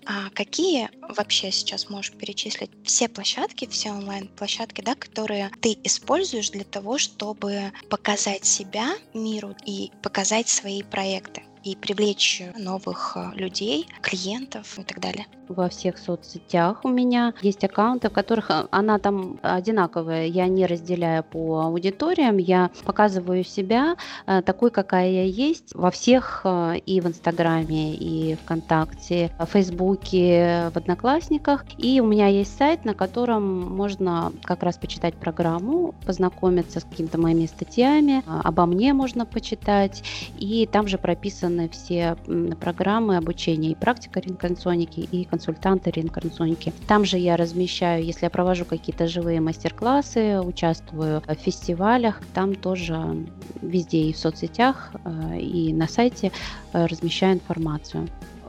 А 0.07 0.31
какие 0.31 0.91
вообще 1.15 1.53
сейчас 1.53 1.89
можешь 1.89 2.13
перечислить 2.13 2.71
все 2.83 3.09
площадки, 3.09 3.67
все 3.67 3.91
онлайн-площадки, 3.91 4.81
да, 4.81 4.95
которые 4.95 5.51
ты 5.61 5.77
используешь 5.85 6.51
для 6.51 6.65
того, 6.65 6.99
чтобы 6.99 7.73
показать 7.91 8.45
себя 8.45 8.97
миру 9.15 9.55
и 9.67 9.93
показать 10.03 10.49
свои 10.49 10.83
проекты? 10.83 11.43
И 11.69 11.77
привлечь 11.77 12.43
новых 12.57 13.17
э, 13.17 13.31
людей, 13.35 13.87
клиентов 14.01 14.79
и 14.79 14.83
так 14.83 15.01
далее. 15.01 15.27
Во 15.49 15.69
всех 15.69 15.99
соцсетях 15.99 16.85
у 16.85 16.89
меня 16.89 17.33
есть 17.43 17.65
аккаунты, 17.65 18.09
в 18.09 18.13
которых 18.13 18.51
э, 18.51 18.67
она 18.71 18.99
там 18.99 19.39
одинаковая. 19.43 20.27
Я 20.27 20.47
не 20.47 20.67
разделяю 20.67 21.25
по 21.25 21.61
аудиториям, 21.63 22.39
я 22.39 22.71
показываю 22.85 23.45
себя 23.45 23.97
э, 24.27 24.43
такой, 24.43 24.71
какая 24.71 25.11
я 25.11 25.25
есть 25.25 25.75
во 25.75 25.91
всех 25.91 26.45
и 26.45 27.01
в 27.01 27.07
Инстаграме, 27.07 27.95
и 27.95 28.37
ВКонтакте, 28.37 29.31
в 29.39 29.47
Фейсбуке, 29.47 30.71
в 30.73 30.77
Одноклассниках. 30.77 31.65
И 31.77 32.01
у 32.01 32.07
меня 32.07 32.29
есть 32.29 32.57
сайт, 32.57 32.85
на 32.85 32.95
котором 32.95 33.61
можно 33.77 34.33
как 34.43 34.63
раз 34.63 34.79
почитать 34.79 35.15
программу, 35.15 35.95
познакомиться 36.07 36.81
с 36.81 36.85
какими-то 36.85 37.19
моими 37.19 37.47
статьями, 37.47 38.23
обо 38.27 38.67
мне 38.67 38.93
можно 38.93 39.27
почитать, 39.27 40.03
и 40.39 40.67
там 40.71 40.89
же 40.89 40.99
прописано 40.99 41.58
прописаны 41.59 41.69
все 41.69 42.17
программы 42.57 43.17
обучения 43.17 43.71
и 43.71 43.75
практика 43.75 44.21
реинкарнационики, 44.21 45.01
и 45.01 45.25
консультанты 45.25 45.91
реинкарнационики. 45.91 46.73
Там 46.87 47.05
же 47.05 47.19
я 47.19 47.37
размещаю, 47.37 48.05
если 48.05 48.27
я 48.27 48.31
провожу 48.31 48.65
какие-то 48.65 49.07
живые 49.07 49.41
мастер-классы, 49.41 50.41
участвую 50.41 51.23
в 51.27 51.35
фестивалях, 51.35 52.21
там 52.35 52.55
тоже 52.55 53.27
везде 53.63 54.03
и 54.03 54.13
в 54.13 54.19
соцсетях, 54.19 54.93
э, 55.05 55.41
и 55.41 55.73
на 55.73 55.89
сайте 55.89 56.31
э, 56.73 56.87
размещаю 56.87 57.35
информацию. 57.35 58.07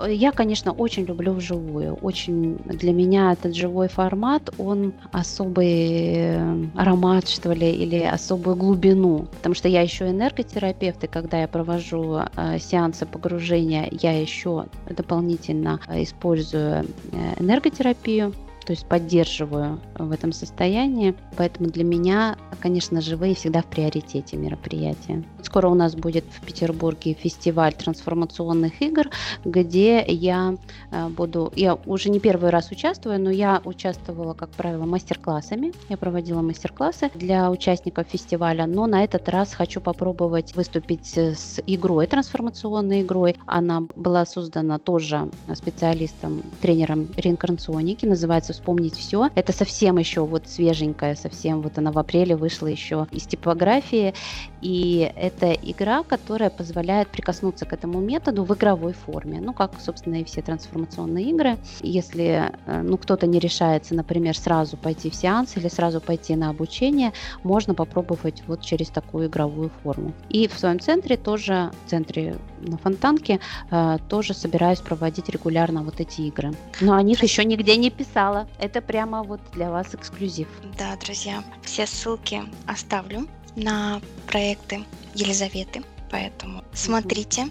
Я, 0.08 0.32
конечно, 0.32 0.72
очень 0.72 1.06
люблю 1.06 1.34
вживую. 1.34 1.95
Очень 1.95 2.58
для 2.66 2.93
меня 2.93 3.34
этот 3.34 3.56
живой 3.56 3.89
формат, 3.89 4.50
он 4.58 4.93
особый 5.12 6.14
э, 6.16 6.66
аромат, 6.76 7.28
что 7.28 7.52
ли, 7.52 7.70
или 7.70 8.00
особую 8.00 8.56
глубину. 8.56 9.28
Потому 9.38 9.56
что 9.56 9.68
я 9.68 9.82
еще 9.82 10.10
энерготерапевт, 10.10 11.04
и 11.04 11.08
когда 11.08 11.41
я 11.41 11.47
провожу 11.47 12.20
э, 12.36 12.60
сеансы 12.60 13.06
погружения, 13.06 13.89
я 13.91 14.20
еще 14.20 14.66
дополнительно 14.89 15.80
использую 15.89 16.86
э, 17.12 17.34
энерготерапию 17.39 18.34
то 18.70 18.74
есть 18.74 18.86
поддерживаю 18.86 19.80
в 19.97 20.11
этом 20.11 20.32
состоянии. 20.32 21.15
Поэтому 21.38 21.72
для 21.72 21.84
меня, 21.84 22.38
конечно, 22.59 23.01
живые 23.01 23.34
всегда 23.34 23.63
в 23.63 23.65
приоритете 23.65 24.38
мероприятия. 24.38 25.24
Скоро 25.41 25.70
у 25.70 25.74
нас 25.74 25.95
будет 25.95 26.24
в 26.26 26.45
Петербурге 26.45 27.15
фестиваль 27.15 27.74
трансформационных 27.74 28.80
игр, 28.84 29.09
где 29.43 30.05
я 30.07 30.55
э, 30.91 31.07
буду, 31.07 31.51
я 31.55 31.80
уже 31.88 32.11
не 32.11 32.20
первый 32.20 32.51
раз 32.51 32.70
участвую, 32.70 33.20
но 33.20 33.32
я 33.32 33.59
участвовала, 33.65 34.36
как 34.36 34.51
правило, 34.51 34.86
мастер-классами. 34.86 35.74
Я 35.89 35.97
проводила 35.97 36.43
мастер-классы 36.43 37.09
для 37.15 37.49
участников 37.49 38.05
фестиваля, 38.07 38.67
но 38.67 38.86
на 38.86 39.03
этот 39.03 39.28
раз 39.30 39.55
хочу 39.55 39.82
попробовать 39.82 40.55
выступить 40.55 41.17
с 41.17 41.59
игрой, 41.65 42.05
трансформационной 42.05 43.01
игрой. 43.01 43.36
Она 43.47 43.82
была 43.95 44.28
создана 44.28 44.78
тоже 44.78 45.28
специалистом, 45.55 46.43
тренером 46.61 47.07
реинкарнационики, 47.17 48.05
называется 48.05 48.53
«Вспомнить 48.60 48.97
все». 48.97 49.30
Это 49.36 49.53
совсем 49.53 49.97
еще 49.97 50.26
вот 50.26 50.47
свеженькая, 50.47 51.16
совсем 51.16 51.62
вот 51.62 51.78
она 51.78 51.93
в 51.93 51.97
апреле 51.97 52.36
вышла 52.36 52.68
еще 52.68 53.07
из 53.12 53.24
типографии, 53.24 54.14
и 54.62 55.12
это 55.16 55.53
игра, 55.53 56.03
которая 56.03 56.49
позволяет 56.49 57.07
прикоснуться 57.07 57.66
к 57.66 57.72
этому 57.72 58.01
методу 58.01 58.43
в 58.43 58.53
игровой 58.53 58.91
форме, 58.91 59.39
ну, 59.39 59.53
как, 59.53 59.80
собственно, 59.80 60.16
и 60.16 60.26
все 60.26 60.41
трансформационные 60.41 61.30
игры. 61.30 61.57
Если, 61.82 62.51
э, 62.66 62.82
ну, 62.82 62.97
кто-то 62.97 63.28
не 63.28 63.39
решается, 63.39 63.95
например, 63.95 64.38
сразу 64.38 64.76
пойти 64.76 65.10
в 65.10 65.16
сеанс 65.16 65.55
или 65.55 65.70
сразу 65.70 66.01
пойти 66.01 66.36
на 66.36 66.49
обучение, 66.49 67.14
можно 67.43 67.74
попробовать 67.74 68.43
вот 68.47 68.62
через 68.62 68.89
такую 68.89 69.28
игровую 69.28 69.72
форму. 69.84 70.12
И 70.30 70.49
в 70.49 70.60
своем 70.60 70.82
центре 70.82 71.16
тоже, 71.16 71.72
в 71.86 71.89
центре 71.89 72.36
на 72.62 72.78
Фонтанке, 72.78 73.39
э, 73.72 73.97
тоже 74.10 74.34
собираюсь 74.34 74.80
проводить 74.80 75.30
регулярно 75.30 75.84
вот 75.84 75.99
эти 75.99 76.22
игры. 76.22 76.53
Но 76.82 76.95
о 76.95 77.01
них 77.01 77.24
еще 77.24 77.45
нигде 77.45 77.78
не 77.78 77.89
писала. 77.89 78.47
Это 78.60 78.82
прямо 78.82 79.24
вот 79.24 79.41
для 79.53 79.70
вас 79.70 79.93
эксклюзив. 79.93 80.47
Да, 80.78 80.95
друзья, 80.97 81.43
все 81.64 81.86
ссылки 81.86 82.43
оставлю 82.66 83.28
на 83.55 84.01
проекты 84.28 84.86
Елизаветы, 85.16 85.84
поэтому 86.12 86.64
смотрите, 86.74 87.47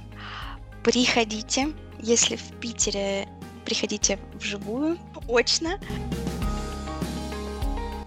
приходите, 0.83 1.69
если 2.01 2.37
в 2.37 2.53
Питере 2.61 3.29
приходите 3.65 4.19
вживую, 4.35 4.99
очно. 5.29 5.79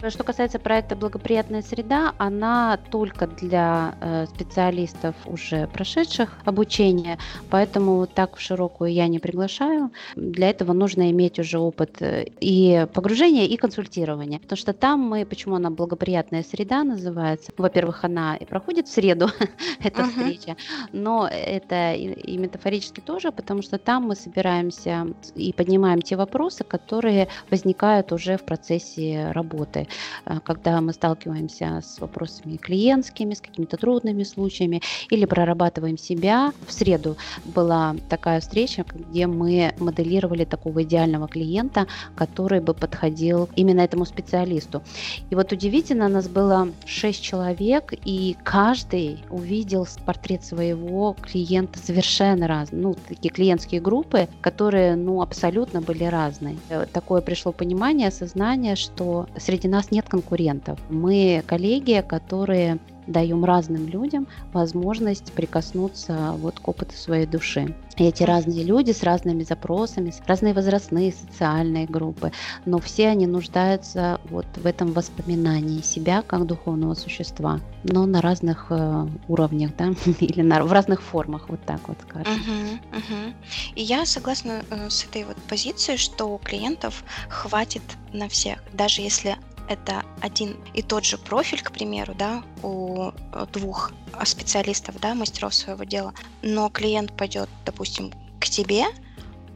Что 0.09 0.23
касается 0.23 0.57
проекта 0.57 0.95
«Благоприятная 0.95 1.61
среда», 1.61 2.15
она 2.17 2.79
только 2.89 3.27
для 3.27 3.93
э, 4.01 4.25
специалистов, 4.25 5.15
уже 5.25 5.67
прошедших 5.67 6.39
обучение, 6.43 7.19
поэтому 7.51 8.07
так 8.07 8.35
в 8.35 8.41
широкую 8.41 8.91
я 8.91 9.07
не 9.07 9.19
приглашаю. 9.19 9.91
Для 10.15 10.49
этого 10.49 10.73
нужно 10.73 11.11
иметь 11.11 11.37
уже 11.37 11.59
опыт 11.59 12.01
э, 12.01 12.25
и 12.39 12.87
погружения, 12.93 13.45
и 13.45 13.55
консультирования. 13.57 14.39
Потому 14.39 14.57
что 14.57 14.73
там 14.73 15.01
мы, 15.01 15.23
почему 15.23 15.55
она 15.55 15.69
«Благоприятная 15.69 16.41
среда» 16.41 16.83
называется? 16.83 17.51
Во-первых, 17.55 18.03
она 18.03 18.37
и 18.37 18.45
проходит 18.45 18.87
в 18.87 18.91
среду, 18.91 19.29
эта 19.83 20.01
uh-huh. 20.01 20.09
встреча, 20.09 20.57
но 20.91 21.29
это 21.31 21.93
и, 21.93 22.11
и 22.11 22.37
метафорически 22.39 23.01
тоже, 23.01 23.31
потому 23.31 23.61
что 23.61 23.77
там 23.77 24.07
мы 24.07 24.15
собираемся 24.15 25.13
и 25.35 25.53
поднимаем 25.53 26.01
те 26.01 26.15
вопросы, 26.15 26.63
которые 26.63 27.27
возникают 27.51 28.11
уже 28.11 28.37
в 28.37 28.45
процессе 28.45 29.31
работы. 29.31 29.87
Э, 30.25 30.39
когда 30.43 30.81
мы 30.81 30.93
сталкиваемся 30.93 31.81
с 31.83 31.99
вопросами 31.99 32.57
клиентскими, 32.57 33.33
с 33.33 33.41
какими-то 33.41 33.77
трудными 33.77 34.23
случаями, 34.23 34.81
или 35.09 35.25
прорабатываем 35.25 35.97
себя. 35.97 36.53
В 36.67 36.73
среду 36.73 37.17
была 37.45 37.95
такая 38.09 38.39
встреча, 38.39 38.85
где 38.93 39.27
мы 39.27 39.73
моделировали 39.79 40.45
такого 40.45 40.83
идеального 40.83 41.27
клиента, 41.27 41.87
который 42.15 42.61
бы 42.61 42.73
подходил 42.73 43.49
именно 43.55 43.81
этому 43.81 44.05
специалисту. 44.05 44.81
И 45.29 45.35
вот 45.35 45.51
удивительно, 45.51 46.07
нас 46.07 46.27
было 46.27 46.69
6 46.85 47.21
человек, 47.21 47.93
и 48.05 48.35
каждый 48.43 49.23
увидел 49.29 49.87
портрет 50.05 50.43
своего 50.43 51.15
клиента 51.21 51.79
совершенно 51.79 52.47
разный. 52.47 52.79
Ну, 52.79 52.95
такие 53.07 53.31
клиентские 53.31 53.81
группы, 53.81 54.27
которые, 54.41 54.95
ну, 54.95 55.21
абсолютно 55.21 55.81
были 55.81 56.03
разные. 56.03 56.57
Такое 56.93 57.21
пришло 57.21 57.51
понимание, 57.51 58.07
осознание, 58.09 58.75
что 58.75 59.27
среди 59.37 59.67
нас 59.67 59.80
нет 59.89 60.07
конкурентов. 60.07 60.79
Мы 60.89 61.43
коллеги, 61.47 62.03
которые 62.07 62.79
даем 63.07 63.43
разным 63.45 63.87
людям 63.87 64.27
возможность 64.53 65.31
прикоснуться 65.33 66.33
вот 66.37 66.59
к 66.59 66.67
опыту 66.67 66.95
своей 66.95 67.25
души. 67.25 67.75
Эти 67.97 68.23
разные 68.23 68.63
люди 68.63 68.91
с 68.91 69.03
разными 69.03 69.43
запросами, 69.43 70.13
разные 70.25 70.53
возрастные 70.53 71.11
социальные 71.11 71.85
группы, 71.85 72.31
но 72.65 72.79
все 72.79 73.09
они 73.09 73.27
нуждаются 73.27 74.19
вот 74.29 74.45
в 74.55 74.65
этом 74.65 74.93
воспоминании 74.93 75.81
себя 75.81 76.21
как 76.21 76.45
духовного 76.45 76.93
существа, 76.93 77.59
но 77.83 78.05
на 78.05 78.21
разных 78.21 78.67
э, 78.69 79.07
уровнях, 79.27 79.71
да, 79.77 79.93
или 80.19 80.41
на, 80.41 80.63
в 80.63 80.71
разных 80.71 81.01
формах, 81.01 81.49
вот 81.49 81.59
так 81.65 81.87
вот 81.87 81.97
скажем. 82.01 82.33
Угу, 82.33 82.97
угу. 82.97 83.33
И 83.75 83.81
я 83.83 84.05
согласна 84.05 84.63
э, 84.69 84.89
с 84.89 85.03
этой 85.05 85.25
вот 85.25 85.37
позицией, 85.49 85.97
что 85.97 86.39
клиентов 86.43 87.03
хватит 87.29 87.83
на 88.13 88.29
всех, 88.29 88.63
даже 88.73 89.01
если 89.01 89.35
это 89.71 90.03
один 90.19 90.57
и 90.73 90.81
тот 90.81 91.05
же 91.05 91.17
профиль, 91.17 91.63
к 91.63 91.71
примеру, 91.71 92.13
да, 92.13 92.43
у 92.61 93.11
э, 93.11 93.45
двух 93.53 93.93
специалистов, 94.25 94.99
да, 94.99 95.15
мастеров 95.15 95.53
своего 95.53 95.85
дела, 95.85 96.13
но 96.41 96.69
клиент 96.69 97.15
пойдет, 97.15 97.49
допустим, 97.65 98.11
к 98.39 98.45
тебе, 98.45 98.85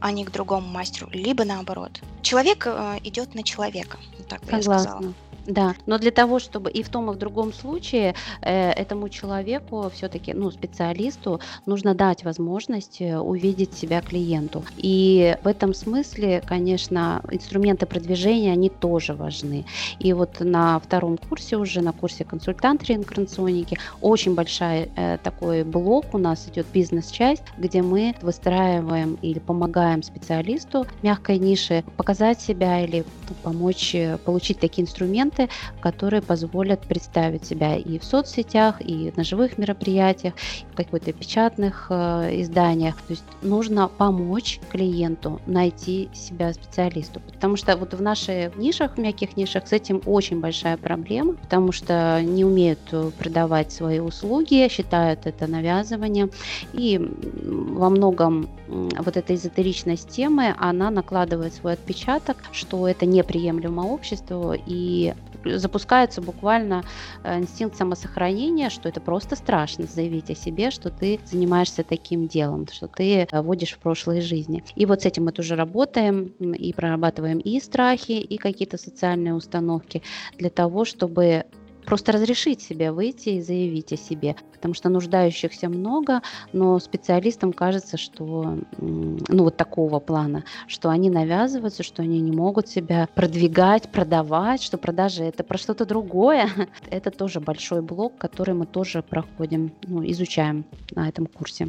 а 0.00 0.12
не 0.12 0.24
к 0.24 0.30
другому 0.30 0.66
мастеру, 0.66 1.08
либо 1.12 1.44
наоборот. 1.44 2.00
Человек 2.22 2.66
э, 2.66 2.98
идет 3.04 3.34
на 3.34 3.42
человека, 3.42 3.98
так 4.28 4.40
бы 4.40 4.50
Согласна. 4.50 4.72
я 4.72 4.78
сказала. 4.78 5.14
Да, 5.46 5.74
но 5.86 5.98
для 5.98 6.10
того, 6.10 6.38
чтобы 6.38 6.70
и 6.70 6.82
в 6.82 6.88
том, 6.88 7.10
и 7.10 7.14
в 7.14 7.18
другом 7.18 7.52
случае 7.52 8.14
э, 8.42 8.70
этому 8.70 9.08
человеку, 9.08 9.90
все-таки, 9.94 10.32
ну, 10.34 10.50
специалисту, 10.50 11.40
нужно 11.66 11.94
дать 11.94 12.24
возможность 12.24 13.00
э, 13.00 13.18
увидеть 13.18 13.74
себя 13.74 14.00
клиенту. 14.00 14.64
И 14.76 15.36
в 15.44 15.46
этом 15.46 15.72
смысле, 15.72 16.42
конечно, 16.44 17.22
инструменты 17.30 17.86
продвижения, 17.86 18.52
они 18.52 18.70
тоже 18.70 19.14
важны. 19.14 19.64
И 20.00 20.12
вот 20.12 20.40
на 20.40 20.80
втором 20.80 21.16
курсе 21.16 21.56
уже, 21.56 21.80
на 21.80 21.92
курсе 21.92 22.24
консультант 22.24 22.84
реинкарнационники, 22.84 23.78
очень 24.00 24.34
большой 24.34 24.90
э, 24.96 25.18
такой 25.22 25.62
блок 25.62 26.06
у 26.12 26.18
нас 26.18 26.48
идет 26.48 26.66
бизнес-часть, 26.72 27.44
где 27.56 27.82
мы 27.82 28.14
выстраиваем 28.22 29.16
или 29.22 29.38
помогаем 29.38 30.02
специалисту 30.02 30.86
мягкой 31.02 31.38
нише 31.38 31.84
показать 31.96 32.40
себя 32.40 32.84
или 32.84 33.04
помочь 33.42 33.94
э, 33.94 34.18
получить 34.24 34.58
такие 34.58 34.82
инструменты, 34.84 35.35
инструменты, 35.36 35.48
которые 35.80 36.22
позволят 36.22 36.80
представить 36.80 37.44
себя 37.44 37.76
и 37.76 37.98
в 37.98 38.04
соцсетях, 38.04 38.76
и 38.80 39.12
на 39.16 39.24
живых 39.24 39.58
мероприятиях, 39.58 40.34
и 40.62 40.72
в 40.72 40.76
каких-то 40.76 41.12
печатных 41.12 41.86
э, 41.90 42.40
изданиях. 42.42 42.96
То 43.02 43.12
есть 43.12 43.24
нужно 43.42 43.88
помочь 43.88 44.60
клиенту 44.70 45.40
найти 45.46 46.08
себя 46.12 46.52
специалисту. 46.52 47.20
Потому 47.20 47.56
что 47.56 47.76
вот 47.76 47.94
в 47.94 48.02
наших 48.02 48.56
нишах, 48.56 48.96
в 48.96 48.98
мягких 48.98 49.36
нишах, 49.36 49.66
с 49.66 49.72
этим 49.72 50.02
очень 50.06 50.40
большая 50.40 50.76
проблема, 50.76 51.34
потому 51.34 51.72
что 51.72 52.20
не 52.22 52.44
умеют 52.44 52.78
продавать 53.18 53.72
свои 53.72 54.00
услуги, 54.00 54.68
считают 54.70 55.26
это 55.26 55.46
навязыванием. 55.46 56.30
И 56.72 56.98
во 56.98 57.90
многом 57.90 58.48
вот 58.68 59.16
эта 59.16 59.34
эзотеричность 59.34 60.08
темы, 60.08 60.54
она 60.58 60.90
накладывает 60.90 61.54
свой 61.54 61.74
отпечаток, 61.74 62.36
что 62.52 62.88
это 62.88 63.06
неприемлемо 63.06 63.82
обществу, 63.82 64.54
и 64.66 65.14
запускается 65.54 66.20
буквально 66.20 66.84
э, 67.22 67.38
инстинкт 67.38 67.76
самосохранения, 67.76 68.70
что 68.70 68.88
это 68.88 69.00
просто 69.00 69.36
страшно 69.36 69.86
заявить 69.86 70.30
о 70.30 70.34
себе, 70.34 70.70
что 70.70 70.90
ты 70.90 71.20
занимаешься 71.24 71.82
таким 71.82 72.26
делом, 72.26 72.66
что 72.68 72.88
ты 72.88 73.26
э, 73.30 73.42
водишь 73.42 73.72
в 73.72 73.78
прошлой 73.78 74.20
жизни. 74.20 74.64
И 74.74 74.86
вот 74.86 75.02
с 75.02 75.06
этим 75.06 75.24
мы 75.24 75.32
тоже 75.32 75.56
работаем 75.56 76.26
и 76.38 76.72
прорабатываем 76.72 77.38
и 77.38 77.60
страхи, 77.60 78.12
и 78.12 78.36
какие-то 78.36 78.78
социальные 78.78 79.34
установки 79.34 80.02
для 80.38 80.50
того, 80.50 80.84
чтобы 80.84 81.44
просто 81.86 82.12
разрешить 82.12 82.60
себе 82.60 82.92
выйти 82.92 83.30
и 83.30 83.40
заявить 83.40 83.92
о 83.92 83.96
себе, 83.96 84.36
потому 84.52 84.74
что 84.74 84.88
нуждающихся 84.88 85.68
много, 85.68 86.20
но 86.52 86.78
специалистам 86.78 87.52
кажется, 87.52 87.96
что, 87.96 88.58
ну 88.78 89.44
вот 89.44 89.56
такого 89.56 90.00
плана, 90.00 90.44
что 90.66 90.90
они 90.90 91.08
навязываются, 91.08 91.82
что 91.82 92.02
они 92.02 92.20
не 92.20 92.32
могут 92.32 92.68
себя 92.68 93.08
продвигать, 93.14 93.90
продавать, 93.90 94.62
что 94.62 94.76
продажи 94.76 95.24
это 95.24 95.44
про 95.44 95.58
что-то 95.58 95.86
другое. 95.86 96.50
Это 96.90 97.10
тоже 97.10 97.40
большой 97.40 97.82
блок, 97.82 98.18
который 98.18 98.54
мы 98.54 98.66
тоже 98.66 99.02
проходим, 99.02 99.72
ну, 99.82 100.04
изучаем 100.10 100.64
на 100.94 101.08
этом 101.08 101.26
курсе. 101.26 101.68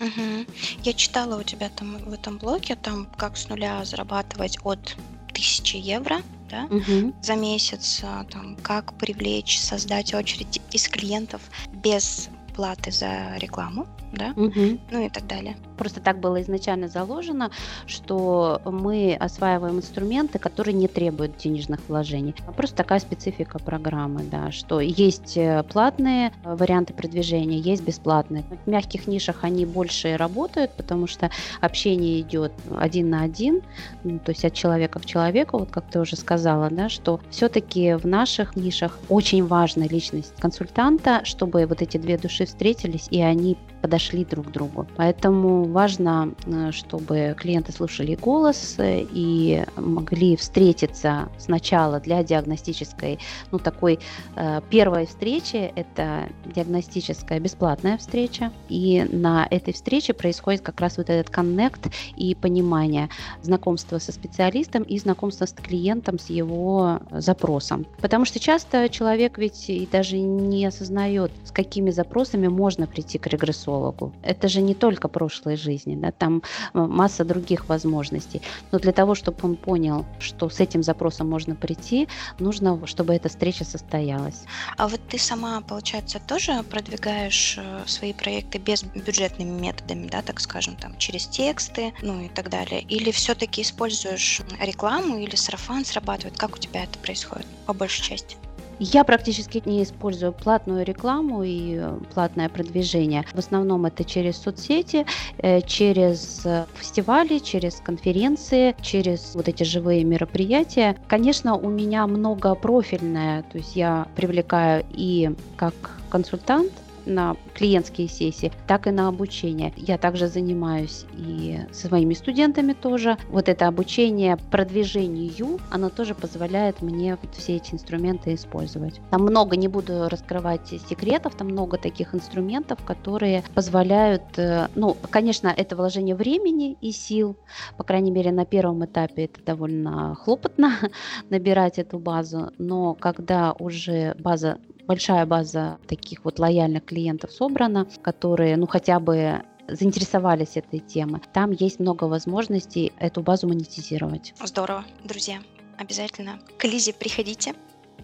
Угу. 0.00 0.46
Я 0.82 0.92
читала 0.94 1.38
у 1.38 1.42
тебя 1.42 1.68
там 1.68 1.98
в 1.98 2.12
этом 2.12 2.38
блоге, 2.38 2.76
там 2.76 3.06
как 3.16 3.36
с 3.36 3.48
нуля 3.48 3.84
зарабатывать 3.84 4.58
от 4.64 4.96
тысячи 5.32 5.76
евро 5.76 6.22
да, 6.52 6.64
угу. 6.64 7.12
за 7.22 7.34
месяц, 7.34 8.00
а, 8.04 8.24
там, 8.24 8.56
как 8.56 8.92
привлечь, 8.94 9.58
создать 9.58 10.14
очередь 10.14 10.60
из 10.70 10.86
клиентов 10.86 11.40
без 11.72 12.28
платы 12.54 12.92
за 12.92 13.36
рекламу, 13.38 13.86
да, 14.12 14.32
угу. 14.36 14.78
ну 14.90 15.06
и 15.06 15.08
так 15.08 15.26
далее. 15.26 15.56
Просто 15.76 16.00
так 16.00 16.20
было 16.20 16.40
изначально 16.42 16.88
заложено, 16.88 17.50
что 17.86 18.60
мы 18.64 19.16
осваиваем 19.18 19.78
инструменты, 19.78 20.38
которые 20.38 20.74
не 20.74 20.86
требуют 20.86 21.36
денежных 21.38 21.80
вложений. 21.88 22.34
А 22.46 22.52
просто 22.52 22.76
такая 22.76 23.00
специфика 23.00 23.58
программы, 23.58 24.22
да, 24.24 24.52
что 24.52 24.80
есть 24.80 25.36
э, 25.36 25.64
платные 25.64 26.32
варианты 26.44 26.92
продвижения, 26.92 27.58
есть 27.58 27.82
бесплатные. 27.82 28.44
В 28.64 28.70
мягких 28.70 29.06
нишах 29.06 29.38
они 29.42 29.66
больше 29.66 30.16
работают, 30.16 30.72
потому 30.76 31.06
что 31.06 31.30
общение 31.60 32.20
идет 32.20 32.52
один 32.76 33.10
на 33.10 33.22
один, 33.22 33.62
ну, 34.04 34.18
то 34.18 34.30
есть 34.30 34.44
от 34.44 34.54
человека 34.54 34.98
к 35.00 35.06
человеку, 35.06 35.58
вот 35.58 35.70
как 35.70 35.84
ты 35.90 35.98
уже 36.00 36.16
сказала, 36.16 36.68
да, 36.70 36.88
что 36.88 37.20
все-таки 37.30 37.94
в 37.94 38.04
наших 38.04 38.56
нишах 38.56 38.98
очень 39.08 39.46
важна 39.46 39.86
личность 39.86 40.34
консультанта, 40.38 41.24
чтобы 41.24 41.66
вот 41.66 41.82
эти 41.82 41.96
две 41.96 42.18
души 42.18 42.44
встретились 42.46 43.08
и 43.10 43.20
они 43.20 43.56
подошли 43.80 44.01
друг 44.10 44.48
к 44.48 44.50
другу. 44.50 44.86
Поэтому 44.96 45.64
важно, 45.64 46.34
э, 46.46 46.70
чтобы 46.72 47.34
клиенты 47.38 47.72
слушали 47.72 48.14
голос 48.14 48.76
э, 48.78 49.06
и 49.12 49.64
могли 49.76 50.36
встретиться 50.36 51.28
сначала 51.38 52.00
для 52.00 52.22
диагностической, 52.22 53.18
ну 53.50 53.58
такой 53.58 53.98
э, 54.36 54.60
первой 54.70 55.06
встречи, 55.06 55.72
это 55.76 56.28
диагностическая 56.46 57.40
бесплатная 57.40 57.98
встреча, 57.98 58.52
и 58.68 59.06
на 59.12 59.46
этой 59.50 59.72
встрече 59.72 60.12
происходит 60.12 60.62
как 60.62 60.80
раз 60.80 60.96
вот 60.98 61.10
этот 61.10 61.30
коннект 61.30 61.88
и 62.16 62.34
понимание 62.34 63.08
знакомства 63.42 63.98
со 63.98 64.12
специалистом 64.12 64.82
и 64.82 64.98
знакомства 64.98 65.46
с 65.46 65.52
клиентом, 65.52 66.18
с 66.18 66.30
его 66.30 67.00
запросом. 67.10 67.86
Потому 68.00 68.24
что 68.24 68.38
часто 68.38 68.88
человек 68.88 69.38
ведь 69.38 69.68
и 69.68 69.88
даже 69.90 70.18
не 70.18 70.66
осознает, 70.66 71.30
с 71.44 71.50
какими 71.50 71.90
запросами 71.90 72.48
можно 72.48 72.86
прийти 72.86 73.18
к 73.18 73.26
регрессу 73.26 73.91
сексологу. 73.92 74.12
Это 74.22 74.48
же 74.48 74.62
не 74.62 74.74
только 74.74 75.08
прошлой 75.08 75.56
жизни, 75.56 75.96
да, 75.96 76.10
там 76.10 76.42
э, 76.74 76.78
масса 76.78 77.24
других 77.24 77.68
возможностей. 77.68 78.42
Но 78.72 78.78
для 78.78 78.92
того, 78.92 79.14
чтобы 79.14 79.38
он 79.42 79.56
понял, 79.56 80.04
что 80.18 80.48
с 80.48 80.60
этим 80.60 80.82
запросом 80.82 81.28
можно 81.28 81.54
прийти, 81.54 82.08
нужно, 82.38 82.86
чтобы 82.86 83.14
эта 83.14 83.28
встреча 83.28 83.64
состоялась. 83.64 84.44
А 84.76 84.88
вот 84.88 85.00
ты 85.08 85.18
сама, 85.18 85.60
получается, 85.60 86.20
тоже 86.26 86.62
продвигаешь 86.70 87.58
э, 87.58 87.82
свои 87.86 88.12
проекты 88.12 88.58
без 88.58 88.84
бюджетными 88.84 89.60
методами, 89.60 90.08
да, 90.08 90.22
так 90.22 90.40
скажем, 90.40 90.76
там, 90.76 90.96
через 90.98 91.26
тексты, 91.26 91.92
ну 92.02 92.20
и 92.20 92.28
так 92.28 92.48
далее? 92.48 92.82
Или 92.82 93.10
все-таки 93.10 93.62
используешь 93.62 94.42
рекламу 94.60 95.18
или 95.18 95.36
сарафан 95.36 95.84
срабатывает? 95.84 96.38
Как 96.38 96.54
у 96.54 96.58
тебя 96.58 96.84
это 96.84 96.98
происходит 96.98 97.46
по 97.66 97.72
большей 97.72 98.02
части? 98.02 98.36
Я 98.84 99.04
практически 99.04 99.62
не 99.64 99.84
использую 99.84 100.32
платную 100.32 100.84
рекламу 100.84 101.44
и 101.44 101.76
э, 101.76 101.98
платное 102.12 102.48
продвижение. 102.48 103.24
В 103.32 103.38
основном 103.38 103.86
это 103.86 104.02
через 104.04 104.38
соцсети, 104.38 105.06
э, 105.38 105.60
через 105.60 106.44
э, 106.44 106.64
фестивали, 106.74 107.38
через 107.38 107.76
конференции, 107.76 108.74
через 108.82 109.36
вот 109.36 109.46
эти 109.46 109.62
живые 109.62 110.02
мероприятия. 110.02 110.96
Конечно, 111.06 111.54
у 111.54 111.68
меня 111.68 112.08
много 112.08 112.56
профильное, 112.56 113.44
то 113.44 113.58
есть 113.58 113.76
я 113.76 114.08
привлекаю 114.16 114.84
и 114.90 115.30
как 115.56 115.74
консультант, 116.10 116.72
на 117.06 117.36
клиентские 117.54 118.08
сессии, 118.08 118.52
так 118.66 118.86
и 118.86 118.90
на 118.90 119.08
обучение. 119.08 119.72
Я 119.76 119.98
также 119.98 120.28
занимаюсь 120.28 121.04
и 121.16 121.60
со 121.72 121.88
своими 121.88 122.14
студентами 122.14 122.72
тоже. 122.72 123.16
Вот 123.28 123.48
это 123.48 123.66
обучение 123.66 124.36
продвижению, 124.50 125.58
оно 125.70 125.90
тоже 125.90 126.14
позволяет 126.14 126.82
мне 126.82 127.18
все 127.32 127.56
эти 127.56 127.74
инструменты 127.74 128.34
использовать. 128.34 129.00
Там 129.10 129.22
много, 129.22 129.56
не 129.56 129.68
буду 129.68 130.08
раскрывать 130.08 130.68
секретов, 130.88 131.34
там 131.34 131.48
много 131.48 131.78
таких 131.78 132.14
инструментов, 132.14 132.82
которые 132.84 133.42
позволяют, 133.54 134.22
э, 134.36 134.68
ну, 134.74 134.96
конечно, 135.10 135.48
это 135.48 135.76
вложение 135.76 136.14
времени 136.14 136.76
и 136.80 136.92
сил, 136.92 137.36
по 137.76 137.84
крайней 137.84 138.10
мере, 138.10 138.32
на 138.32 138.44
первом 138.44 138.84
этапе 138.84 139.24
это 139.24 139.42
довольно 139.44 140.14
хлопотно 140.14 140.74
набирать 141.30 141.78
эту 141.78 141.98
базу, 141.98 142.50
но 142.58 142.94
когда 142.94 143.52
уже 143.58 144.14
база 144.18 144.58
большая 144.86 145.26
база 145.26 145.78
таких 145.86 146.24
вот 146.24 146.38
лояльных 146.38 146.84
клиентов 146.84 147.32
собрана, 147.32 147.86
которые, 148.02 148.56
ну, 148.56 148.66
хотя 148.66 149.00
бы 149.00 149.42
заинтересовались 149.68 150.56
этой 150.56 150.80
темой. 150.80 151.20
Там 151.32 151.52
есть 151.52 151.78
много 151.78 152.04
возможностей 152.04 152.92
эту 152.98 153.22
базу 153.22 153.48
монетизировать. 153.48 154.34
Здорово, 154.42 154.84
друзья. 155.04 155.40
Обязательно 155.78 156.38
к 156.58 156.64
Лизе 156.64 156.92
приходите. 156.92 157.54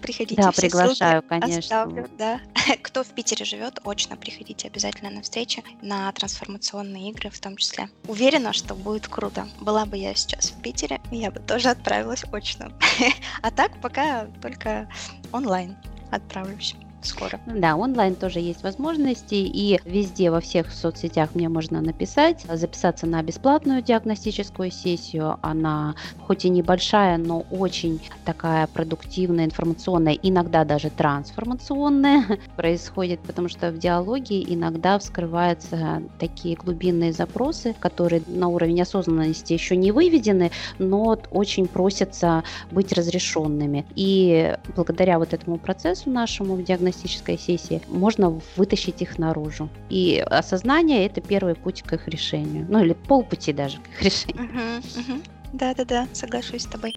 Приходите. 0.00 0.40
Да, 0.40 0.52
приглашаю, 0.52 1.22
конечно. 1.22 1.58
Оставлю, 1.58 2.08
да. 2.16 2.40
Кто 2.82 3.02
в 3.02 3.08
Питере 3.08 3.44
живет, 3.44 3.80
очно 3.84 4.16
приходите 4.16 4.68
обязательно 4.68 5.10
на 5.10 5.22
встречи, 5.22 5.64
на 5.82 6.10
трансформационные 6.12 7.10
игры 7.10 7.30
в 7.30 7.40
том 7.40 7.56
числе. 7.56 7.88
Уверена, 8.06 8.52
что 8.52 8.74
будет 8.74 9.08
круто. 9.08 9.48
Была 9.60 9.86
бы 9.86 9.96
я 9.96 10.14
сейчас 10.14 10.50
в 10.50 10.62
Питере, 10.62 11.00
я 11.10 11.32
бы 11.32 11.40
тоже 11.40 11.70
отправилась 11.70 12.24
очно. 12.32 12.72
А 13.42 13.50
так 13.50 13.80
пока 13.80 14.26
только 14.40 14.88
онлайн 15.32 15.76
отправлюсь 16.10 16.76
скоро. 17.02 17.38
Да, 17.46 17.76
онлайн 17.76 18.14
тоже 18.14 18.40
есть 18.40 18.62
возможности, 18.62 19.34
и 19.34 19.80
везде 19.84 20.30
во 20.30 20.40
всех 20.40 20.72
соцсетях 20.72 21.30
мне 21.34 21.48
можно 21.48 21.80
написать, 21.80 22.44
записаться 22.52 23.06
на 23.06 23.22
бесплатную 23.22 23.82
диагностическую 23.82 24.70
сессию. 24.70 25.38
Она 25.42 25.94
хоть 26.26 26.44
и 26.44 26.48
небольшая, 26.48 27.18
но 27.18 27.44
очень 27.50 28.00
такая 28.24 28.66
продуктивная, 28.66 29.46
информационная, 29.46 30.14
иногда 30.14 30.64
даже 30.64 30.90
трансформационная 30.90 32.38
происходит, 32.56 33.20
потому 33.20 33.48
что 33.48 33.70
в 33.70 33.78
диалоге 33.78 34.42
иногда 34.42 34.98
вскрываются 34.98 36.02
такие 36.18 36.56
глубинные 36.56 37.12
запросы, 37.12 37.74
которые 37.78 38.22
на 38.26 38.48
уровень 38.48 38.82
осознанности 38.82 39.52
еще 39.52 39.76
не 39.76 39.92
выведены, 39.92 40.50
но 40.78 41.18
очень 41.30 41.66
просятся 41.66 42.44
быть 42.70 42.92
разрешенными. 42.92 43.86
И 43.94 44.56
благодаря 44.74 45.18
вот 45.18 45.32
этому 45.32 45.58
процессу 45.58 46.10
нашему 46.10 46.54
в 46.54 46.62
диагностике 46.62 46.87
диагностической 46.88 47.38
сессии, 47.38 47.82
можно 47.88 48.40
вытащить 48.56 49.02
их 49.02 49.18
наружу. 49.18 49.68
И 49.88 50.18
осознание– 50.18 51.06
это 51.06 51.20
первый 51.20 51.54
путь 51.54 51.82
к 51.82 51.92
их 51.92 52.08
решению. 52.08 52.66
Ну 52.68 52.82
или 52.82 52.92
полпути 52.92 53.52
даже 53.52 53.78
к 53.78 53.88
их 53.88 54.02
решению. 54.02 55.22
Да-да-да, 55.52 56.06
соглашусь 56.12 56.62
с 56.62 56.66
тобой. 56.66 56.94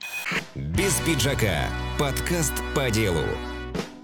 Без 0.55 0.93
пиджака. 1.05 1.67
Подкаст 1.97 2.53
по 2.75 2.89
делу. 2.91 3.21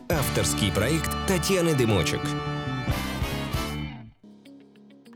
Авторский 0.10 0.72
проект 0.72 1.12
Татьяны 1.28 1.76
Дымочек. 1.76 2.22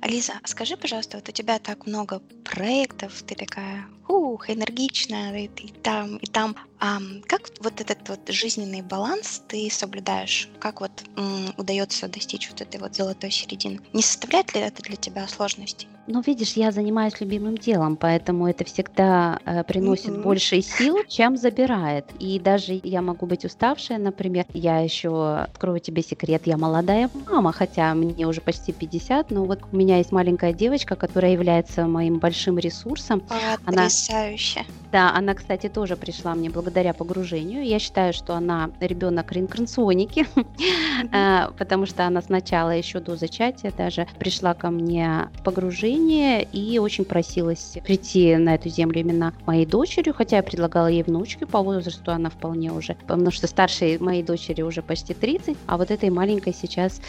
Ализа, 0.01 0.33
скажи, 0.45 0.77
пожалуйста, 0.77 1.17
вот 1.17 1.29
у 1.29 1.31
тебя 1.31 1.59
так 1.59 1.85
много 1.85 2.19
проектов, 2.43 3.21
ты 3.23 3.35
такая 3.35 3.85
ух, 4.07 4.49
энергичная, 4.49 5.37
и, 5.37 5.45
и 5.45 5.71
там, 5.71 6.17
и 6.17 6.25
там. 6.25 6.55
А 6.79 6.99
как 7.27 7.41
вот 7.59 7.79
этот 7.81 8.09
вот 8.09 8.19
жизненный 8.27 8.81
баланс 8.81 9.43
ты 9.47 9.69
соблюдаешь? 9.69 10.49
Как 10.59 10.81
вот 10.81 10.91
м, 11.17 11.53
удается 11.57 12.07
достичь 12.07 12.49
вот 12.49 12.61
этой 12.61 12.79
вот 12.79 12.95
золотой 12.95 13.29
середины? 13.29 13.79
Не 13.93 14.01
составляет 14.01 14.53
ли 14.55 14.61
это 14.61 14.81
для 14.81 14.95
тебя 14.95 15.27
сложностей? 15.27 15.87
Ну, 16.07 16.21
видишь, 16.21 16.53
я 16.53 16.71
занимаюсь 16.71 17.19
любимым 17.21 17.57
делом, 17.57 17.95
поэтому 17.95 18.47
это 18.47 18.65
всегда 18.65 19.39
э, 19.45 19.63
приносит 19.63 20.07
mm-hmm. 20.07 20.23
больше 20.23 20.61
сил, 20.61 20.97
чем 21.07 21.37
забирает. 21.37 22.05
И 22.19 22.39
даже 22.39 22.79
я 22.83 23.01
могу 23.01 23.27
быть 23.27 23.45
уставшая, 23.45 23.99
например, 23.99 24.45
я 24.53 24.79
еще 24.79 25.35
открою 25.35 25.79
тебе 25.79 26.01
секрет, 26.01 26.43
я 26.45 26.57
молодая 26.57 27.09
мама, 27.29 27.51
хотя 27.51 27.93
мне 27.93 28.25
уже 28.25 28.41
почти 28.41 28.71
50, 28.71 29.29
но 29.29 29.45
вот 29.45 29.59
у 29.71 29.75
меня 29.75 29.97
есть 29.97 30.11
маленькая 30.11 30.53
девочка, 30.53 30.95
которая 30.95 31.33
является 31.33 31.85
моим 31.85 32.17
большим 32.17 32.57
ресурсом. 32.57 33.21
Потрясающе. 33.65 34.61
Она, 34.61 34.67
да, 34.91 35.13
она, 35.15 35.35
кстати, 35.35 35.69
тоже 35.69 35.95
пришла 35.95 36.33
мне 36.33 36.49
благодаря 36.49 36.93
погружению. 36.93 37.63
Я 37.63 37.77
считаю, 37.77 38.11
что 38.13 38.33
она 38.33 38.71
ребенок 38.79 39.31
реинкарнационики, 39.31 40.25
mm-hmm. 40.35 41.53
потому 41.57 41.85
что 41.85 42.07
она 42.07 42.21
сначала 42.21 42.71
еще 42.71 42.99
до 42.99 43.15
зачатия 43.15 43.71
даже 43.71 44.07
пришла 44.17 44.55
ко 44.55 44.71
мне 44.71 45.29
погружение 45.43 45.90
рождения 45.91 46.41
и 46.41 46.79
очень 46.79 47.05
просилась 47.05 47.77
прийти 47.83 48.35
на 48.37 48.55
эту 48.55 48.69
землю 48.69 48.99
именно 48.99 49.33
моей 49.45 49.65
дочерью, 49.65 50.13
хотя 50.13 50.37
я 50.37 50.43
предлагала 50.43 50.87
ей 50.87 51.03
внучки 51.03 51.45
по 51.45 51.61
возрасту, 51.61 52.11
она 52.11 52.29
вполне 52.29 52.71
уже, 52.71 52.95
потому 53.07 53.31
что 53.31 53.47
старшей 53.47 53.97
моей 53.99 54.23
дочери 54.23 54.61
уже 54.61 54.81
почти 54.81 55.13
30, 55.13 55.57
а 55.67 55.77
вот 55.77 55.91
этой 55.91 56.09
маленькой 56.09 56.53
сейчас 56.53 57.01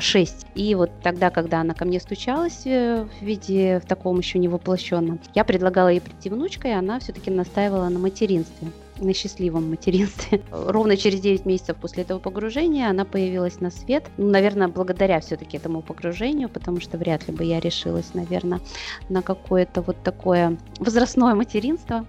6. 0.00 0.46
А, 0.54 0.58
и 0.58 0.74
вот 0.74 0.90
тогда, 1.02 1.30
когда 1.30 1.60
она 1.60 1.74
ко 1.74 1.84
мне 1.84 2.00
стучалась 2.00 2.62
э, 2.64 3.06
в 3.20 3.24
виде 3.24 3.80
в 3.84 3.88
таком 3.88 4.18
еще 4.18 4.38
невоплощенном, 4.38 5.20
я 5.34 5.44
предлагала 5.44 5.88
ей 5.88 6.00
прийти 6.00 6.30
внучкой, 6.30 6.72
и 6.72 6.74
она 6.74 7.00
все-таки 7.00 7.30
настаивала 7.30 7.88
на 7.88 7.98
материнстве 7.98 8.68
на 8.98 9.14
счастливом 9.14 9.70
материнстве. 9.70 10.42
Ровно 10.50 10.96
через 10.96 11.20
9 11.20 11.46
месяцев 11.46 11.76
после 11.76 12.02
этого 12.02 12.18
погружения 12.18 12.90
она 12.90 13.04
появилась 13.04 13.60
на 13.60 13.70
свет. 13.70 14.04
Ну, 14.16 14.28
наверное, 14.28 14.68
благодаря 14.68 15.20
все-таки 15.20 15.56
этому 15.56 15.82
погружению, 15.82 16.48
потому 16.48 16.80
что 16.80 16.98
вряд 16.98 17.28
ли 17.28 17.34
бы 17.34 17.44
я 17.44 17.60
решилась, 17.60 18.14
наверное, 18.14 18.60
на 19.08 19.22
какое-то 19.22 19.82
вот 19.82 19.96
такое 20.02 20.58
возрастное 20.78 21.34
материнство 21.34 22.06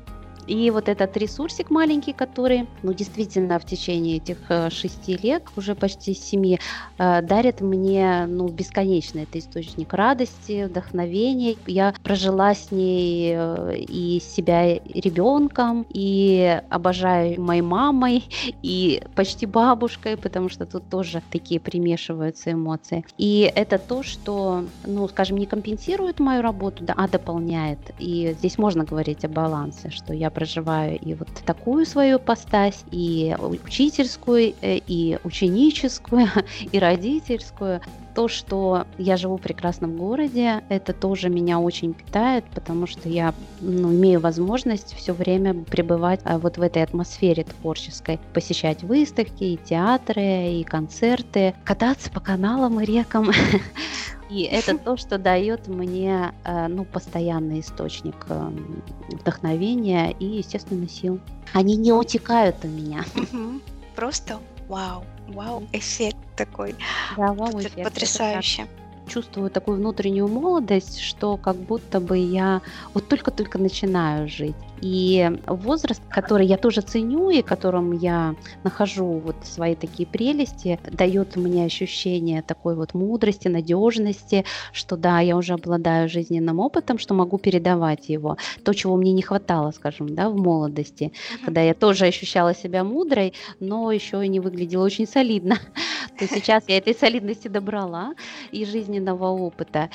И 0.49 0.71
вот 0.71 0.89
этот 0.89 1.15
ресурсик 1.15 1.69
маленький, 1.69 2.11
который, 2.11 2.67
ну, 2.81 2.91
действительно, 2.91 3.59
в 3.59 3.65
течение 3.65 4.17
этих 4.17 4.37
э, 4.49 4.71
шести 4.71 5.15
лет, 5.15 5.43
уже 5.55 5.75
почти 5.75 6.15
семи, 6.15 6.59
э, 6.97 7.21
дарит 7.21 7.61
мне, 7.61 8.25
ну, 8.27 8.47
бесконечно. 8.47 9.19
Это 9.19 9.37
источник 9.37 9.93
радости, 9.93 10.65
вдохновения. 10.65 11.55
Я 11.67 11.93
прожила 12.01 12.55
с 12.55 12.71
ней 12.71 13.33
э, 13.35 13.75
и 13.77 14.19
себя 14.19 14.79
ребенком, 14.79 15.85
и 15.87 16.59
обожаю 16.71 17.39
моей 17.39 17.61
мамой, 17.61 18.23
и 18.63 19.03
почти 19.13 19.45
бабушкой, 19.45 20.17
потому 20.17 20.49
что 20.49 20.65
тут 20.65 20.89
тоже 20.89 21.21
такие 21.29 21.59
примешиваются 21.59 22.53
эмоции. 22.53 23.05
И 23.19 23.51
это 23.55 23.77
то, 23.77 24.01
что, 24.01 24.65
ну, 24.83 25.07
скажем, 25.09 25.37
не 25.37 25.45
компенсирует 25.45 26.19
мою 26.19 26.41
работу, 26.41 26.83
да, 26.83 26.95
а 26.97 27.07
дополняет. 27.07 27.79
И 27.99 28.35
здесь 28.39 28.57
можно 28.57 28.83
говорить 28.83 29.23
о 29.25 29.29
балансе, 29.29 29.91
что 29.91 30.11
я 30.11 30.31
проживаю 30.39 30.97
и 30.97 31.13
вот 31.15 31.27
такую 31.45 31.85
свою 31.85 32.17
постась, 32.17 32.85
и 32.91 33.35
учительскую, 33.41 34.53
э, 34.61 34.77
и 34.87 35.19
ученическую, 35.25 36.27
и 36.71 36.79
родительскую. 36.79 37.81
То, 38.15 38.29
что 38.29 38.85
я 38.97 39.17
живу 39.17 39.37
в 39.37 39.41
прекрасном 39.41 39.97
городе, 39.97 40.63
это 40.69 40.93
тоже 40.93 41.29
меня 41.29 41.59
очень 41.59 41.93
питает, 41.93 42.45
потому 42.55 42.87
что 42.87 43.09
я 43.09 43.33
ну, 43.59 43.91
имею 43.91 44.21
возможность 44.21 44.95
все 44.95 45.13
время 45.13 45.53
пребывать 45.53 46.21
а, 46.23 46.39
вот 46.39 46.57
в 46.57 46.61
этой 46.61 46.83
атмосфере 46.83 47.43
творческой, 47.43 48.19
посещать 48.33 48.81
выставки, 48.83 49.43
и 49.43 49.57
театры, 49.57 50.53
и 50.53 50.63
концерты, 50.63 51.53
кататься 51.65 52.09
по 52.09 52.21
каналам 52.21 52.79
и 52.79 52.85
рекам. 52.85 53.31
И 54.29 54.43
это 54.43 54.77
то, 54.77 54.95
что 54.95 55.17
дает 55.17 55.67
мне 55.67 56.33
э, 56.43 56.67
ну, 56.67 56.85
постоянный 56.85 57.61
источник 57.61 58.27
эм, 58.29 58.83
вдохновения 59.09 60.11
и, 60.11 60.25
естественно, 60.25 60.87
сил. 60.87 61.19
Они 61.53 61.75
не 61.75 61.91
утекают 61.91 62.57
у 62.63 62.67
меня. 62.67 63.03
Просто 63.95 64.39
вау, 64.67 65.03
вау, 65.27 65.63
эффект 65.73 66.17
такой. 66.35 66.75
Да, 67.17 67.33
вау, 67.33 67.59
эффект. 67.59 67.83
Потрясающе 67.83 68.67
чувствую 69.09 69.49
такую 69.49 69.77
внутреннюю 69.77 70.27
молодость, 70.27 71.01
что 71.01 71.35
как 71.35 71.55
будто 71.55 71.99
бы 71.99 72.17
я 72.17 72.61
вот 72.93 73.07
только-только 73.07 73.57
начинаю 73.57 74.29
жить. 74.29 74.55
И 74.81 75.29
возраст, 75.47 76.01
который 76.09 76.45
я 76.45 76.57
тоже 76.57 76.81
ценю 76.81 77.29
и 77.29 77.41
которым 77.41 77.91
я 77.91 78.35
нахожу 78.63 79.05
вот 79.05 79.35
свои 79.43 79.75
такие 79.75 80.07
прелести, 80.07 80.79
дает 80.91 81.35
мне 81.35 81.65
ощущение 81.65 82.41
такой 82.41 82.75
вот 82.75 82.93
мудрости, 82.93 83.47
надежности, 83.47 84.45
что 84.73 84.95
да, 84.97 85.19
я 85.19 85.35
уже 85.35 85.53
обладаю 85.53 86.09
жизненным 86.09 86.59
опытом, 86.59 86.97
что 86.97 87.13
могу 87.13 87.37
передавать 87.37 88.09
его. 88.09 88.37
То, 88.63 88.73
чего 88.73 88.95
мне 88.95 89.11
не 89.11 89.21
хватало, 89.21 89.71
скажем, 89.71 90.15
да, 90.15 90.29
в 90.29 90.35
молодости, 90.35 91.11
когда 91.43 91.61
я 91.61 91.73
тоже 91.73 92.05
ощущала 92.05 92.55
себя 92.55 92.83
мудрой, 92.83 93.33
но 93.59 93.91
еще 93.91 94.23
и 94.23 94.29
не 94.29 94.39
выглядела 94.39 94.85
очень 94.85 95.07
солидно. 95.07 95.57
То 96.19 96.27
сейчас 96.27 96.63
я 96.67 96.77
этой 96.77 96.95
солидности 96.95 97.47
добрала 97.47 98.13
и 98.51 98.65
жизненного 98.65 99.27
опыта. 99.27 99.89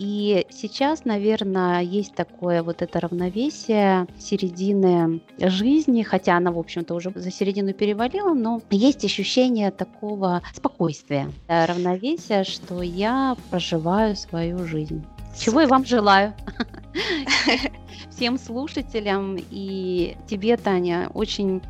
И 0.00 0.46
сейчас, 0.48 1.04
наверное, 1.04 1.82
есть 1.82 2.14
такое 2.14 2.62
вот 2.62 2.80
это 2.80 3.00
равновесие 3.00 4.06
середины 4.18 5.20
жизни, 5.38 6.02
хотя 6.02 6.38
она, 6.38 6.50
в 6.50 6.58
общем-то, 6.58 6.94
уже 6.94 7.12
за 7.14 7.30
середину 7.30 7.74
перевалила, 7.74 8.32
но 8.32 8.62
есть 8.70 9.04
ощущение 9.04 9.70
такого 9.70 10.40
спокойствия, 10.54 11.30
равновесия, 11.48 12.44
что 12.44 12.80
я 12.80 13.36
проживаю 13.50 14.16
свою 14.16 14.66
жизнь. 14.66 15.04
Чего 15.38 15.60
я 15.60 15.68
вам 15.68 15.84
желаю. 15.84 16.32
Всем 18.10 18.38
слушателям 18.38 19.36
и 19.50 20.16
тебе, 20.26 20.56
Таня, 20.56 21.10
очень... 21.12 21.60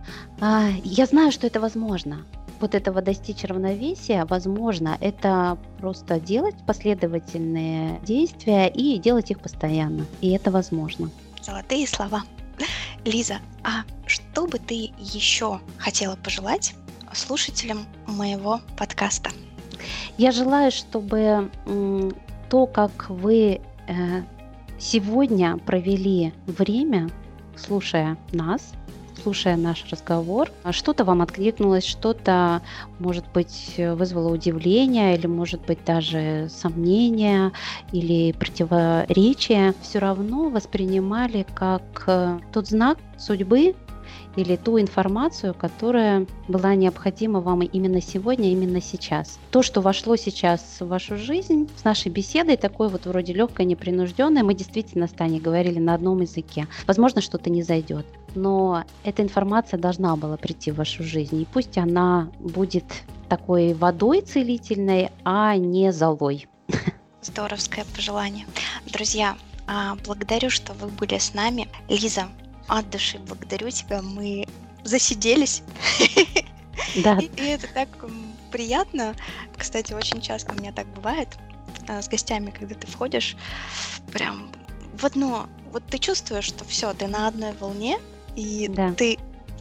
А, 0.40 0.68
я 0.84 1.06
знаю, 1.06 1.32
что 1.32 1.48
это 1.48 1.58
возможно 1.58 2.24
вот 2.61 2.74
этого 2.74 3.02
достичь 3.02 3.44
равновесия 3.44 4.24
возможно, 4.24 4.96
это 5.00 5.58
просто 5.78 6.20
делать 6.20 6.56
последовательные 6.66 8.00
действия 8.00 8.68
и 8.68 8.98
делать 8.98 9.30
их 9.30 9.40
постоянно. 9.40 10.06
И 10.20 10.30
это 10.30 10.50
возможно. 10.50 11.11
Золотые 11.42 11.86
слова. 11.86 12.22
Лиза, 13.04 13.38
а 13.64 13.84
что 14.06 14.46
бы 14.46 14.58
ты 14.58 14.92
еще 14.98 15.61
хотела 15.78 16.16
пожелать 16.16 16.74
слушателям 17.12 17.86
моего 18.06 18.61
подкаста? 18.76 19.30
Я 20.18 20.32
желаю, 20.32 20.70
чтобы 20.70 21.50
то, 22.50 22.66
как 22.66 23.08
вы 23.08 23.61
э, 23.88 24.22
сегодня 24.78 25.56
провели 25.56 26.34
время, 26.46 27.08
слушая 27.56 28.18
нас, 28.32 28.72
слушая 29.22 29.56
наш 29.56 29.84
разговор, 29.90 30.50
что-то 30.70 31.04
вам 31.04 31.22
откликнулось, 31.22 31.84
что-то, 31.84 32.62
может 32.98 33.24
быть, 33.32 33.74
вызвало 33.76 34.32
удивление 34.32 35.16
или, 35.16 35.26
может 35.26 35.60
быть, 35.66 35.84
даже 35.84 36.48
сомнение 36.50 37.52
или 37.92 38.32
противоречие, 38.32 39.74
все 39.82 39.98
равно 39.98 40.48
воспринимали 40.48 41.46
как 41.54 42.04
э, 42.06 42.38
тот 42.52 42.68
знак 42.68 42.98
судьбы, 43.18 43.74
или 44.36 44.56
ту 44.56 44.80
информацию, 44.80 45.54
которая 45.54 46.26
была 46.48 46.74
необходима 46.74 47.40
вам 47.40 47.62
именно 47.62 48.00
сегодня, 48.00 48.50
именно 48.50 48.80
сейчас. 48.80 49.38
То, 49.50 49.62
что 49.62 49.80
вошло 49.80 50.16
сейчас 50.16 50.61
в 50.80 50.86
вашу 50.86 51.16
жизнь, 51.16 51.68
с 51.76 51.84
нашей 51.84 52.11
беседой, 52.11 52.56
такой 52.56 52.88
вот 52.88 53.06
вроде 53.06 53.32
легкой, 53.32 53.66
непринужденной, 53.66 54.42
мы 54.42 54.54
действительно 54.54 55.06
с 55.06 55.11
Таней 55.11 55.40
говорили 55.40 55.78
на 55.78 55.94
одном 55.94 56.20
языке. 56.20 56.66
Возможно, 56.86 57.20
что-то 57.20 57.50
не 57.50 57.62
зайдет, 57.62 58.06
но 58.34 58.84
эта 59.04 59.22
информация 59.22 59.78
должна 59.78 60.16
была 60.16 60.36
прийти 60.36 60.70
в 60.70 60.76
вашу 60.76 61.02
жизнь, 61.02 61.40
и 61.40 61.46
пусть 61.52 61.78
она 61.78 62.30
будет 62.38 62.84
такой 63.28 63.74
водой 63.74 64.22
целительной, 64.22 65.11
а 65.24 65.56
не 65.56 65.92
золой. 65.92 66.46
Здоровское 67.22 67.84
пожелание. 67.94 68.46
Друзья, 68.86 69.36
а, 69.66 69.96
благодарю, 70.04 70.50
что 70.50 70.72
вы 70.72 70.88
были 70.88 71.18
с 71.18 71.34
нами. 71.34 71.68
Лиза, 71.88 72.28
от 72.78 72.90
души 72.90 73.18
благодарю 73.18 73.70
тебя. 73.70 74.02
Мы 74.02 74.46
засиделись. 74.84 75.62
Да. 76.96 77.18
И, 77.18 77.26
и 77.26 77.46
это 77.46 77.66
так 77.68 77.88
приятно. 78.50 79.14
Кстати, 79.56 79.92
очень 79.92 80.20
часто 80.20 80.52
у 80.52 80.56
меня 80.56 80.72
так 80.72 80.86
бывает 80.88 81.28
а, 81.88 82.00
с 82.00 82.08
гостями, 82.08 82.50
когда 82.50 82.74
ты 82.74 82.86
входишь, 82.86 83.36
прям 84.12 84.50
в 84.94 85.04
одно, 85.04 85.48
вот 85.72 85.84
ты 85.86 85.98
чувствуешь, 85.98 86.44
что 86.44 86.64
все, 86.64 86.92
ты 86.94 87.06
на 87.06 87.28
одной 87.28 87.52
волне, 87.52 87.98
и 88.36 88.68
да. 88.68 88.92
ты 88.94 89.18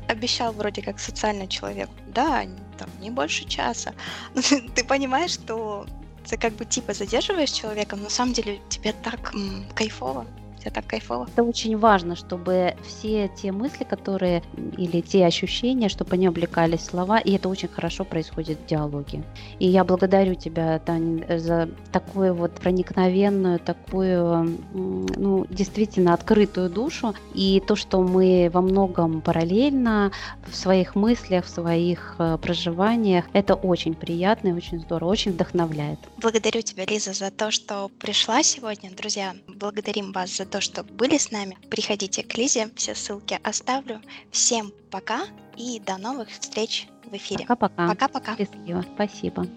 обещал 0.07 0.51
вроде 0.53 0.81
как 0.81 0.99
социальный 0.99 1.47
человек, 1.47 1.89
да, 2.07 2.45
там 2.77 2.89
не 2.99 3.11
больше 3.11 3.45
часа, 3.45 3.93
но 4.35 4.41
ты 4.41 4.83
понимаешь, 4.83 5.31
что 5.31 5.85
ты 6.27 6.37
как 6.37 6.53
бы 6.53 6.65
типа 6.65 6.93
задерживаешь 6.93 7.51
человека, 7.51 7.95
но 7.95 8.03
на 8.03 8.09
самом 8.09 8.33
деле 8.33 8.59
тебе 8.69 8.93
так 8.93 9.33
м, 9.33 9.65
кайфово, 9.75 10.25
все 10.59 10.69
так 10.69 10.85
кайфово. 10.85 11.27
Это 11.31 11.43
очень 11.43 11.77
важно, 11.77 12.15
чтобы 12.15 12.75
все 12.85 13.29
те 13.29 13.51
мысли, 13.51 13.83
которые 13.83 14.43
или 14.77 15.01
те 15.01 15.25
ощущения, 15.25 15.89
чтобы 15.89 16.13
они 16.13 16.27
облекались 16.27 16.81
в 16.81 16.85
слова, 16.85 17.19
и 17.19 17.31
это 17.33 17.49
очень 17.49 17.69
хорошо 17.69 18.03
происходит 18.03 18.59
в 18.59 18.65
диалоге. 18.65 19.23
И 19.59 19.67
я 19.67 19.83
благодарю 19.83 20.35
тебя, 20.35 20.79
Таня, 20.79 21.39
за 21.39 21.69
такую 21.91 22.33
вот 22.33 22.53
проникновенную, 22.53 23.59
такую, 23.59 24.57
ну, 24.73 25.45
действительно 25.49 26.13
открытую 26.13 26.69
душу, 26.69 27.13
и 27.33 27.61
то, 27.65 27.75
что 27.75 28.01
мы 28.01 28.49
во 28.53 28.61
многом 28.61 29.21
параллельно 29.21 30.11
в 30.47 30.55
своих 30.55 30.95
мыслях, 30.95 31.45
в 31.45 31.49
своих 31.49 32.15
э, 32.19 32.37
проживаниях, 32.41 33.25
это 33.33 33.55
очень 33.55 33.93
приятно 33.93 34.49
и 34.49 34.53
очень 34.53 34.79
здорово, 34.79 35.09
очень 35.09 35.31
вдохновляет. 35.31 35.99
Благодарю 36.17 36.61
тебя, 36.61 36.85
Лиза, 36.85 37.13
за 37.13 37.31
то, 37.31 37.51
что 37.51 37.89
пришла 37.99 38.43
сегодня. 38.43 38.91
Друзья, 38.91 39.33
благодарим 39.47 40.11
вас 40.11 40.35
за 40.35 40.45
то, 40.49 40.61
что 40.61 40.83
были 40.83 41.17
с 41.17 41.31
нами. 41.31 41.57
Приходите 41.69 42.23
к 42.23 42.37
Лизе, 42.37 42.69
все 42.75 42.95
ссылки 42.95 43.39
оставлю. 43.43 44.01
Всем 44.31 44.73
пока 44.91 45.21
и 45.57 45.79
до 45.79 45.97
новых 45.97 46.29
встреч 46.29 46.87
в 47.05 47.15
эфире. 47.15 47.45
Пока-пока. 47.45 47.87
Пока-пока. 47.87 48.37
Счастливо. 48.37 48.85
Спасибо. 48.95 49.47